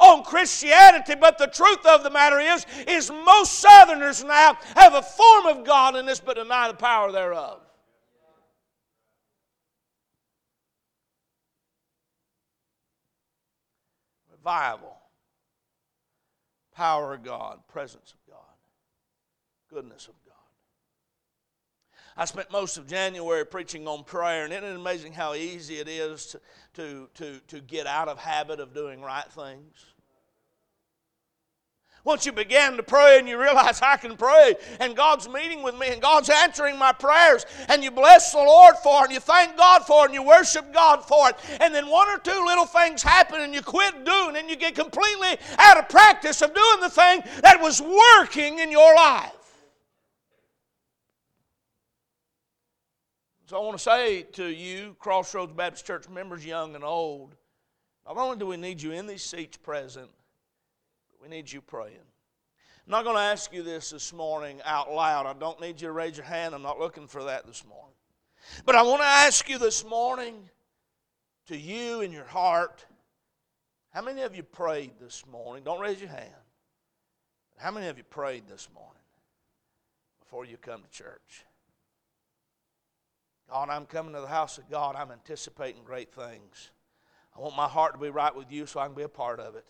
on 0.00 0.22
Christianity, 0.22 1.14
but 1.20 1.38
the 1.38 1.46
truth 1.48 1.84
of 1.86 2.02
the 2.02 2.10
matter 2.10 2.38
is, 2.38 2.66
is 2.86 3.10
most 3.10 3.54
Southerners 3.54 4.22
now 4.22 4.56
have 4.76 4.94
a 4.94 5.02
form 5.02 5.46
of 5.46 5.64
godliness 5.64 6.20
but 6.20 6.36
deny 6.36 6.68
the 6.68 6.74
power 6.74 7.10
thereof. 7.10 7.63
Revival, 14.44 14.94
power 16.74 17.14
of 17.14 17.22
God, 17.22 17.60
presence 17.66 18.12
of 18.12 18.32
God, 18.32 18.40
goodness 19.72 20.06
of 20.06 20.14
God. 20.26 20.34
I 22.16 22.26
spent 22.26 22.52
most 22.52 22.76
of 22.76 22.86
January 22.86 23.46
preaching 23.46 23.88
on 23.88 24.04
prayer, 24.04 24.44
and 24.44 24.52
isn't 24.52 24.64
it 24.64 24.76
amazing 24.76 25.14
how 25.14 25.34
easy 25.34 25.78
it 25.78 25.88
is 25.88 26.26
to, 26.26 26.40
to, 26.74 27.08
to, 27.14 27.40
to 27.48 27.60
get 27.60 27.86
out 27.86 28.08
of 28.08 28.18
habit 28.18 28.60
of 28.60 28.74
doing 28.74 29.00
right 29.00 29.24
things? 29.32 29.86
Once 32.04 32.26
you 32.26 32.32
begin 32.32 32.76
to 32.76 32.82
pray 32.82 33.18
and 33.18 33.26
you 33.26 33.40
realize 33.40 33.80
I 33.80 33.96
can 33.96 34.14
pray 34.16 34.54
and 34.78 34.94
God's 34.94 35.26
meeting 35.26 35.62
with 35.62 35.74
me 35.78 35.88
and 35.88 36.02
God's 36.02 36.28
answering 36.28 36.78
my 36.78 36.92
prayers 36.92 37.46
and 37.68 37.82
you 37.82 37.90
bless 37.90 38.32
the 38.32 38.38
Lord 38.38 38.76
for 38.82 39.00
it 39.00 39.04
and 39.04 39.14
you 39.14 39.20
thank 39.20 39.56
God 39.56 39.86
for 39.86 40.02
it 40.02 40.06
and 40.06 40.14
you 40.14 40.22
worship 40.22 40.70
God 40.74 41.02
for 41.02 41.30
it 41.30 41.36
and 41.60 41.74
then 41.74 41.88
one 41.88 42.08
or 42.08 42.18
two 42.18 42.44
little 42.44 42.66
things 42.66 43.02
happen 43.02 43.40
and 43.40 43.54
you 43.54 43.62
quit 43.62 44.04
doing 44.04 44.36
and 44.36 44.50
you 44.50 44.56
get 44.56 44.74
completely 44.74 45.38
out 45.58 45.78
of 45.78 45.88
practice 45.88 46.42
of 46.42 46.54
doing 46.54 46.80
the 46.82 46.90
thing 46.90 47.22
that 47.42 47.58
was 47.60 47.80
working 47.80 48.58
in 48.58 48.70
your 48.70 48.94
life. 48.94 49.32
So 53.46 53.56
I 53.56 53.64
want 53.64 53.78
to 53.78 53.82
say 53.82 54.22
to 54.32 54.46
you, 54.46 54.94
Crossroads 54.98 55.52
Baptist 55.52 55.86
Church 55.86 56.08
members, 56.08 56.44
young 56.44 56.74
and 56.74 56.84
old, 56.84 57.34
not 58.06 58.18
only 58.18 58.36
do 58.36 58.46
we 58.46 58.58
need 58.58 58.82
you 58.82 58.92
in 58.92 59.06
these 59.06 59.22
seats 59.22 59.56
present, 59.56 60.10
we 61.24 61.30
need 61.30 61.50
you 61.50 61.62
praying. 61.62 61.96
I'm 61.96 62.90
not 62.90 63.04
going 63.04 63.16
to 63.16 63.22
ask 63.22 63.50
you 63.50 63.62
this 63.62 63.90
this 63.90 64.12
morning 64.12 64.60
out 64.66 64.92
loud. 64.92 65.24
I 65.24 65.32
don't 65.32 65.58
need 65.58 65.80
you 65.80 65.88
to 65.88 65.92
raise 65.92 66.18
your 66.18 66.26
hand. 66.26 66.54
I'm 66.54 66.60
not 66.60 66.78
looking 66.78 67.06
for 67.06 67.24
that 67.24 67.46
this 67.46 67.64
morning. 67.66 67.94
But 68.66 68.74
I 68.74 68.82
want 68.82 69.00
to 69.00 69.06
ask 69.06 69.48
you 69.48 69.56
this 69.56 69.86
morning, 69.86 70.34
to 71.46 71.56
you 71.56 72.02
in 72.02 72.12
your 72.12 72.26
heart, 72.26 72.84
how 73.90 74.02
many 74.02 74.20
of 74.20 74.36
you 74.36 74.42
prayed 74.42 74.92
this 75.00 75.24
morning? 75.26 75.64
Don't 75.64 75.80
raise 75.80 75.98
your 75.98 76.10
hand. 76.10 76.28
How 77.56 77.70
many 77.70 77.86
of 77.86 77.96
you 77.96 78.04
prayed 78.04 78.46
this 78.46 78.68
morning 78.74 78.92
before 80.20 80.44
you 80.44 80.58
come 80.58 80.82
to 80.82 80.90
church? 80.90 81.46
God, 83.48 83.70
I'm 83.70 83.86
coming 83.86 84.12
to 84.12 84.20
the 84.20 84.26
house 84.26 84.58
of 84.58 84.68
God. 84.70 84.94
I'm 84.94 85.10
anticipating 85.10 85.84
great 85.84 86.12
things. 86.12 86.70
I 87.34 87.40
want 87.40 87.56
my 87.56 87.68
heart 87.68 87.94
to 87.94 87.98
be 87.98 88.10
right 88.10 88.34
with 88.34 88.52
you 88.52 88.66
so 88.66 88.80
I 88.80 88.86
can 88.86 88.94
be 88.94 89.04
a 89.04 89.08
part 89.08 89.40
of 89.40 89.54
it. 89.54 89.64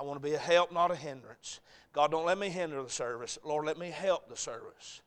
I 0.00 0.02
want 0.02 0.16
to 0.20 0.26
be 0.26 0.34
a 0.34 0.38
help, 0.38 0.72
not 0.72 0.90
a 0.90 0.96
hindrance. 0.96 1.60
God, 1.92 2.10
don't 2.10 2.24
let 2.24 2.38
me 2.38 2.48
hinder 2.48 2.82
the 2.82 2.88
service. 2.88 3.38
Lord, 3.44 3.66
let 3.66 3.76
me 3.76 3.90
help 3.90 4.30
the 4.30 4.36
service. 4.36 5.02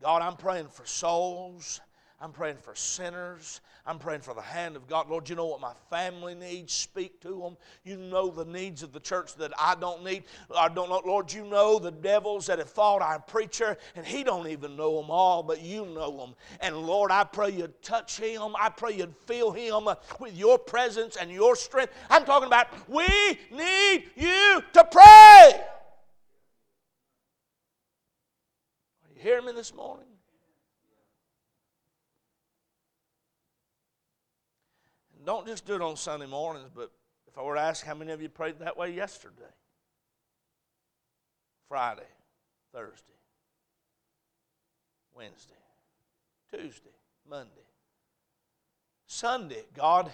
God, 0.00 0.22
I'm 0.22 0.38
praying 0.38 0.68
for 0.68 0.86
souls. 0.86 1.82
I'm 2.22 2.30
praying 2.30 2.58
for 2.58 2.72
sinners. 2.76 3.60
I'm 3.84 3.98
praying 3.98 4.20
for 4.20 4.32
the 4.32 4.40
hand 4.40 4.76
of 4.76 4.86
God. 4.86 5.10
Lord, 5.10 5.28
you 5.28 5.34
know 5.34 5.46
what 5.46 5.60
my 5.60 5.72
family 5.90 6.36
needs. 6.36 6.72
Speak 6.72 7.20
to 7.22 7.40
them. 7.40 7.56
You 7.82 7.96
know 7.96 8.30
the 8.30 8.44
needs 8.44 8.84
of 8.84 8.92
the 8.92 9.00
church 9.00 9.34
that 9.34 9.52
I 9.58 9.74
don't 9.74 10.04
need. 10.04 10.22
I 10.56 10.68
don't 10.68 10.88
know. 10.88 11.02
Lord, 11.04 11.32
you 11.32 11.44
know 11.44 11.80
the 11.80 11.90
devils 11.90 12.46
that 12.46 12.60
have 12.60 12.70
fought 12.70 13.02
our 13.02 13.18
preacher, 13.18 13.76
and 13.96 14.06
he 14.06 14.22
don't 14.22 14.46
even 14.46 14.76
know 14.76 15.00
them 15.00 15.10
all, 15.10 15.42
but 15.42 15.62
you 15.62 15.84
know 15.84 16.16
them. 16.16 16.36
And 16.60 16.76
Lord, 16.76 17.10
I 17.10 17.24
pray 17.24 17.50
you'd 17.50 17.82
touch 17.82 18.20
him. 18.20 18.54
I 18.56 18.68
pray 18.68 18.92
you'd 18.92 19.16
fill 19.26 19.50
him 19.50 19.88
with 20.20 20.36
your 20.36 20.60
presence 20.60 21.16
and 21.16 21.28
your 21.28 21.56
strength. 21.56 21.92
I'm 22.08 22.24
talking 22.24 22.46
about 22.46 22.68
we 22.88 23.08
need 23.50 24.04
you 24.14 24.62
to 24.74 24.84
pray. 24.84 25.02
Are 25.04 25.60
you 29.12 29.20
hearing 29.20 29.46
me 29.46 29.52
this 29.54 29.74
morning? 29.74 30.11
Don't 35.24 35.46
just 35.46 35.66
do 35.66 35.74
it 35.74 35.82
on 35.82 35.96
Sunday 35.96 36.26
mornings, 36.26 36.70
but 36.74 36.90
if 37.26 37.38
I 37.38 37.42
were 37.42 37.54
to 37.54 37.60
ask 37.60 37.84
how 37.84 37.94
many 37.94 38.12
of 38.12 38.20
you 38.20 38.28
prayed 38.28 38.58
that 38.58 38.76
way 38.76 38.92
yesterday, 38.92 39.42
Friday, 41.68 42.02
Thursday, 42.72 43.12
Wednesday, 45.14 45.54
Tuesday, 46.52 46.90
Monday, 47.28 47.48
Sunday, 49.06 49.64
God, 49.74 50.10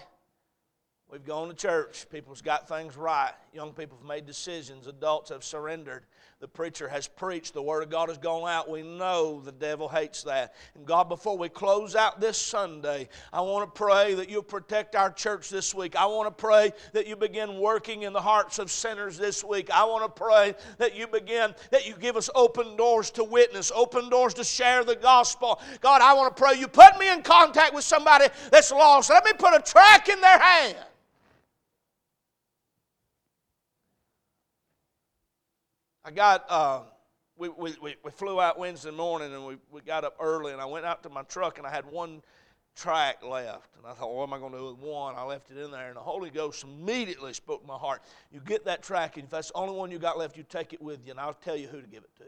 we've 1.11 1.25
gone 1.25 1.49
to 1.49 1.55
church. 1.55 2.07
People's 2.11 2.43
got 2.43 2.69
things 2.69 2.97
right. 2.97 3.33
Young 3.53 3.73
people 3.73 3.99
have 3.99 4.07
made 4.07 4.27
decisions. 4.27 4.87
Adults 4.87 5.31
have 5.31 5.43
surrendered 5.45 6.05
the 6.41 6.47
preacher 6.47 6.89
has 6.89 7.09
preached, 7.09 7.53
the 7.53 7.63
Word 7.63 7.83
of 7.83 7.91
God 7.91 8.11
has 8.11 8.19
gone 8.19 8.49
out. 8.49 8.71
We 8.71 8.83
know 8.83 9.41
the 9.41 9.51
devil 9.51 9.89
hates 9.89 10.23
that. 10.23 10.55
And 10.77 10.87
God, 10.87 11.09
before 11.09 11.37
we 11.37 11.49
close 11.49 11.97
out 11.97 12.21
this 12.21 12.39
Sunday, 12.39 13.09
I 13.33 13.41
want 13.41 13.67
to 13.67 13.77
pray 13.77 14.15
that 14.15 14.31
you'll 14.31 14.45
protect 14.45 14.95
our 14.95 15.11
church 15.11 15.51
this 15.51 15.75
week. 15.75 15.97
I 15.97 16.07
want 16.07 16.29
to 16.29 16.41
pray 16.41 16.73
that 16.93 17.09
you 17.09 17.17
begin 17.17 17.59
working 17.59 18.03
in 18.03 18.13
the 18.13 18.21
hearts 18.21 18.61
of 18.61 18.71
sinners 18.71 19.19
this 19.19 19.43
week. 19.43 19.69
I 19.73 19.85
want 19.85 20.05
to 20.05 20.23
pray 20.23 20.55
that 20.77 20.95
you 20.95 21.09
begin, 21.09 21.57
that 21.73 21.89
you 21.89 21.97
give 21.97 22.17
us 22.17 22.31
open 22.37 22.77
doors 22.77 23.11
to 23.13 23.25
witness, 23.25 23.73
open 23.75 24.09
doors 24.09 24.33
to 24.35 24.45
share 24.45 24.85
the 24.85 24.95
gospel. 24.95 25.61
God, 25.81 26.03
I 26.03 26.15
want 26.15 26.37
to 26.37 26.41
pray 26.41 26.55
you 26.55 26.69
put 26.69 27.01
me 27.01 27.11
in 27.11 27.23
contact 27.23 27.75
with 27.75 27.83
somebody 27.83 28.27
that's 28.53 28.71
lost. 28.71 29.11
Let 29.11 29.25
me 29.25 29.33
put 29.37 29.57
a 29.57 29.61
track 29.61 30.09
in 30.09 30.21
their 30.21 30.39
hand. 30.39 30.77
I 36.09 36.11
got, 36.11 36.47
uh, 36.49 36.81
we, 37.37 37.51
we, 37.51 37.75
we 37.83 38.11
flew 38.11 38.41
out 38.41 38.59
Wednesday 38.59 38.91
morning 38.91 39.35
and 39.35 39.45
we, 39.45 39.59
we 39.71 39.83
got 39.83 40.05
up 40.05 40.17
early 40.19 40.53
and 40.53 40.61
I 40.61 40.65
went 40.65 40.87
out 40.87 41.03
to 41.03 41.11
my 41.11 41.21
truck 41.25 41.59
and 41.59 41.67
I 41.67 41.71
had 41.71 41.85
one 41.85 42.23
track 42.75 43.23
left. 43.23 43.77
And 43.77 43.87
I 43.87 43.93
thought, 43.93 44.15
what 44.15 44.23
am 44.23 44.33
I 44.33 44.39
going 44.39 44.53
to 44.53 44.59
do 44.59 44.65
with 44.69 44.79
one? 44.79 45.17
I 45.17 45.25
left 45.25 45.51
it 45.51 45.59
in 45.59 45.71
there. 45.71 45.89
And 45.89 45.97
the 45.97 46.01
Holy 46.01 46.31
Ghost 46.31 46.65
immediately 46.65 47.35
spoke 47.35 47.67
my 47.67 47.77
heart. 47.77 48.01
You 48.33 48.41
get 48.41 48.65
that 48.65 48.83
track, 48.83 49.19
and 49.19 49.25
if 49.25 49.31
that's 49.31 49.49
the 49.49 49.59
only 49.59 49.75
one 49.75 49.91
you 49.91 49.99
got 49.99 50.17
left, 50.17 50.39
you 50.39 50.45
take 50.49 50.73
it 50.73 50.81
with 50.81 51.05
you, 51.05 51.11
and 51.11 51.21
I'll 51.21 51.35
tell 51.35 51.57
you 51.57 51.67
who 51.69 51.83
to 51.83 51.87
give 51.87 52.05
it 52.05 52.17
to. 52.17 52.25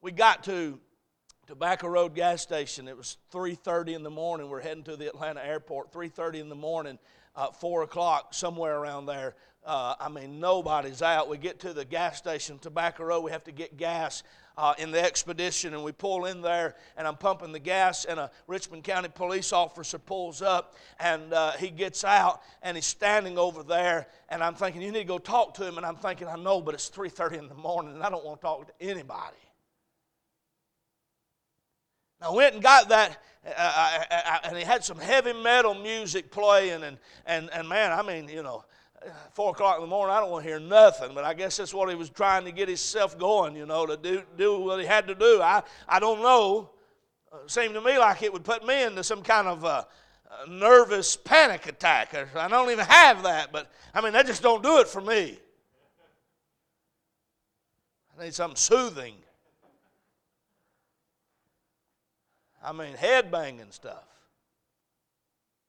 We 0.00 0.10
got 0.10 0.42
to 0.42 0.80
Tobacco 1.46 1.86
Road 1.86 2.16
gas 2.16 2.42
station. 2.42 2.88
It 2.88 2.96
was 2.96 3.16
3:30 3.30 3.94
in 3.94 4.02
the 4.02 4.10
morning. 4.10 4.48
We're 4.48 4.60
heading 4.60 4.82
to 4.84 4.96
the 4.96 5.06
Atlanta 5.06 5.44
airport. 5.44 5.92
3:30 5.92 6.40
in 6.40 6.48
the 6.48 6.56
morning, 6.56 6.98
uh, 7.36 7.52
four 7.52 7.84
o'clock, 7.84 8.34
somewhere 8.34 8.76
around 8.76 9.06
there. 9.06 9.36
Uh, 9.64 9.94
I 10.00 10.08
mean, 10.08 10.40
nobody's 10.40 11.02
out. 11.02 11.28
We 11.28 11.38
get 11.38 11.60
to 11.60 11.72
the 11.72 11.84
gas 11.84 12.18
station, 12.18 12.58
Tobacco 12.58 13.04
Road. 13.04 13.20
We 13.20 13.30
have 13.30 13.44
to 13.44 13.52
get 13.52 13.76
gas 13.76 14.24
uh, 14.56 14.74
in 14.76 14.90
the 14.90 15.02
expedition, 15.02 15.72
and 15.72 15.84
we 15.84 15.92
pull 15.92 16.26
in 16.26 16.42
there, 16.42 16.74
and 16.96 17.06
I'm 17.06 17.16
pumping 17.16 17.52
the 17.52 17.60
gas, 17.60 18.04
and 18.04 18.18
a 18.18 18.30
Richmond 18.48 18.82
County 18.82 19.08
police 19.08 19.52
officer 19.52 19.98
pulls 19.98 20.42
up, 20.42 20.74
and 20.98 21.32
uh, 21.32 21.52
he 21.52 21.70
gets 21.70 22.02
out, 22.02 22.42
and 22.62 22.76
he's 22.76 22.86
standing 22.86 23.38
over 23.38 23.62
there, 23.62 24.08
and 24.28 24.42
I'm 24.42 24.54
thinking, 24.54 24.82
you 24.82 24.90
need 24.90 24.98
to 24.98 25.04
go 25.04 25.18
talk 25.18 25.54
to 25.54 25.66
him, 25.66 25.76
and 25.76 25.86
I'm 25.86 25.96
thinking, 25.96 26.26
I 26.26 26.36
know, 26.36 26.60
but 26.60 26.74
it's 26.74 26.90
3:30 26.90 27.38
in 27.38 27.48
the 27.48 27.54
morning, 27.54 27.94
and 27.94 28.02
I 28.02 28.10
don't 28.10 28.24
want 28.24 28.40
to 28.40 28.46
talk 28.46 28.66
to 28.66 28.84
anybody. 28.84 29.36
I 32.20 32.30
went 32.30 32.54
and 32.54 32.62
got 32.62 32.88
that, 32.90 33.22
uh, 33.44 33.50
uh, 33.56 34.04
uh, 34.10 34.14
uh, 34.26 34.38
and 34.44 34.56
he 34.56 34.64
had 34.64 34.84
some 34.84 34.98
heavy 34.98 35.32
metal 35.32 35.74
music 35.74 36.30
playing, 36.30 36.84
and, 36.84 36.98
and, 37.26 37.50
and 37.52 37.68
man, 37.68 37.90
I 37.90 38.02
mean, 38.02 38.28
you 38.28 38.42
know, 38.42 38.64
four 39.32 39.50
o'clock 39.50 39.76
in 39.76 39.82
the 39.82 39.88
morning, 39.88 40.14
I 40.14 40.20
don't 40.20 40.30
want 40.30 40.44
to 40.44 40.50
hear 40.50 40.60
nothing, 40.60 41.14
but 41.14 41.24
I 41.24 41.34
guess 41.34 41.56
that's 41.56 41.74
what 41.74 41.88
he 41.88 41.94
was 41.94 42.10
trying 42.10 42.44
to 42.44 42.52
get 42.52 42.68
himself 42.68 43.18
going, 43.18 43.56
you 43.56 43.66
know, 43.66 43.86
to 43.86 43.96
do, 43.96 44.22
do 44.36 44.60
what 44.60 44.80
he 44.80 44.86
had 44.86 45.06
to 45.08 45.14
do. 45.14 45.40
I, 45.42 45.62
I 45.88 45.98
don't 45.98 46.22
know. 46.22 46.70
It 47.44 47.50
seemed 47.50 47.74
to 47.74 47.80
me 47.80 47.98
like 47.98 48.22
it 48.22 48.32
would 48.32 48.44
put 48.44 48.66
me 48.66 48.82
into 48.82 49.02
some 49.02 49.22
kind 49.22 49.48
of 49.48 49.64
a, 49.64 49.86
a 50.44 50.50
nervous 50.50 51.16
panic 51.16 51.66
attack. 51.66 52.14
I 52.36 52.48
don't 52.48 52.70
even 52.70 52.84
have 52.84 53.22
that, 53.22 53.52
but 53.52 53.70
I 53.94 54.00
mean, 54.00 54.12
that 54.12 54.26
just 54.26 54.42
don't 54.42 54.62
do 54.62 54.78
it 54.78 54.88
for 54.88 55.00
me. 55.00 55.38
I 58.18 58.24
need 58.24 58.34
something 58.34 58.56
soothing. 58.56 59.14
I 62.64 62.72
mean, 62.72 62.94
head 62.94 63.30
banging 63.30 63.70
stuff. 63.70 64.04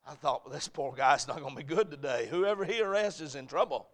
I 0.06 0.16
thought, 0.16 0.46
well, 0.46 0.54
this 0.54 0.68
poor 0.68 0.92
guy's 0.92 1.28
not 1.28 1.40
going 1.40 1.56
to 1.56 1.58
be 1.58 1.64
good 1.64 1.90
today. 1.90 2.28
Whoever 2.30 2.66
he 2.66 2.82
arrests 2.82 3.22
is 3.22 3.36
in 3.36 3.48
trouble. 3.48 3.88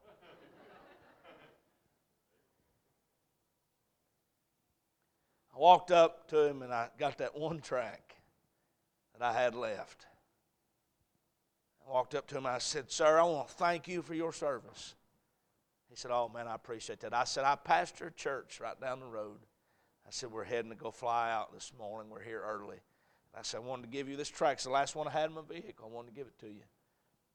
I 5.56 5.60
walked 5.60 5.92
up 5.92 6.28
to 6.30 6.48
him 6.48 6.62
and 6.62 6.74
I 6.74 6.90
got 6.98 7.18
that 7.20 7.38
one 7.38 7.60
track 7.60 8.16
that 9.14 9.24
I 9.24 9.34
had 9.34 9.54
left. 9.54 10.08
I 11.86 11.92
walked 11.92 12.16
up 12.16 12.28
to 12.28 12.38
him 12.38 12.46
and 12.46 12.56
I 12.56 12.60
said, 12.60 12.90
Sir, 12.90 13.20
I 13.20 13.24
want 13.24 13.50
to 13.50 13.54
thank 13.56 13.88
you 13.88 14.02
for 14.02 14.14
your 14.14 14.34
service. 14.34 14.96
He 15.90 15.96
said, 15.96 16.12
Oh, 16.12 16.30
man, 16.34 16.48
I 16.48 16.56
appreciate 16.56 17.02
that. 17.02 17.14
I 17.14 17.24
said, 17.26 17.44
I 17.44 17.56
pastor 17.56 18.08
a 18.08 18.12
church 18.12 18.60
right 18.62 18.80
down 18.80 19.00
the 19.00 19.08
road. 19.08 19.40
I 20.08 20.12
said, 20.12 20.32
We're 20.32 20.44
heading 20.44 20.72
to 20.72 20.78
go 20.78 20.92
fly 20.92 21.32
out 21.32 21.54
this 21.54 21.72
morning. 21.78 22.12
We're 22.12 22.24
here 22.24 22.42
early. 22.44 22.78
I 23.40 23.42
said, 23.44 23.58
I 23.58 23.62
wanted 23.62 23.84
to 23.84 23.88
give 23.88 24.10
you 24.10 24.18
this 24.18 24.28
track. 24.28 24.56
It's 24.56 24.66
the 24.66 24.70
last 24.70 24.96
one 24.96 25.08
I 25.08 25.12
had 25.12 25.30
in 25.30 25.36
my 25.36 25.42
vehicle. 25.50 25.90
I 25.90 25.96
wanted 25.96 26.10
to 26.10 26.14
give 26.14 26.28
it 26.28 26.38
to 26.40 26.48
you. 26.48 26.62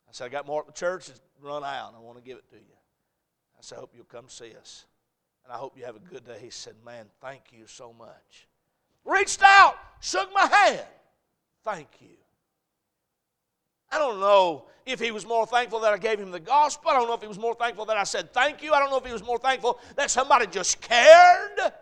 I 0.07 0.13
said, 0.13 0.27
I 0.27 0.29
got 0.29 0.47
more 0.47 0.61
at 0.61 0.67
the 0.67 0.73
church. 0.73 1.09
It's 1.09 1.21
run 1.41 1.65
out. 1.65 1.95
I 1.97 2.01
want 2.01 2.19
to 2.19 2.23
give 2.23 2.37
it 2.37 2.49
to 2.51 2.57
you. 2.57 2.77
I 3.57 3.63
said, 3.63 3.77
I 3.77 3.81
hope 3.81 3.93
you'll 3.95 4.05
come 4.05 4.29
see 4.29 4.53
us. 4.61 4.85
And 5.45 5.53
I 5.53 5.57
hope 5.57 5.79
you 5.79 5.85
have 5.87 5.97
a 5.97 6.01
good 6.01 6.27
day. 6.27 6.39
He 6.43 6.51
said, 6.51 6.75
Man, 6.85 7.07
thank 7.23 7.45
you 7.53 7.67
so 7.67 7.95
much. 7.99 8.49
Reached 9.05 9.43
out, 9.43 9.77
shook 10.01 10.29
my 10.35 10.47
hand. 10.47 10.87
Thank 11.65 11.89
you. 12.01 12.17
I 13.91 13.99
don't 13.99 14.21
know 14.21 14.67
if 14.85 15.01
he 15.01 15.11
was 15.11 15.27
more 15.27 15.47
thankful 15.47 15.81
that 15.81 15.93
I 15.93 15.99
gave 15.99 16.19
him 16.19 16.31
the 16.31 16.41
gospel. 16.41 16.91
I 16.91 16.95
don't 16.95 17.07
know 17.07 17.15
if 17.15 17.23
he 17.23 17.29
was 17.29 17.39
more 17.39 17.55
thankful 17.55 17.87
that 17.87 17.97
I 17.97 18.05
said 18.05 18.33
thank 18.33 18.63
you. 18.63 18.73
I 18.73 18.79
don't 18.79 18.91
know 18.91 18.99
if 18.99 19.07
he 19.07 19.13
was 19.13 19.25
more 19.25 19.39
thankful 19.39 19.79
that 19.97 20.11
somebody 20.11 20.47
just 20.47 20.81
cared. 20.83 21.73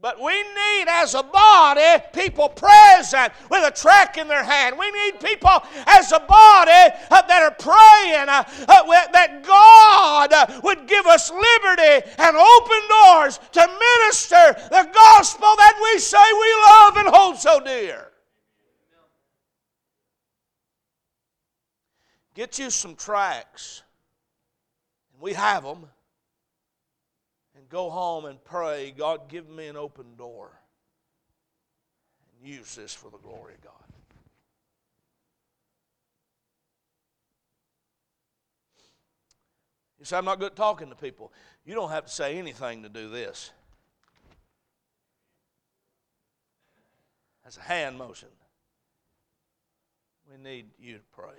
But 0.00 0.20
we 0.22 0.32
need, 0.32 0.84
as 0.86 1.14
a 1.14 1.24
body, 1.24 2.04
people 2.12 2.48
present 2.48 3.32
with 3.50 3.66
a 3.66 3.72
track 3.72 4.16
in 4.16 4.28
their 4.28 4.44
hand. 4.44 4.78
We 4.78 4.88
need 4.92 5.18
people, 5.18 5.50
as 5.86 6.12
a 6.12 6.20
body, 6.20 6.94
uh, 7.10 7.22
that 7.22 7.42
are 7.42 7.50
praying 7.58 8.28
uh, 8.28 8.44
uh, 8.68 9.08
that 9.12 9.42
God 9.42 10.32
uh, 10.32 10.60
would 10.62 10.86
give 10.86 11.04
us 11.06 11.32
liberty 11.32 12.06
and 12.16 12.36
open 12.36 12.80
doors 12.88 13.40
to 13.52 13.60
minister 13.60 14.68
the 14.70 14.88
gospel 14.94 15.48
that 15.56 15.80
we 15.82 15.98
say 15.98 16.32
we 16.32 16.54
love 16.68 16.96
and 16.98 17.08
hold 17.08 17.36
so 17.36 17.58
dear. 17.58 18.12
Get 22.34 22.56
you 22.60 22.70
some 22.70 22.94
tracks, 22.94 23.82
we 25.20 25.32
have 25.32 25.64
them 25.64 25.86
go 27.68 27.90
home 27.90 28.24
and 28.24 28.42
pray, 28.44 28.92
God, 28.96 29.28
give 29.28 29.48
me 29.48 29.66
an 29.66 29.76
open 29.76 30.16
door. 30.16 30.50
And 32.40 32.48
use 32.50 32.74
this 32.74 32.94
for 32.94 33.10
the 33.10 33.18
glory 33.18 33.54
of 33.54 33.62
God. 33.62 33.72
You 39.98 40.04
say, 40.04 40.16
I'm 40.16 40.24
not 40.24 40.38
good 40.38 40.52
at 40.52 40.56
talking 40.56 40.88
to 40.90 40.94
people. 40.94 41.32
You 41.64 41.74
don't 41.74 41.90
have 41.90 42.06
to 42.06 42.10
say 42.10 42.38
anything 42.38 42.84
to 42.84 42.88
do 42.88 43.10
this. 43.10 43.50
That's 47.42 47.56
a 47.56 47.62
hand 47.62 47.98
motion. 47.98 48.28
We 50.30 50.36
need 50.42 50.66
you 50.78 50.94
to 50.94 51.02
pray. 51.12 51.34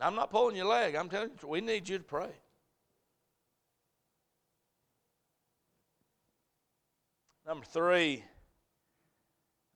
I'm 0.00 0.16
not 0.16 0.30
pulling 0.30 0.56
your 0.56 0.66
leg. 0.66 0.96
I'm 0.96 1.08
telling 1.08 1.30
you, 1.40 1.48
we 1.48 1.60
need 1.60 1.88
you 1.88 1.98
to 1.98 2.04
pray. 2.04 2.30
Number 7.52 7.66
three, 7.66 8.24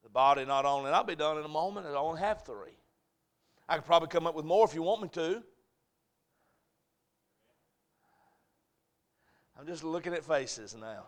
the 0.03 0.09
body 0.09 0.47
not 0.47 0.65
only, 0.65 0.87
and 0.87 0.97
I'll 0.97 1.05
be 1.05 1.15
done 1.15 1.37
in 1.37 1.45
a 1.45 1.49
moment, 1.49 1.87
I 1.87 1.91
only 1.91 2.21
have 2.21 2.43
three. 2.43 2.79
I 3.69 3.75
could 3.75 3.85
probably 3.85 4.09
come 4.09 4.27
up 4.27 4.35
with 4.35 4.47
more 4.47 4.65
if 4.65 4.73
you 4.75 4.81
want 4.81 5.03
me 5.03 5.09
to. 5.09 5.43
I'm 9.61 9.67
just 9.67 9.85
looking 9.85 10.15
at 10.15 10.25
faces 10.25 10.75
now. 10.75 11.05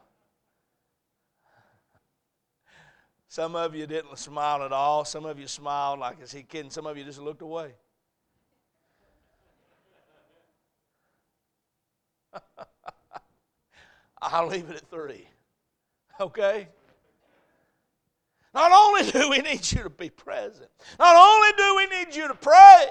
Some 3.28 3.56
of 3.56 3.74
you 3.74 3.86
didn't 3.86 4.18
smile 4.18 4.62
at 4.62 4.70
all. 4.70 5.06
Some 5.06 5.24
of 5.24 5.38
you 5.38 5.46
smiled 5.46 6.00
like, 6.00 6.20
is 6.20 6.32
he 6.32 6.42
kidding? 6.42 6.70
Some 6.70 6.84
of 6.84 6.98
you 6.98 7.04
just 7.04 7.18
looked 7.18 7.40
away. 7.40 7.72
I'll 14.20 14.48
leave 14.48 14.68
it 14.68 14.76
at 14.76 14.90
three. 14.90 15.28
Okay? 16.20 16.68
Not 18.54 18.72
only 18.72 19.10
do 19.10 19.30
we 19.30 19.38
need 19.38 19.70
you 19.70 19.82
to 19.84 19.90
be 19.90 20.10
present, 20.10 20.70
not 20.98 21.16
only 21.16 21.50
do 21.56 21.76
we 21.76 21.86
need 21.86 22.16
you 22.16 22.28
to 22.28 22.34
pray, 22.34 22.86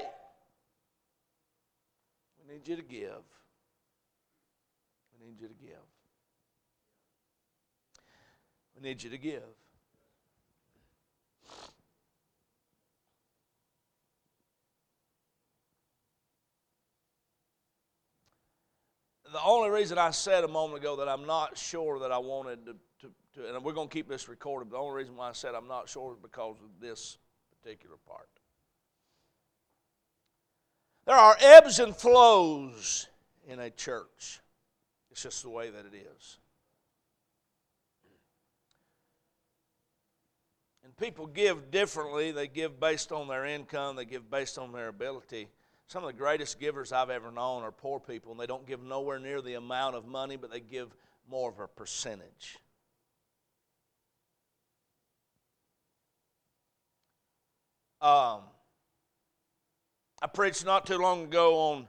we 2.39 2.53
need 2.53 2.67
you 2.67 2.75
to 2.75 2.81
give. 2.81 3.23
We 5.19 5.27
need 5.27 5.41
you 5.41 5.47
to 5.47 5.53
give. 5.53 5.77
We 8.75 8.87
need 8.87 9.03
you 9.03 9.09
to 9.09 9.17
give. 9.17 9.43
the 19.31 19.43
only 19.43 19.69
reason 19.69 19.97
I 19.97 20.11
said 20.11 20.43
a 20.43 20.47
moment 20.47 20.81
ago 20.81 20.95
that 20.95 21.07
I'm 21.07 21.27
not 21.27 21.57
sure 21.57 21.99
that 21.99 22.11
I 22.11 22.17
wanted 22.17 22.65
to, 22.65 22.75
to, 23.37 23.55
and 23.55 23.63
we're 23.63 23.73
going 23.73 23.87
to 23.87 23.93
keep 23.93 24.09
this 24.09 24.27
recorded, 24.27 24.71
the 24.71 24.77
only 24.77 24.95
reason 24.95 25.15
why 25.15 25.29
I 25.29 25.33
said 25.33 25.55
I'm 25.55 25.67
not 25.67 25.89
sure 25.89 26.11
is 26.11 26.17
because 26.21 26.57
of 26.61 26.81
this 26.81 27.17
particular 27.61 27.95
part. 28.07 28.29
There 31.05 31.15
are 31.15 31.37
ebbs 31.39 31.79
and 31.79 31.95
flows 31.95 33.07
in 33.47 33.59
a 33.59 33.69
church. 33.69 34.41
It's 35.09 35.23
just 35.23 35.41
the 35.43 35.49
way 35.49 35.69
that 35.69 35.85
it 35.85 35.95
is. 35.95 36.37
And 40.83 40.95
people 40.97 41.27
give 41.27 41.71
differently. 41.71 42.31
They 42.31 42.47
give 42.47 42.79
based 42.79 43.11
on 43.11 43.27
their 43.27 43.45
income, 43.45 43.95
they 43.95 44.05
give 44.05 44.29
based 44.29 44.57
on 44.57 44.71
their 44.71 44.89
ability. 44.89 45.47
Some 45.87 46.03
of 46.03 46.07
the 46.07 46.17
greatest 46.17 46.59
givers 46.59 46.91
I've 46.91 47.09
ever 47.09 47.31
known 47.31 47.63
are 47.63 47.71
poor 47.71 47.99
people, 47.99 48.31
and 48.31 48.39
they 48.39 48.45
don't 48.45 48.67
give 48.67 48.83
nowhere 48.83 49.19
near 49.19 49.41
the 49.41 49.53
amount 49.53 49.95
of 49.95 50.05
money, 50.05 50.35
but 50.35 50.51
they 50.51 50.59
give 50.59 50.93
more 51.29 51.49
of 51.49 51.59
a 51.59 51.67
percentage. 51.67 52.57
Um, 58.07 58.39
I 60.21 60.27
preached 60.27 60.65
not 60.65 60.85
too 60.85 60.97
long 60.97 61.25
ago 61.25 61.57
on 61.57 61.87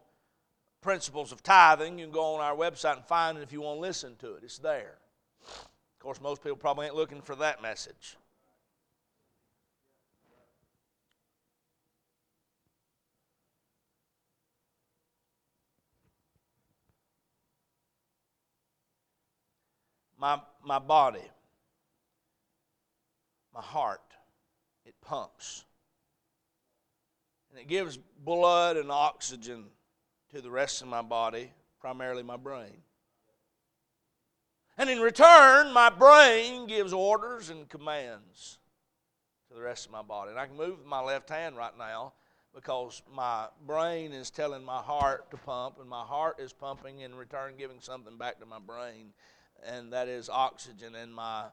principles 0.80 1.30
of 1.30 1.44
tithing. 1.44 1.96
You 1.96 2.06
can 2.06 2.12
go 2.12 2.34
on 2.34 2.40
our 2.40 2.56
website 2.56 2.96
and 2.96 3.04
find 3.04 3.38
it 3.38 3.42
if 3.42 3.52
you 3.52 3.60
want 3.60 3.76
to 3.76 3.80
listen 3.80 4.16
to 4.16 4.34
it. 4.34 4.42
It's 4.42 4.58
there. 4.58 4.96
Of 5.46 6.00
course, 6.00 6.20
most 6.20 6.42
people 6.42 6.56
probably 6.56 6.86
ain't 6.86 6.96
looking 6.96 7.20
for 7.20 7.36
that 7.36 7.62
message. 7.62 8.16
my, 20.18 20.40
my 20.64 20.80
body, 20.80 21.22
my 23.54 23.62
heart, 23.62 24.00
it 24.84 24.96
pumps. 25.00 25.64
And 27.58 27.64
it 27.64 27.68
gives 27.68 27.98
blood 28.24 28.76
and 28.76 28.88
oxygen 28.88 29.64
to 30.32 30.40
the 30.40 30.48
rest 30.48 30.80
of 30.80 30.86
my 30.86 31.02
body, 31.02 31.50
primarily 31.80 32.22
my 32.22 32.36
brain. 32.36 32.84
And 34.76 34.88
in 34.88 35.00
return, 35.00 35.72
my 35.72 35.90
brain 35.90 36.68
gives 36.68 36.92
orders 36.92 37.50
and 37.50 37.68
commands 37.68 38.58
to 39.48 39.56
the 39.56 39.60
rest 39.60 39.86
of 39.86 39.90
my 39.90 40.02
body. 40.02 40.30
And 40.30 40.38
I 40.38 40.46
can 40.46 40.56
move 40.56 40.86
my 40.86 41.00
left 41.00 41.30
hand 41.30 41.56
right 41.56 41.76
now 41.76 42.12
because 42.54 43.02
my 43.12 43.48
brain 43.66 44.12
is 44.12 44.30
telling 44.30 44.64
my 44.64 44.80
heart 44.80 45.28
to 45.32 45.36
pump, 45.36 45.80
and 45.80 45.90
my 45.90 46.04
heart 46.04 46.38
is 46.38 46.52
pumping 46.52 47.00
in 47.00 47.12
return, 47.16 47.54
giving 47.58 47.80
something 47.80 48.16
back 48.16 48.38
to 48.38 48.46
my 48.46 48.60
brain, 48.60 49.08
and 49.66 49.92
that 49.92 50.06
is 50.06 50.28
oxygen. 50.28 50.94
And 50.94 51.12
my 51.12 51.46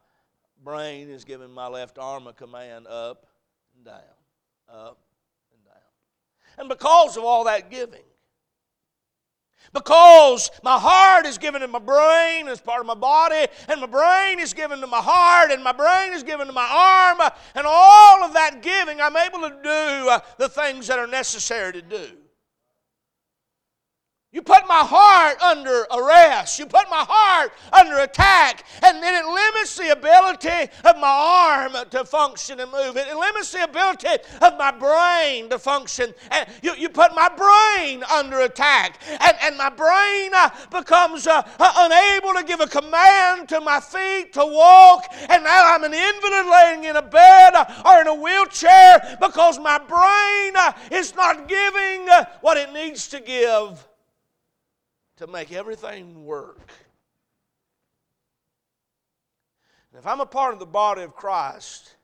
brain 0.64 1.10
is 1.10 1.26
giving 1.26 1.50
my 1.50 1.66
left 1.66 1.98
arm 1.98 2.28
a 2.28 2.34
command 2.34 2.86
up 2.86 3.26
and 3.76 3.86
down, 3.86 4.04
up. 4.70 5.00
And 6.58 6.70
because 6.70 7.18
of 7.18 7.24
all 7.24 7.44
that 7.46 7.70
giving, 7.70 8.02
because 9.74 10.52
my 10.64 10.78
heart 10.80 11.26
is 11.26 11.38
given 11.38 11.62
to 11.62 11.68
my 11.68 11.80
brain 11.80 12.48
as 12.48 12.62
part 12.62 12.80
of 12.80 12.88
my 12.88 12.96
body, 12.96 13.48
and 13.68 13.82
my 13.82 13.88
brain 13.88 14.40
is 14.40 14.54
given 14.54 14.80
to 14.80 14.88
my 14.88 15.02
heart, 15.02 15.52
and 15.52 15.64
my 15.64 15.74
brain 15.74 16.14
is 16.14 16.24
given 16.24 16.48
to 16.48 16.54
my 16.54 16.68
arm, 17.20 17.32
and 17.56 17.68
all 17.68 18.24
of 18.24 18.34
that 18.34 18.62
giving, 18.62 19.02
I'm 19.02 19.18
able 19.18 19.42
to 19.42 19.56
do 19.62 20.10
uh, 20.10 20.20
the 20.38 20.48
things 20.48 20.88
that 20.88 20.98
are 20.98 21.08
necessary 21.08 21.74
to 21.74 21.82
do. 21.82 22.08
You 24.36 24.42
put 24.42 24.68
my 24.68 24.84
heart 24.86 25.42
under 25.42 25.88
arrest. 25.96 26.60
You 26.60 26.66
put 26.66 26.90
my 26.90 27.06
heart 27.08 27.54
under 27.72 28.00
attack. 28.00 28.66
And 28.84 29.02
then 29.02 29.16
it 29.16 29.26
limits 29.26 29.78
the 29.78 29.94
ability 29.94 30.70
of 30.84 30.98
my 30.98 31.08
arm 31.08 31.72
to 31.92 32.04
function 32.04 32.60
and 32.60 32.70
move. 32.70 32.98
It 32.98 33.16
limits 33.16 33.54
the 33.54 33.64
ability 33.64 34.10
of 34.42 34.58
my 34.58 34.72
brain 34.72 35.50
to 35.52 35.58
function. 35.58 36.14
And 36.32 36.50
you, 36.62 36.74
you 36.76 36.90
put 36.90 37.16
my 37.16 37.30
brain 37.30 38.04
under 38.12 38.42
attack. 38.42 39.00
And, 39.08 39.38
and 39.42 39.56
my 39.56 39.70
brain 39.70 40.32
uh, 40.36 40.50
becomes 40.70 41.28
uh, 41.28 41.42
uh, 41.58 41.74
unable 41.88 42.38
to 42.38 42.44
give 42.44 42.60
a 42.60 42.68
command 42.68 43.48
to 43.48 43.62
my 43.62 43.80
feet 43.80 44.34
to 44.34 44.46
walk. 44.46 45.06
And 45.30 45.46
now 45.46 45.74
I'm 45.74 45.86
an 45.86 45.94
invalid 45.94 46.46
laying 46.52 46.84
in 46.84 46.98
a 46.98 47.02
bed 47.02 47.54
or 47.86 48.02
in 48.02 48.08
a 48.08 48.16
wheelchair 48.16 49.18
because 49.22 49.60
my 49.60 49.78
brain 49.78 50.58
uh, 50.58 50.74
is 50.92 51.16
not 51.16 51.48
giving 51.48 52.10
uh, 52.10 52.26
what 52.42 52.58
it 52.58 52.74
needs 52.74 53.08
to 53.08 53.22
give 53.22 53.88
to 55.18 55.28
make 55.28 55.52
everything 55.54 56.26
work. 56.26 56.70
And 59.92 60.00
if 60.00 60.08
I'm 60.08 60.20
a 60.20 60.26
part 60.26 60.54
of 60.54 60.60
the 60.60 60.66
body 60.66 61.04
of 61.04 61.16
Christ, 61.16 61.96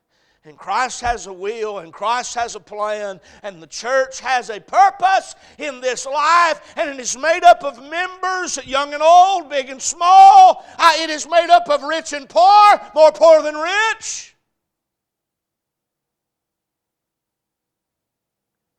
and 0.44 0.56
Christ 0.56 1.02
has 1.02 1.26
a 1.26 1.32
will, 1.32 1.78
and 1.80 1.92
Christ 1.92 2.34
has 2.34 2.56
a 2.56 2.60
plan, 2.60 3.20
and 3.42 3.62
the 3.62 3.66
church 3.66 4.18
has 4.20 4.50
a 4.50 4.60
purpose 4.60 5.34
in 5.58 5.80
this 5.80 6.06
life, 6.06 6.74
and 6.76 6.88
it 6.88 6.98
is 6.98 7.16
made 7.16 7.44
up 7.44 7.62
of 7.62 7.78
members, 7.88 8.64
young 8.66 8.94
and 8.94 9.02
old, 9.02 9.50
big 9.50 9.68
and 9.68 9.80
small. 9.80 10.64
It 10.80 11.10
is 11.10 11.28
made 11.28 11.50
up 11.50 11.68
of 11.68 11.82
rich 11.82 12.12
and 12.12 12.28
poor, 12.28 12.80
more 12.94 13.12
poor 13.12 13.42
than 13.42 13.54
rich. 13.54 14.34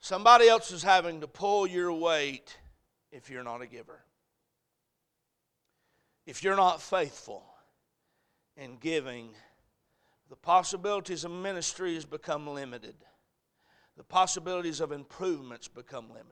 Somebody 0.02 0.50
else 0.50 0.72
is 0.72 0.84
having 0.84 1.22
to 1.22 1.28
pull 1.28 1.66
your 1.66 1.94
weight 1.94 2.58
if 3.12 3.30
you're 3.30 3.44
not 3.44 3.62
a 3.62 3.68
giver 3.68 4.04
if 6.26 6.44
you're 6.44 6.56
not 6.56 6.82
faithful 6.82 7.44
in 8.56 8.78
giving, 8.78 9.30
the 10.30 10.36
possibilities 10.36 11.26
of 11.26 11.32
ministries 11.32 12.06
become 12.06 12.48
limited. 12.48 12.96
The 13.98 14.04
possibilities 14.04 14.80
of 14.80 14.92
improvements 14.92 15.68
become 15.68 16.08
limited. 16.10 16.32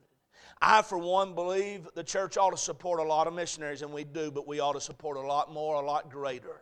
I, 0.61 0.81
for 0.81 0.97
one, 0.97 1.35
believe 1.35 1.87
the 1.95 2.03
church 2.03 2.37
ought 2.37 2.51
to 2.51 2.57
support 2.57 2.99
a 2.99 3.03
lot 3.03 3.27
of 3.27 3.33
missionaries, 3.33 3.81
and 3.81 3.91
we 3.91 4.03
do, 4.03 4.31
but 4.31 4.47
we 4.47 4.59
ought 4.59 4.73
to 4.73 4.81
support 4.81 5.17
a 5.17 5.21
lot 5.21 5.51
more, 5.51 5.75
a 5.75 5.85
lot 5.85 6.09
greater. 6.09 6.61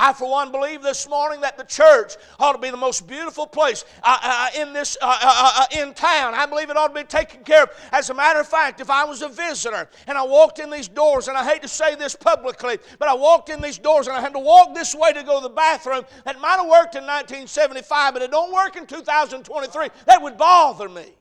I, 0.00 0.14
for 0.14 0.30
one, 0.30 0.50
believe 0.50 0.80
this 0.80 1.06
morning 1.06 1.42
that 1.42 1.58
the 1.58 1.64
church 1.64 2.14
ought 2.38 2.52
to 2.52 2.58
be 2.58 2.70
the 2.70 2.76
most 2.78 3.06
beautiful 3.06 3.46
place 3.46 3.84
uh, 4.02 4.18
uh, 4.22 4.48
in 4.58 4.72
this 4.72 4.96
uh, 5.02 5.18
uh, 5.22 5.52
uh, 5.56 5.66
in 5.78 5.92
town. 5.92 6.32
I 6.34 6.46
believe 6.46 6.70
it 6.70 6.76
ought 6.78 6.88
to 6.88 6.94
be 6.94 7.04
taken 7.04 7.44
care 7.44 7.64
of. 7.64 7.70
As 7.92 8.08
a 8.08 8.14
matter 8.14 8.40
of 8.40 8.48
fact, 8.48 8.80
if 8.80 8.88
I 8.88 9.04
was 9.04 9.20
a 9.20 9.28
visitor 9.28 9.90
and 10.06 10.16
I 10.16 10.22
walked 10.22 10.58
in 10.58 10.70
these 10.70 10.88
doors, 10.88 11.28
and 11.28 11.36
I 11.36 11.44
hate 11.44 11.60
to 11.62 11.68
say 11.68 11.96
this 11.96 12.16
publicly, 12.16 12.78
but 12.98 13.08
I 13.08 13.14
walked 13.14 13.50
in 13.50 13.60
these 13.60 13.76
doors 13.76 14.06
and 14.06 14.16
I 14.16 14.22
had 14.22 14.32
to 14.32 14.38
walk 14.38 14.74
this 14.74 14.94
way 14.94 15.12
to 15.12 15.22
go 15.22 15.38
to 15.38 15.42
the 15.42 15.54
bathroom, 15.54 16.04
that 16.24 16.40
might 16.40 16.56
have 16.56 16.66
worked 16.66 16.94
in 16.94 17.04
1975, 17.04 18.14
but 18.14 18.22
it 18.22 18.30
don't 18.30 18.54
work 18.54 18.76
in 18.76 18.86
2023. 18.86 19.88
That 20.06 20.22
would 20.22 20.38
bother 20.38 20.88
me. 20.88 21.19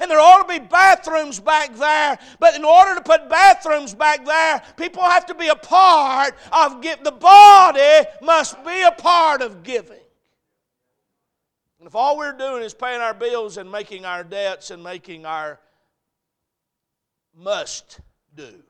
And 0.00 0.10
there 0.10 0.20
ought 0.20 0.46
to 0.46 0.60
be 0.60 0.64
bathrooms 0.64 1.40
back 1.40 1.74
there, 1.76 2.18
but 2.38 2.54
in 2.54 2.64
order 2.64 2.94
to 2.94 3.02
put 3.02 3.28
bathrooms 3.28 3.94
back 3.94 4.24
there, 4.24 4.62
people 4.76 5.02
have 5.02 5.26
to 5.26 5.34
be 5.34 5.48
a 5.48 5.54
part 5.54 6.34
of 6.52 6.80
give. 6.80 7.02
The 7.04 7.12
body 7.12 8.08
must 8.22 8.64
be 8.64 8.82
a 8.82 8.92
part 8.92 9.42
of 9.42 9.62
giving. 9.62 9.98
And 11.78 11.88
if 11.88 11.94
all 11.94 12.16
we're 12.16 12.32
doing 12.32 12.62
is 12.62 12.74
paying 12.74 13.00
our 13.00 13.12
bills 13.12 13.56
and 13.56 13.70
making 13.70 14.04
our 14.04 14.22
debts 14.22 14.70
and 14.70 14.82
making 14.82 15.26
our 15.26 15.58
must 17.36 18.00
do, 18.36 18.62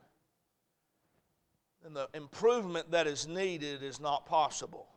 then 1.82 1.94
the 1.94 2.08
improvement 2.14 2.90
that 2.92 3.06
is 3.06 3.28
needed 3.28 3.82
is 3.82 4.00
not 4.00 4.24
possible. 4.24 4.88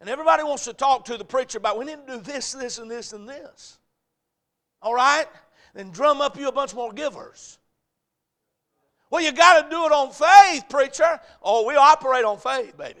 And 0.00 0.10
everybody 0.10 0.42
wants 0.42 0.64
to 0.64 0.72
talk 0.72 1.04
to 1.04 1.16
the 1.16 1.24
preacher 1.24 1.58
about 1.58 1.78
we 1.78 1.84
need 1.84 2.04
to 2.06 2.16
do 2.16 2.20
this, 2.20 2.50
this, 2.50 2.78
and 2.78 2.90
this, 2.90 3.12
and 3.12 3.28
this. 3.28 3.78
All 4.82 4.94
right? 4.94 5.26
Then 5.74 5.90
drum 5.90 6.20
up 6.20 6.36
you 6.36 6.48
a 6.48 6.52
bunch 6.52 6.74
more 6.74 6.92
givers. 6.92 7.58
Well, 9.10 9.22
you 9.22 9.32
got 9.32 9.62
to 9.62 9.70
do 9.70 9.84
it 9.84 9.92
on 9.92 10.10
faith, 10.10 10.64
preacher. 10.68 11.20
Oh, 11.42 11.66
we 11.66 11.74
operate 11.76 12.24
on 12.24 12.38
faith, 12.38 12.76
baby. 12.76 13.00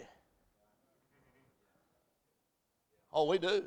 Oh, 3.12 3.26
we 3.26 3.38
do. 3.38 3.64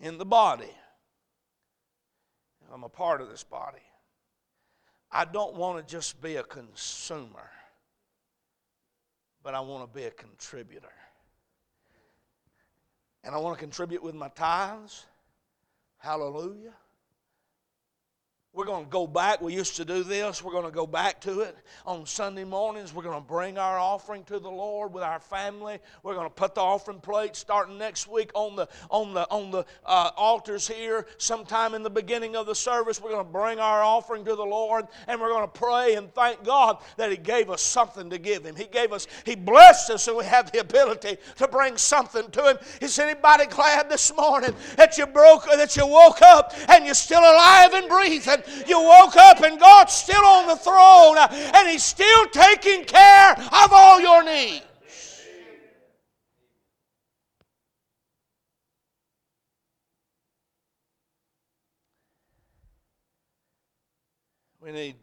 In 0.00 0.18
the 0.18 0.26
body, 0.26 0.70
I'm 2.72 2.84
a 2.84 2.88
part 2.88 3.20
of 3.20 3.28
this 3.30 3.42
body. 3.42 3.78
I 5.10 5.24
don't 5.24 5.56
want 5.56 5.78
to 5.78 5.90
just 5.90 6.20
be 6.20 6.36
a 6.36 6.42
consumer, 6.42 7.50
but 9.42 9.54
I 9.54 9.60
want 9.60 9.90
to 9.90 9.98
be 9.98 10.04
a 10.04 10.10
contributor 10.10 10.92
and 13.26 13.34
I 13.34 13.38
want 13.38 13.58
to 13.58 13.60
contribute 13.60 14.02
with 14.04 14.14
my 14.14 14.28
tithes. 14.28 15.04
Hallelujah. 15.98 16.72
We're 18.56 18.64
going 18.64 18.86
to 18.86 18.90
go 18.90 19.06
back. 19.06 19.42
We 19.42 19.52
used 19.52 19.76
to 19.76 19.84
do 19.84 20.02
this. 20.02 20.42
We're 20.42 20.50
going 20.50 20.64
to 20.64 20.70
go 20.70 20.86
back 20.86 21.20
to 21.20 21.40
it. 21.40 21.54
On 21.84 22.06
Sunday 22.06 22.42
mornings, 22.42 22.94
we're 22.94 23.02
going 23.02 23.20
to 23.20 23.28
bring 23.28 23.58
our 23.58 23.78
offering 23.78 24.24
to 24.24 24.38
the 24.38 24.50
Lord 24.50 24.94
with 24.94 25.02
our 25.02 25.20
family. 25.20 25.78
We're 26.02 26.14
going 26.14 26.26
to 26.26 26.34
put 26.34 26.54
the 26.54 26.62
offering 26.62 27.00
plate 27.00 27.36
starting 27.36 27.76
next 27.76 28.08
week 28.08 28.30
on 28.32 28.56
the, 28.56 28.66
on 28.88 29.12
the, 29.12 29.28
on 29.28 29.50
the 29.50 29.66
uh, 29.84 30.10
altars 30.16 30.66
here. 30.66 31.06
Sometime 31.18 31.74
in 31.74 31.82
the 31.82 31.90
beginning 31.90 32.34
of 32.34 32.46
the 32.46 32.54
service, 32.54 32.98
we're 32.98 33.10
going 33.10 33.26
to 33.26 33.30
bring 33.30 33.58
our 33.58 33.82
offering 33.82 34.24
to 34.24 34.34
the 34.34 34.42
Lord 34.42 34.86
and 35.06 35.20
we're 35.20 35.28
going 35.28 35.46
to 35.46 35.58
pray 35.60 35.96
and 35.96 36.10
thank 36.14 36.42
God 36.42 36.78
that 36.96 37.10
He 37.10 37.18
gave 37.18 37.50
us 37.50 37.60
something 37.60 38.08
to 38.08 38.16
give 38.16 38.46
Him. 38.46 38.56
He 38.56 38.64
gave 38.64 38.90
us, 38.90 39.06
He 39.26 39.34
blessed 39.34 39.90
us, 39.90 40.08
and 40.08 40.16
we 40.16 40.24
have 40.24 40.50
the 40.50 40.60
ability 40.60 41.18
to 41.36 41.46
bring 41.46 41.76
something 41.76 42.30
to 42.30 42.52
Him. 42.52 42.58
Is 42.80 42.98
anybody 42.98 43.44
glad 43.44 43.90
this 43.90 44.16
morning 44.16 44.54
that 44.76 44.96
you 44.96 45.06
broke, 45.06 45.44
that 45.44 45.76
you 45.76 45.86
woke 45.86 46.22
up 46.22 46.54
and 46.70 46.86
you're 46.86 46.94
still 46.94 47.20
alive 47.20 47.74
and 47.74 47.86
breathing? 47.86 48.44
You 48.66 48.80
woke 48.80 49.16
up 49.16 49.42
and 49.42 49.58
God's 49.58 49.92
still 49.92 50.24
on 50.24 50.46
the 50.46 50.56
throne 50.56 51.16
and 51.18 51.68
He's 51.68 51.84
still 51.84 52.26
taking 52.26 52.84
care 52.84 53.32
of 53.32 53.72
all 53.72 54.00
your 54.00 54.24
needs. 54.24 54.62
We 64.60 64.72
need 64.72 64.96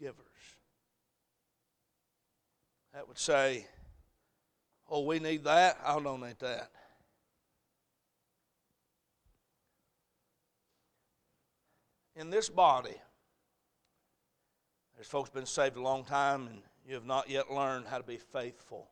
givers. 0.00 0.16
That 2.92 3.06
would 3.06 3.18
say, 3.18 3.66
oh, 4.90 5.04
we 5.04 5.20
need 5.20 5.44
that, 5.44 5.78
I'll 5.84 6.00
donate 6.00 6.40
that. 6.40 6.70
in 12.16 12.30
this 12.30 12.48
body. 12.48 12.96
There's 14.94 15.06
folks 15.06 15.30
been 15.30 15.46
saved 15.46 15.76
a 15.76 15.82
long 15.82 16.04
time 16.04 16.46
and 16.46 16.62
you 16.88 16.94
have 16.94 17.04
not 17.04 17.28
yet 17.28 17.50
learned 17.50 17.86
how 17.86 17.98
to 17.98 18.04
be 18.04 18.16
faithful 18.16 18.88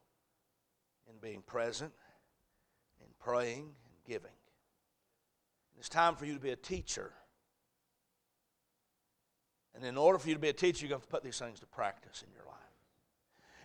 in 1.09 1.17
being 1.21 1.43
present, 1.43 1.93
in 3.01 3.07
praying, 3.19 3.63
and 3.63 4.05
giving. 4.07 4.31
It's 5.79 5.89
time 5.89 6.17
for 6.17 6.27
you 6.27 6.35
to 6.35 6.41
be 6.41 6.51
a 6.51 6.57
teacher. 6.57 7.13
And 9.75 9.85
in 9.85 9.97
order 9.97 10.19
for 10.19 10.29
you 10.29 10.35
to 10.35 10.41
be 10.41 10.49
a 10.49 10.53
teacher, 10.53 10.87
you 10.87 10.93
have 10.93 11.03
to 11.03 11.09
put 11.09 11.25
these 11.25 11.39
things 11.39 11.61
to 11.61 11.67
practice 11.67 12.23
in 12.27 12.33
your 12.33 12.45
life. 12.45 12.64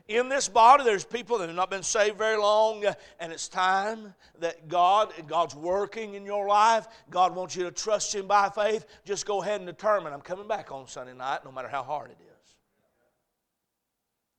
In 0.09 0.27
this 0.27 0.49
body, 0.49 0.83
there's 0.83 1.05
people 1.05 1.37
that 1.37 1.49
have 1.49 1.55
not 1.55 1.69
been 1.69 1.83
saved 1.83 2.17
very 2.17 2.35
long, 2.35 2.83
uh, 2.83 2.95
and 3.19 3.31
it's 3.31 3.47
time 3.47 4.15
that 4.39 4.67
God, 4.67 5.13
God's 5.27 5.53
working 5.53 6.15
in 6.15 6.25
your 6.25 6.47
life. 6.47 6.87
God 7.11 7.35
wants 7.35 7.55
you 7.55 7.63
to 7.65 7.71
trust 7.71 8.15
Him 8.15 8.25
by 8.25 8.49
faith. 8.49 8.87
Just 9.05 9.27
go 9.27 9.43
ahead 9.43 9.61
and 9.61 9.67
determine 9.67 10.11
I'm 10.11 10.21
coming 10.21 10.47
back 10.47 10.71
on 10.71 10.87
Sunday 10.87 11.13
night, 11.13 11.45
no 11.45 11.51
matter 11.51 11.67
how 11.67 11.83
hard 11.83 12.09
it 12.09 12.17
is. 12.19 12.55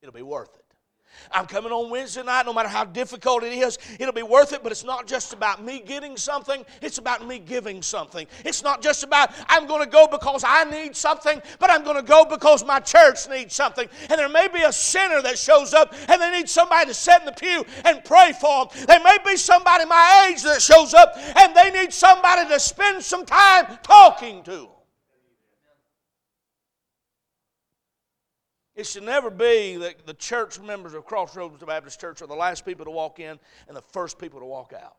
It'll 0.02 0.12
be 0.12 0.22
worth 0.22 0.56
it. 0.56 0.69
I'm 1.32 1.46
coming 1.46 1.72
on 1.72 1.90
Wednesday 1.90 2.22
night, 2.22 2.46
no 2.46 2.52
matter 2.52 2.68
how 2.68 2.84
difficult 2.84 3.42
it 3.42 3.52
is, 3.52 3.78
it'll 3.98 4.12
be 4.12 4.22
worth 4.22 4.52
it. 4.52 4.62
But 4.62 4.72
it's 4.72 4.84
not 4.84 5.06
just 5.06 5.32
about 5.32 5.62
me 5.62 5.80
getting 5.80 6.16
something, 6.16 6.64
it's 6.82 6.98
about 6.98 7.26
me 7.26 7.38
giving 7.38 7.82
something. 7.82 8.26
It's 8.44 8.62
not 8.62 8.82
just 8.82 9.04
about 9.04 9.30
I'm 9.48 9.66
going 9.66 9.82
to 9.82 9.88
go 9.88 10.06
because 10.06 10.44
I 10.46 10.64
need 10.64 10.96
something, 10.96 11.40
but 11.58 11.70
I'm 11.70 11.84
going 11.84 11.96
to 11.96 12.02
go 12.02 12.24
because 12.24 12.64
my 12.64 12.80
church 12.80 13.28
needs 13.28 13.54
something. 13.54 13.88
And 14.08 14.18
there 14.18 14.28
may 14.28 14.48
be 14.48 14.62
a 14.62 14.72
sinner 14.72 15.22
that 15.22 15.38
shows 15.38 15.74
up 15.74 15.94
and 16.08 16.20
they 16.20 16.30
need 16.30 16.48
somebody 16.48 16.86
to 16.86 16.94
sit 16.94 17.20
in 17.20 17.26
the 17.26 17.32
pew 17.32 17.64
and 17.84 18.04
pray 18.04 18.32
for 18.40 18.66
them. 18.66 18.86
There 18.86 19.00
may 19.00 19.18
be 19.24 19.36
somebody 19.36 19.84
my 19.84 20.28
age 20.30 20.42
that 20.42 20.62
shows 20.62 20.94
up 20.94 21.14
and 21.36 21.54
they 21.54 21.70
need 21.70 21.92
somebody 21.92 22.48
to 22.48 22.60
spend 22.60 23.02
some 23.02 23.24
time 23.24 23.78
talking 23.82 24.42
to 24.44 24.50
them. 24.50 24.79
It 28.80 28.86
should 28.86 29.02
never 29.02 29.28
be 29.28 29.76
that 29.76 30.06
the 30.06 30.14
church 30.14 30.58
members 30.58 30.94
of 30.94 31.04
Crossroads 31.04 31.62
Baptist 31.62 32.00
Church 32.00 32.22
are 32.22 32.26
the 32.26 32.34
last 32.34 32.64
people 32.64 32.86
to 32.86 32.90
walk 32.90 33.20
in 33.20 33.38
and 33.68 33.76
the 33.76 33.82
first 33.82 34.18
people 34.18 34.40
to 34.40 34.46
walk 34.46 34.72
out. 34.72 34.96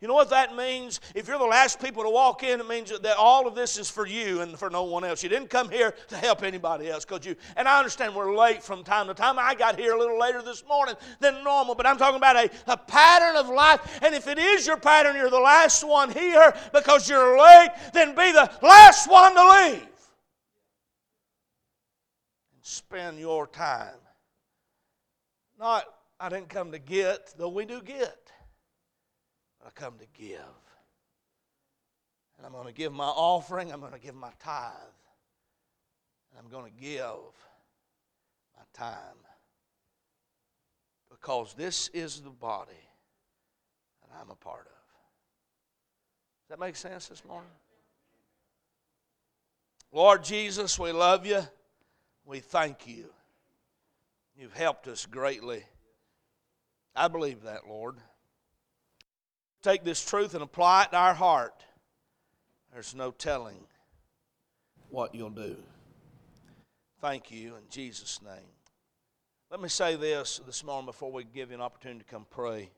You 0.00 0.06
know 0.06 0.14
what 0.14 0.30
that 0.30 0.54
means? 0.54 1.00
If 1.12 1.26
you're 1.26 1.40
the 1.40 1.44
last 1.44 1.82
people 1.82 2.04
to 2.04 2.08
walk 2.08 2.44
in, 2.44 2.60
it 2.60 2.68
means 2.68 2.96
that 2.96 3.16
all 3.16 3.48
of 3.48 3.56
this 3.56 3.78
is 3.78 3.90
for 3.90 4.06
you 4.06 4.42
and 4.42 4.56
for 4.56 4.70
no 4.70 4.84
one 4.84 5.02
else. 5.02 5.24
You 5.24 5.28
didn't 5.28 5.50
come 5.50 5.68
here 5.68 5.92
to 6.06 6.16
help 6.16 6.44
anybody 6.44 6.88
else, 6.88 7.04
could 7.04 7.24
you? 7.24 7.34
And 7.56 7.66
I 7.66 7.78
understand 7.78 8.14
we're 8.14 8.36
late 8.36 8.62
from 8.62 8.84
time 8.84 9.08
to 9.08 9.14
time. 9.14 9.40
I 9.40 9.56
got 9.56 9.76
here 9.76 9.94
a 9.94 9.98
little 9.98 10.20
later 10.20 10.40
this 10.40 10.62
morning 10.68 10.94
than 11.18 11.42
normal, 11.42 11.74
but 11.74 11.84
I'm 11.84 11.96
talking 11.96 12.18
about 12.18 12.36
a, 12.36 12.48
a 12.68 12.76
pattern 12.76 13.34
of 13.34 13.48
life. 13.48 13.98
And 14.04 14.14
if 14.14 14.28
it 14.28 14.38
is 14.38 14.68
your 14.68 14.76
pattern, 14.76 15.16
you're 15.16 15.30
the 15.30 15.40
last 15.40 15.82
one 15.82 16.12
here 16.12 16.54
because 16.72 17.08
you're 17.08 17.40
late, 17.40 17.70
then 17.92 18.10
be 18.10 18.30
the 18.30 18.48
last 18.62 19.10
one 19.10 19.34
to 19.34 19.48
leave 19.48 19.97
spend 22.68 23.18
your 23.18 23.46
time. 23.46 23.96
Not, 25.58 25.84
I 26.20 26.28
didn't 26.28 26.50
come 26.50 26.72
to 26.72 26.78
get, 26.78 27.34
though 27.38 27.48
we 27.48 27.64
do 27.64 27.82
get. 27.82 28.30
I 29.66 29.70
come 29.70 29.94
to 29.98 30.06
give. 30.20 30.38
And 32.36 32.46
I'm 32.46 32.52
going 32.52 32.66
to 32.66 32.72
give 32.72 32.92
my 32.92 33.06
offering, 33.06 33.72
I'm 33.72 33.80
going 33.80 33.92
to 33.92 33.98
give 33.98 34.14
my 34.14 34.30
tithe. 34.38 34.72
And 36.30 36.38
I'm 36.38 36.50
going 36.50 36.70
to 36.70 36.80
give 36.80 37.32
my 38.56 38.62
time. 38.74 39.16
Because 41.10 41.54
this 41.54 41.88
is 41.92 42.20
the 42.20 42.30
body 42.30 42.72
that 44.02 44.10
I'm 44.20 44.30
a 44.30 44.36
part 44.36 44.60
of. 44.60 44.72
Does 46.42 46.50
that 46.50 46.60
make 46.60 46.76
sense 46.76 47.08
this 47.08 47.24
morning? 47.24 47.50
Lord 49.90 50.22
Jesus, 50.22 50.78
we 50.78 50.92
love 50.92 51.26
you. 51.26 51.42
We 52.28 52.40
thank 52.40 52.86
you. 52.86 53.06
You've 54.36 54.52
helped 54.52 54.86
us 54.86 55.06
greatly. 55.06 55.64
I 56.94 57.08
believe 57.08 57.44
that, 57.44 57.66
Lord. 57.66 57.96
Take 59.62 59.82
this 59.82 60.04
truth 60.04 60.34
and 60.34 60.42
apply 60.42 60.82
it 60.82 60.90
to 60.90 60.98
our 60.98 61.14
heart. 61.14 61.64
There's 62.70 62.94
no 62.94 63.12
telling 63.12 63.56
what 64.90 65.14
you'll 65.14 65.30
do. 65.30 65.56
Thank 67.00 67.30
you 67.30 67.56
in 67.56 67.62
Jesus' 67.70 68.20
name. 68.22 68.52
Let 69.50 69.62
me 69.62 69.70
say 69.70 69.96
this 69.96 70.42
this 70.44 70.62
morning 70.62 70.84
before 70.84 71.10
we 71.10 71.24
give 71.24 71.48
you 71.48 71.54
an 71.54 71.62
opportunity 71.62 72.00
to 72.00 72.04
come 72.04 72.26
pray. 72.28 72.68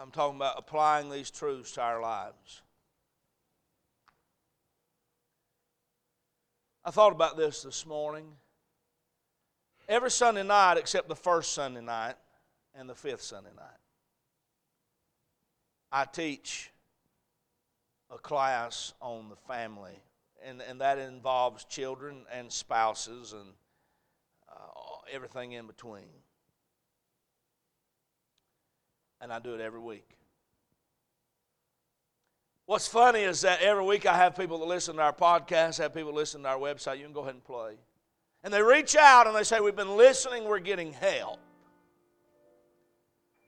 I'm 0.00 0.10
talking 0.10 0.36
about 0.36 0.56
applying 0.58 1.08
these 1.08 1.30
truths 1.30 1.70
to 1.72 1.82
our 1.82 2.02
lives. 2.02 2.62
I 6.82 6.90
thought 6.90 7.12
about 7.12 7.36
this 7.36 7.62
this 7.62 7.84
morning. 7.84 8.24
Every 9.86 10.10
Sunday 10.10 10.42
night, 10.42 10.78
except 10.78 11.08
the 11.08 11.16
first 11.16 11.52
Sunday 11.52 11.82
night 11.82 12.14
and 12.74 12.88
the 12.88 12.94
fifth 12.94 13.22
Sunday 13.22 13.50
night, 13.54 13.66
I 15.92 16.06
teach 16.06 16.70
a 18.08 18.16
class 18.16 18.94
on 19.02 19.28
the 19.28 19.36
family, 19.36 20.00
and, 20.44 20.62
and 20.62 20.80
that 20.80 20.96
involves 20.98 21.64
children 21.64 22.24
and 22.32 22.50
spouses 22.50 23.34
and 23.34 23.52
uh, 24.48 24.54
everything 25.12 25.52
in 25.52 25.66
between. 25.66 26.08
And 29.20 29.30
I 29.30 29.38
do 29.38 29.54
it 29.54 29.60
every 29.60 29.80
week. 29.80 30.16
What's 32.70 32.86
funny 32.86 33.22
is 33.22 33.40
that 33.40 33.62
every 33.62 33.84
week 33.84 34.06
I 34.06 34.16
have 34.16 34.36
people 34.36 34.60
that 34.60 34.66
listen 34.66 34.94
to 34.94 35.02
our 35.02 35.12
podcast, 35.12 35.78
have 35.78 35.92
people 35.92 36.14
listen 36.14 36.44
to 36.44 36.50
our 36.50 36.56
website. 36.56 36.98
You 36.98 37.02
can 37.02 37.12
go 37.12 37.22
ahead 37.22 37.34
and 37.34 37.42
play. 37.42 37.74
And 38.44 38.54
they 38.54 38.62
reach 38.62 38.94
out 38.94 39.26
and 39.26 39.34
they 39.34 39.42
say, 39.42 39.58
We've 39.58 39.74
been 39.74 39.96
listening, 39.96 40.44
we're 40.44 40.60
getting 40.60 40.92
help. 40.92 41.40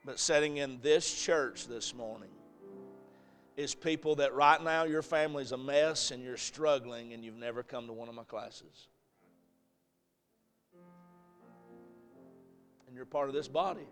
But 0.04 0.18
sitting 0.18 0.56
in 0.56 0.80
this 0.82 1.22
church 1.22 1.68
this 1.68 1.94
morning 1.94 2.30
is 3.56 3.76
people 3.76 4.16
that 4.16 4.34
right 4.34 4.60
now 4.60 4.82
your 4.82 5.02
family's 5.02 5.52
a 5.52 5.56
mess 5.56 6.10
and 6.10 6.20
you're 6.24 6.36
struggling 6.36 7.12
and 7.12 7.24
you've 7.24 7.36
never 7.36 7.62
come 7.62 7.86
to 7.86 7.92
one 7.92 8.08
of 8.08 8.16
my 8.16 8.24
classes. 8.24 8.88
And 12.88 12.96
you're 12.96 13.06
part 13.06 13.28
of 13.28 13.36
this 13.36 13.46
body. 13.46 13.86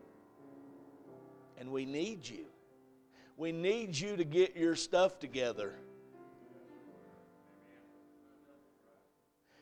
And 1.56 1.70
we 1.70 1.84
need 1.84 2.28
you. 2.28 2.46
We 3.40 3.52
need 3.52 3.98
you 3.98 4.18
to 4.18 4.24
get 4.24 4.54
your 4.54 4.76
stuff 4.76 5.18
together. 5.18 5.72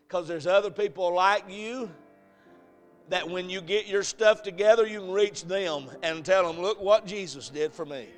Because 0.03 0.27
there's 0.27 0.49
other 0.49 0.73
people 0.73 1.15
like 1.15 1.45
you 1.49 1.89
that 3.09 3.31
when 3.31 3.49
you 3.49 3.61
get 3.61 3.87
your 3.87 4.03
stuff 4.03 4.43
together, 4.43 4.85
you 4.85 4.99
can 4.99 5.13
reach 5.13 5.45
them 5.45 5.89
and 6.03 6.25
tell 6.25 6.53
them, 6.53 6.61
look 6.61 6.81
what 6.81 7.07
Jesus 7.07 7.51
did 7.51 7.73
for 7.73 7.87
me. 7.87 8.09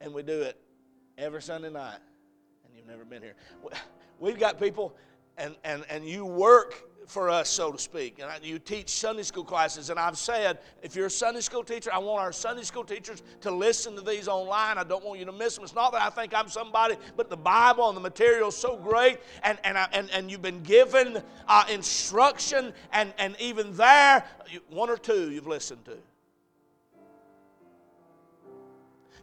And 0.00 0.14
we 0.14 0.22
do 0.22 0.42
it 0.42 0.56
every 1.18 1.42
Sunday 1.42 1.70
night, 1.70 1.98
and 2.64 2.76
you've 2.76 2.86
never 2.86 3.04
been 3.04 3.20
here. 3.20 3.34
We've 4.20 4.38
got 4.38 4.60
people, 4.60 4.94
and, 5.36 5.56
and, 5.64 5.84
and 5.90 6.06
you 6.06 6.24
work 6.24 6.89
for 7.06 7.28
us, 7.28 7.48
so 7.48 7.72
to 7.72 7.78
speak. 7.78 8.20
And 8.22 8.44
you 8.44 8.58
teach 8.58 8.88
Sunday 8.90 9.22
school 9.22 9.44
classes. 9.44 9.90
And 9.90 9.98
I've 9.98 10.18
said, 10.18 10.58
if 10.82 10.94
you're 10.94 11.06
a 11.06 11.10
Sunday 11.10 11.40
school 11.40 11.64
teacher, 11.64 11.90
I 11.92 11.98
want 11.98 12.20
our 12.20 12.32
Sunday 12.32 12.62
school 12.62 12.84
teachers 12.84 13.22
to 13.40 13.50
listen 13.50 13.96
to 13.96 14.02
these 14.02 14.28
online. 14.28 14.78
I 14.78 14.84
don't 14.84 15.04
want 15.04 15.18
you 15.18 15.24
to 15.26 15.32
miss 15.32 15.54
them. 15.54 15.64
It's 15.64 15.74
not 15.74 15.92
that 15.92 16.02
I 16.02 16.10
think 16.10 16.34
I'm 16.34 16.48
somebody, 16.48 16.96
but 17.16 17.28
the 17.28 17.36
Bible 17.36 17.88
and 17.88 17.96
the 17.96 18.00
material 18.00 18.48
is 18.48 18.56
so 18.56 18.76
great. 18.76 19.18
And, 19.42 19.58
and, 19.64 19.76
I, 19.76 19.88
and, 19.92 20.10
and 20.10 20.30
you've 20.30 20.42
been 20.42 20.62
given 20.62 21.22
uh, 21.48 21.64
instruction. 21.70 22.72
And, 22.92 23.12
and 23.18 23.34
even 23.40 23.74
there, 23.76 24.24
one 24.68 24.90
or 24.90 24.96
two 24.96 25.30
you've 25.30 25.46
listened 25.46 25.84
to. 25.86 25.96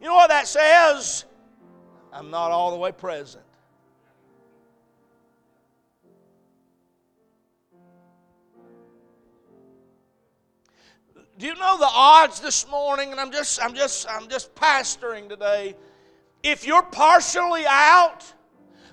You 0.01 0.07
know 0.07 0.15
what 0.15 0.30
that 0.30 0.47
says? 0.47 1.25
I'm 2.13 2.30
not 2.30 2.51
all 2.51 2.71
the 2.71 2.78
way 2.78 2.91
present. 2.91 3.43
Do 11.38 11.45
you 11.45 11.55
know 11.55 11.77
the 11.77 11.89
odds 11.89 12.39
this 12.39 12.67
morning? 12.69 13.11
And 13.11 13.19
I'm 13.19 13.31
just, 13.31 13.61
I'm 13.63 13.75
just, 13.75 14.09
I'm 14.09 14.27
just 14.27 14.55
pastoring 14.55 15.29
today. 15.29 15.75
If 16.41 16.65
you're 16.65 16.83
partially 16.83 17.65
out, 17.67 18.25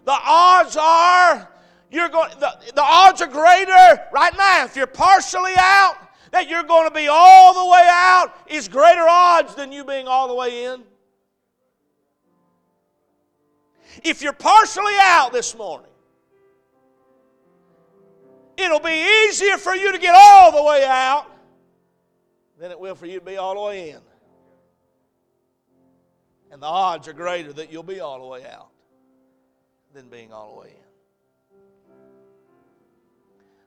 the 0.05 0.12
odds 0.12 0.76
are 0.76 1.51
you're 1.90 2.09
going. 2.09 2.30
The, 2.40 2.53
the 2.74 2.82
odds 2.82 3.22
are 3.22 3.28
greater 3.28 4.03
right 4.12 4.36
now. 4.36 4.64
If 4.64 4.76
you're 4.76 4.86
partially 4.86 5.55
out, 5.57 5.97
that 6.32 6.49
you're 6.49 6.64
going 6.64 6.88
to 6.88 6.95
be 6.95 7.07
all 7.09 7.55
the 7.55 7.70
way 7.70 7.86
out 7.88 8.34
is 8.49 8.66
greater 8.66 9.07
odds 9.09 9.55
than 9.55 9.70
you 9.70 9.84
being 9.84 10.09
all 10.09 10.26
the 10.26 10.34
way 10.34 10.64
in. 10.64 10.82
If 14.03 14.20
you're 14.20 14.32
partially 14.32 14.95
out 15.01 15.32
this 15.32 15.57
morning, 15.57 15.92
it'll 18.57 18.80
be 18.80 19.28
easier 19.28 19.57
for 19.57 19.74
you 19.74 19.92
to 19.92 19.99
get 19.99 20.16
all 20.16 20.51
the 20.51 20.62
way 20.62 20.84
out 20.84 21.30
than 22.64 22.70
it 22.70 22.80
will 22.80 22.94
for 22.94 23.04
you 23.04 23.18
to 23.18 23.24
be 23.26 23.36
all 23.36 23.54
the 23.56 23.60
way 23.60 23.90
in. 23.90 24.00
And 26.50 26.62
the 26.62 26.66
odds 26.66 27.06
are 27.08 27.12
greater 27.12 27.52
that 27.52 27.70
you'll 27.70 27.82
be 27.82 28.00
all 28.00 28.18
the 28.18 28.26
way 28.26 28.42
out 28.42 28.70
than 29.92 30.08
being 30.08 30.32
all 30.32 30.54
the 30.54 30.60
way 30.62 30.68
in. 30.68 31.58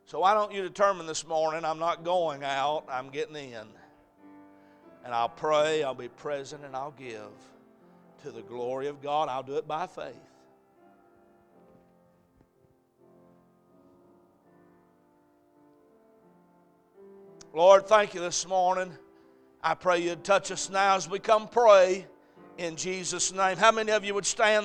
So 0.05 0.19
why 0.19 0.33
don't 0.33 0.51
you 0.51 0.63
determine 0.63 1.05
this 1.05 1.27
morning 1.27 1.63
I'm 1.63 1.77
not 1.77 2.03
going 2.03 2.43
out, 2.43 2.85
I'm 2.89 3.09
getting 3.09 3.35
in. 3.35 3.67
And 5.05 5.13
I'll 5.13 5.29
pray, 5.29 5.83
I'll 5.83 5.93
be 5.93 6.07
present, 6.07 6.65
and 6.65 6.75
I'll 6.75 6.95
give 6.97 7.29
to 8.23 8.31
the 8.31 8.41
glory 8.41 8.87
of 8.87 8.99
God. 9.03 9.29
I'll 9.29 9.43
do 9.43 9.57
it 9.57 9.67
by 9.67 9.85
faith. 9.85 10.15
Lord, 17.57 17.87
thank 17.87 18.13
you 18.13 18.21
this 18.21 18.47
morning. 18.47 18.91
I 19.63 19.73
pray 19.73 19.97
you'd 20.03 20.23
touch 20.23 20.51
us 20.51 20.69
now 20.69 20.95
as 20.95 21.09
we 21.09 21.17
come 21.17 21.47
pray 21.47 22.05
in 22.59 22.75
Jesus' 22.75 23.33
name. 23.33 23.57
How 23.57 23.71
many 23.71 23.91
of 23.93 24.05
you 24.05 24.13
would 24.13 24.27
stand? 24.27 24.63